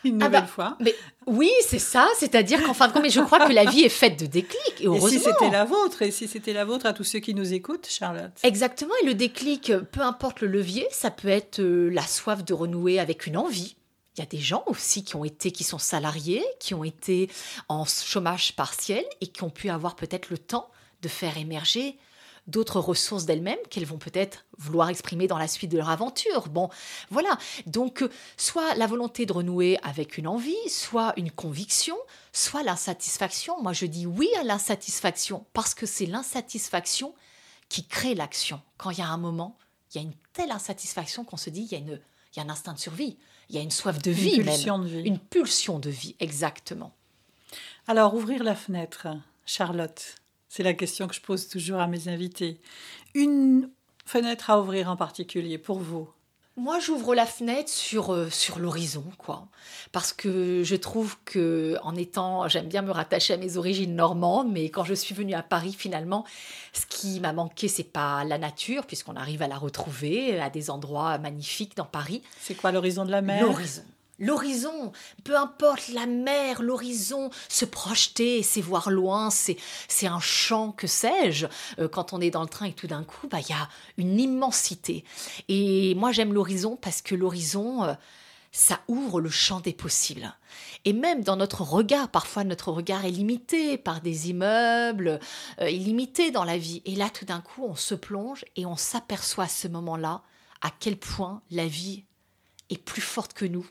une 0.04 0.22
Ah 0.22 0.26
nouvelle 0.26 0.42
bah, 0.42 0.46
fois. 0.46 0.76
Mais 0.80 0.94
oui, 1.26 1.50
c'est 1.66 1.78
ça. 1.78 2.08
C'est-à-dire 2.18 2.62
qu'en 2.62 2.74
fin 2.74 2.88
de 2.88 2.92
compte, 2.92 3.02
mais 3.02 3.10
je 3.10 3.20
crois 3.20 3.46
que 3.46 3.52
la 3.52 3.64
vie 3.64 3.82
est 3.82 3.88
faite 3.88 4.18
de 4.18 4.26
déclics. 4.26 4.80
Et 4.80 4.84
Et 4.84 4.86
heureusement. 4.86 5.08
si 5.08 5.18
c'était 5.20 5.50
la 5.50 5.64
vôtre, 5.64 6.02
et 6.02 6.10
si 6.10 6.28
c'était 6.28 6.52
la 6.52 6.64
vôtre 6.64 6.86
à 6.86 6.92
tous 6.92 7.04
ceux 7.04 7.18
qui 7.18 7.34
nous 7.34 7.52
écoutent, 7.52 7.86
Charlotte? 7.88 8.32
Exactement, 8.42 8.94
et 9.02 9.06
le 9.06 9.14
déclic, 9.14 9.72
peu 9.92 10.00
importe 10.00 10.40
le 10.40 10.48
levier, 10.48 10.86
ça 10.90 11.10
peut 11.10 11.28
être 11.28 11.60
euh, 11.60 11.88
la 11.90 12.02
soif 12.02 12.44
de 12.44 12.54
renouer 12.54 12.98
avec 12.98 13.26
une 13.26 13.36
envie. 13.36 13.76
Il 14.16 14.20
y 14.20 14.22
a 14.22 14.26
des 14.26 14.38
gens 14.38 14.64
aussi 14.66 15.04
qui 15.04 15.16
ont 15.16 15.24
été, 15.24 15.52
qui 15.52 15.64
sont 15.64 15.78
salariés, 15.78 16.44
qui 16.58 16.74
ont 16.74 16.84
été 16.84 17.30
en 17.68 17.84
chômage 17.84 18.54
partiel 18.56 19.04
et 19.20 19.28
qui 19.28 19.44
ont 19.44 19.50
pu 19.50 19.70
avoir 19.70 19.96
peut-être 19.96 20.30
le 20.30 20.38
temps 20.38 20.68
de 21.02 21.08
faire 21.08 21.38
émerger 21.38 21.96
d'autres 22.50 22.80
ressources 22.80 23.24
d'elles-mêmes 23.24 23.58
qu'elles 23.70 23.86
vont 23.86 23.98
peut-être 23.98 24.44
vouloir 24.58 24.88
exprimer 24.88 25.26
dans 25.26 25.38
la 25.38 25.48
suite 25.48 25.70
de 25.70 25.78
leur 25.78 25.88
aventure. 25.90 26.48
Bon, 26.48 26.68
voilà. 27.10 27.38
Donc, 27.66 28.02
euh, 28.02 28.10
soit 28.36 28.74
la 28.74 28.86
volonté 28.86 29.26
de 29.26 29.32
renouer 29.32 29.78
avec 29.82 30.18
une 30.18 30.26
envie, 30.26 30.68
soit 30.68 31.12
une 31.16 31.30
conviction, 31.30 31.96
soit 32.32 32.62
l'insatisfaction. 32.62 33.62
Moi, 33.62 33.72
je 33.72 33.86
dis 33.86 34.06
oui 34.06 34.28
à 34.38 34.42
l'insatisfaction 34.44 35.46
parce 35.52 35.74
que 35.74 35.86
c'est 35.86 36.06
l'insatisfaction 36.06 37.14
qui 37.68 37.86
crée 37.86 38.14
l'action. 38.14 38.60
Quand 38.76 38.90
il 38.90 38.98
y 38.98 39.02
a 39.02 39.08
un 39.08 39.16
moment, 39.16 39.56
il 39.94 39.96
y 39.96 40.04
a 40.04 40.06
une 40.06 40.14
telle 40.32 40.50
insatisfaction 40.50 41.24
qu'on 41.24 41.36
se 41.36 41.50
dit 41.50 41.62
il 41.62 41.72
y 41.72 41.74
a, 41.76 41.78
une, 41.78 42.00
il 42.34 42.38
y 42.38 42.40
a 42.40 42.44
un 42.44 42.50
instinct 42.50 42.74
de 42.74 42.78
survie, 42.78 43.16
il 43.48 43.56
y 43.56 43.58
a 43.58 43.62
une 43.62 43.70
soif 43.70 44.00
de 44.00 44.10
vie 44.10 44.36
Une 44.36 44.44
pulsion 44.44 44.78
même. 44.78 44.88
de 44.88 44.92
vie. 44.96 45.02
Une 45.08 45.18
pulsion 45.18 45.78
de 45.78 45.90
vie, 45.90 46.16
exactement. 46.20 46.92
Alors, 47.88 48.14
ouvrir 48.14 48.44
la 48.44 48.54
fenêtre, 48.54 49.08
Charlotte, 49.46 50.14
c'est 50.50 50.64
la 50.64 50.74
question 50.74 51.06
que 51.06 51.14
je 51.14 51.20
pose 51.20 51.48
toujours 51.48 51.78
à 51.78 51.86
mes 51.86 52.08
invités. 52.08 52.60
Une 53.14 53.70
fenêtre 54.04 54.50
à 54.50 54.60
ouvrir 54.60 54.90
en 54.90 54.96
particulier 54.96 55.58
pour 55.58 55.78
vous 55.78 56.08
Moi, 56.56 56.80
j'ouvre 56.80 57.14
la 57.14 57.24
fenêtre 57.24 57.68
sur, 57.68 58.12
euh, 58.12 58.28
sur 58.30 58.58
l'horizon, 58.58 59.04
quoi. 59.16 59.46
Parce 59.92 60.12
que 60.12 60.64
je 60.64 60.74
trouve 60.74 61.16
que, 61.24 61.76
en 61.84 61.94
étant, 61.94 62.48
j'aime 62.48 62.66
bien 62.66 62.82
me 62.82 62.90
rattacher 62.90 63.34
à 63.34 63.36
mes 63.36 63.58
origines 63.58 63.94
normandes, 63.94 64.50
mais 64.50 64.70
quand 64.70 64.82
je 64.82 64.94
suis 64.94 65.14
venue 65.14 65.34
à 65.34 65.44
Paris, 65.44 65.72
finalement, 65.72 66.24
ce 66.72 66.84
qui 66.84 67.20
m'a 67.20 67.32
manqué, 67.32 67.68
c'est 67.68 67.84
pas 67.84 68.24
la 68.24 68.36
nature, 68.36 68.86
puisqu'on 68.86 69.14
arrive 69.14 69.42
à 69.42 69.48
la 69.48 69.56
retrouver 69.56 70.40
à 70.40 70.50
des 70.50 70.68
endroits 70.68 71.16
magnifiques 71.18 71.76
dans 71.76 71.84
Paris. 71.84 72.22
C'est 72.40 72.56
quoi 72.56 72.72
l'horizon 72.72 73.04
de 73.04 73.12
la 73.12 73.22
mer? 73.22 73.44
L'horizon. 73.44 73.84
L'horizon, 74.20 74.92
peu 75.24 75.36
importe 75.36 75.88
la 75.88 76.04
mer, 76.04 76.62
l'horizon, 76.62 77.30
se 77.48 77.64
projeter, 77.64 78.42
c'est 78.42 78.60
voir 78.60 78.90
loin, 78.90 79.30
c'est 79.30 79.56
un 80.06 80.20
champ, 80.20 80.72
que 80.72 80.86
sais-je. 80.86 81.46
Euh, 81.78 81.88
quand 81.88 82.12
on 82.12 82.20
est 82.20 82.30
dans 82.30 82.42
le 82.42 82.48
train 82.48 82.66
et 82.66 82.74
tout 82.74 82.86
d'un 82.86 83.02
coup, 83.02 83.28
bah 83.28 83.40
il 83.40 83.48
y 83.48 83.54
a 83.54 83.68
une 83.96 84.20
immensité. 84.20 85.04
Et 85.48 85.94
moi 85.94 86.12
j'aime 86.12 86.34
l'horizon 86.34 86.76
parce 86.76 87.00
que 87.00 87.14
l'horizon, 87.14 87.84
euh, 87.84 87.94
ça 88.52 88.80
ouvre 88.88 89.20
le 89.20 89.30
champ 89.30 89.60
des 89.60 89.72
possibles. 89.72 90.34
Et 90.84 90.92
même 90.92 91.22
dans 91.22 91.36
notre 91.36 91.62
regard, 91.62 92.08
parfois 92.08 92.44
notre 92.44 92.72
regard 92.72 93.04
est 93.04 93.10
limité 93.10 93.78
par 93.78 94.00
des 94.00 94.28
immeubles, 94.30 95.20
euh, 95.60 95.70
illimité 95.70 96.30
dans 96.30 96.44
la 96.44 96.58
vie. 96.58 96.82
Et 96.84 96.94
là, 96.94 97.08
tout 97.10 97.24
d'un 97.24 97.40
coup, 97.40 97.64
on 97.64 97.76
se 97.76 97.94
plonge 97.94 98.44
et 98.56 98.66
on 98.66 98.76
s'aperçoit 98.76 99.44
à 99.44 99.48
ce 99.48 99.68
moment-là 99.68 100.22
à 100.62 100.70
quel 100.78 100.98
point 100.98 101.42
la 101.50 101.66
vie 101.66 102.04
est 102.70 102.82
plus 102.82 103.00
forte 103.00 103.32
que 103.32 103.46
nous 103.46 103.66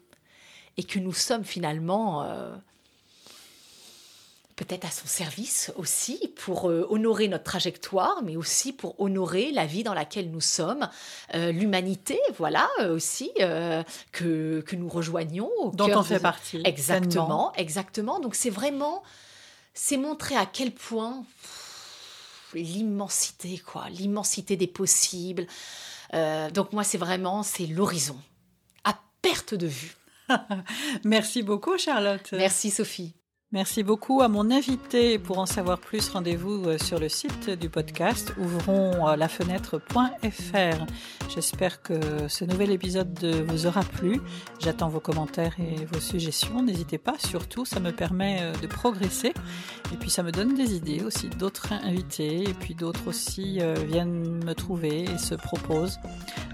et 0.80 0.84
que 0.84 0.98
nous 0.98 1.12
sommes 1.12 1.44
finalement 1.44 2.24
euh, 2.24 2.56
peut-être 4.56 4.86
à 4.86 4.92
son 4.92 5.08
service 5.08 5.74
aussi 5.76 6.32
pour 6.38 6.70
euh, 6.70 6.88
honorer 6.89 7.28
notre 7.28 7.44
trajectoire, 7.44 8.22
mais 8.24 8.38
aussi 8.38 8.72
pour 8.72 8.98
honorer 8.98 9.52
la 9.52 9.65
vie 9.65 9.84
dans 9.84 9.94
laquelle 9.94 10.32
nous 10.32 10.39
sommes, 10.39 10.88
euh, 11.36 11.52
l'humanité, 11.52 12.18
voilà 12.38 12.70
aussi 12.89 13.30
que, 14.13 14.62
que 14.62 14.76
nous 14.78 14.88
rejoignons. 14.88 15.50
au 15.60 15.72
dont 15.72 15.92
on 15.94 16.02
fait 16.04 16.15
de- 16.15 16.20
partie. 16.22 16.62
Exactement, 16.63 17.10
pleinement. 17.26 17.54
exactement. 17.58 18.20
Donc 18.22 18.36
c'est 18.36 18.50
vraiment, 18.50 19.04
c'est 19.73 19.98
montrer 19.98 20.38
à 20.38 20.46
quel 20.46 20.71
point 20.71 21.25
l'immensité, 22.54 23.58
quoi, 23.58 23.90
l'immensité 23.90 24.56
des 24.56 24.67
possibles. 24.67 25.46
Donc 26.54 26.71
moi 26.71 26.86
c'est 26.86 26.98
vraiment, 26.98 27.44
c'est 27.44 27.67
l'horizon, 27.67 28.17
à 28.86 28.98
perte 29.21 29.54
de 29.54 29.67
vue. 29.67 29.96
Merci 31.04 31.44
beaucoup, 31.44 31.77
Charlotte. 31.77 32.30
Merci 32.34 32.71
Sophie. 32.71 33.15
Merci 33.52 33.82
beaucoup 33.82 34.21
à 34.21 34.27
mon 34.27 34.52
invité. 34.52 35.17
Pour 35.17 35.40
en 35.40 35.48
savoir 35.48 35.80
plus, 35.80 36.08
rendez-vous 36.10 36.65
euh, 36.65 36.77
sur 36.77 37.00
le 37.00 37.10
site 37.10 37.50
du 37.50 37.67
podcast 37.67 38.32
ouvrons 38.38 39.08
la 39.15 39.27
fenêtre.fr. 39.27 40.86
J'espère 41.34 41.82
que 41.82 42.27
ce 42.27 42.46
nouvel 42.46 42.69
épisode 42.69 43.25
vous 43.48 43.65
aura 43.65 43.82
plu. 43.82 44.21
J'attends 44.60 44.90
vos 44.90 45.00
commentaires 45.00 45.56
et 45.60 45.84
vos 45.86 46.00
suggestions. 46.00 46.62
N'hésitez 46.62 47.00
pas, 47.00 47.15
surtout, 47.17 47.65
ça 47.65 47.80
me 47.80 47.92
permet 47.92 48.38
euh, 48.42 48.54
de 48.54 48.67
progresser. 48.67 49.34
Et 49.92 49.98
puis 50.00 50.12
ça 50.12 50.21
me 50.21 50.32
donne 50.32 50.54
des 50.54 50.75
idées 50.75 51.04
aussi 51.04 51.30
d'autres 51.30 51.73
invités. 51.73 52.44
Et 52.44 52.54
puis 52.54 52.75
d'autres 52.75 53.08
aussi 53.08 53.62
euh, 53.62 53.73
viennent 53.73 54.44
me 54.44 54.54
trouver 54.54 55.06
et 55.06 55.17
se 55.17 55.34
proposent. 55.34 55.98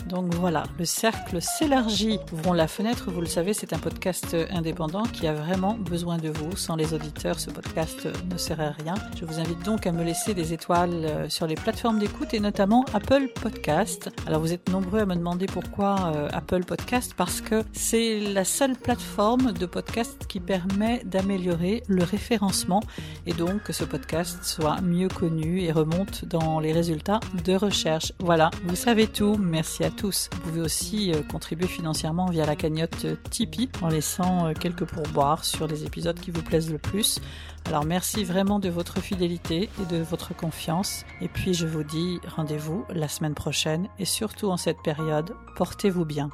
Donc 0.08 0.34
voilà, 0.36 0.64
le 0.78 0.86
cercle 0.86 1.42
s'élargit. 1.42 2.20
Ouvrons 2.32 2.54
la 2.54 2.68
fenêtre, 2.68 3.12
vous 3.12 3.22
le 3.22 3.28
savez, 3.28 3.54
c'est 3.54 3.74
un 3.74 3.80
podcast 3.80 4.36
indépendant 4.52 5.04
qui 5.04 5.28
a 5.28 5.34
vraiment 5.34 5.74
besoin 5.74 6.18
de 6.18 6.30
vous. 6.30 6.56
Sans 6.56 6.76
les 6.76 6.94
auditeurs, 6.94 7.40
ce 7.40 7.50
podcast 7.50 8.08
ne 8.30 8.38
serait 8.38 8.70
rien. 8.70 8.96
Je 9.20 9.26
vous 9.26 9.40
invite 9.40 9.64
donc 9.64 9.88
à 9.88 9.92
me 9.92 10.04
laisser 10.04 10.34
des 10.34 10.54
étoiles 10.54 11.06
euh, 11.06 11.30
sur 11.30 11.48
les 11.48 11.56
plateformes 11.56 12.00
d'écoute 12.00 12.34
et 12.34 12.40
notamment 12.40 12.86
Apple 12.94 13.30
Podcast. 13.42 14.10
Alors 14.28 14.42
vous 14.42 14.54
êtes 14.54 14.70
nombreux 14.70 15.00
à 15.00 15.06
me 15.06 15.16
demander 15.16 15.46
pourquoi 15.46 16.14
euh, 16.16 16.30
Apple 16.34 16.64
Podcast 16.64 17.14
parce 17.16 17.42
que 17.42 17.64
c'est 17.74 18.20
la 18.20 18.46
seule 18.46 18.76
plateforme 18.76 19.54
de 19.54 19.66
podcast 19.66 20.26
qui 20.28 20.40
permet 20.40 21.02
d'améliorer 21.06 21.84
le 21.88 22.04
référencement 22.04 22.82
et 23.26 23.34
donc 23.34 23.64
que 23.64 23.74
ce 23.74 23.84
podcast 23.84 24.44
soit 24.44 24.82
mieux 24.82 25.08
connu 25.08 25.62
et 25.62 25.72
remonte 25.72 26.26
dans 26.26 26.60
les 26.60 26.74
résultats 26.74 27.20
de 27.44 27.56
recherche. 27.56 28.14
Voilà, 28.20 28.52
vous 28.66 28.76
savez 28.76 29.08
tout. 29.08 29.38
Merci 29.40 29.84
à 29.84 29.90
tous. 29.96 30.30
Vous 30.32 30.40
pouvez 30.42 30.62
aussi 30.62 31.12
euh, 31.12 31.22
contribuer 31.24 31.68
financièrement 31.68 32.28
via 32.28 32.46
la 32.46 32.56
cagnotte 32.56 33.06
Tipeee 33.30 33.70
en 33.82 33.88
laissant 33.88 34.48
euh, 34.48 34.54
quelques 34.54 34.86
pourboires 34.86 35.44
sur 35.44 35.68
les 35.68 35.86
épisodes 35.86 36.20
qui 36.20 36.32
vous 36.32 36.42
plaisent 36.42 36.72
le 36.72 36.78
plus. 36.78 37.20
Alors 37.66 37.86
merci 37.86 38.24
vraiment 38.24 38.60
de 38.60 38.70
votre 38.70 39.02
fidélité 39.02 39.70
et 39.82 39.86
de 39.94 40.02
votre 40.04 40.36
confiance. 40.36 41.06
Et 41.22 41.28
puis 41.28 41.54
je 41.54 41.66
vous 41.66 41.84
dis 41.84 42.20
rendez-vous 42.36 42.86
la 42.90 43.08
semaine 43.08 43.36
prochaine 43.36 43.88
et 43.98 44.06
surtout 44.06 44.50
en 44.50 44.58
cette 44.58 44.82
période, 44.84 45.36
portez-vous 45.56 46.06
bien. 46.06 46.30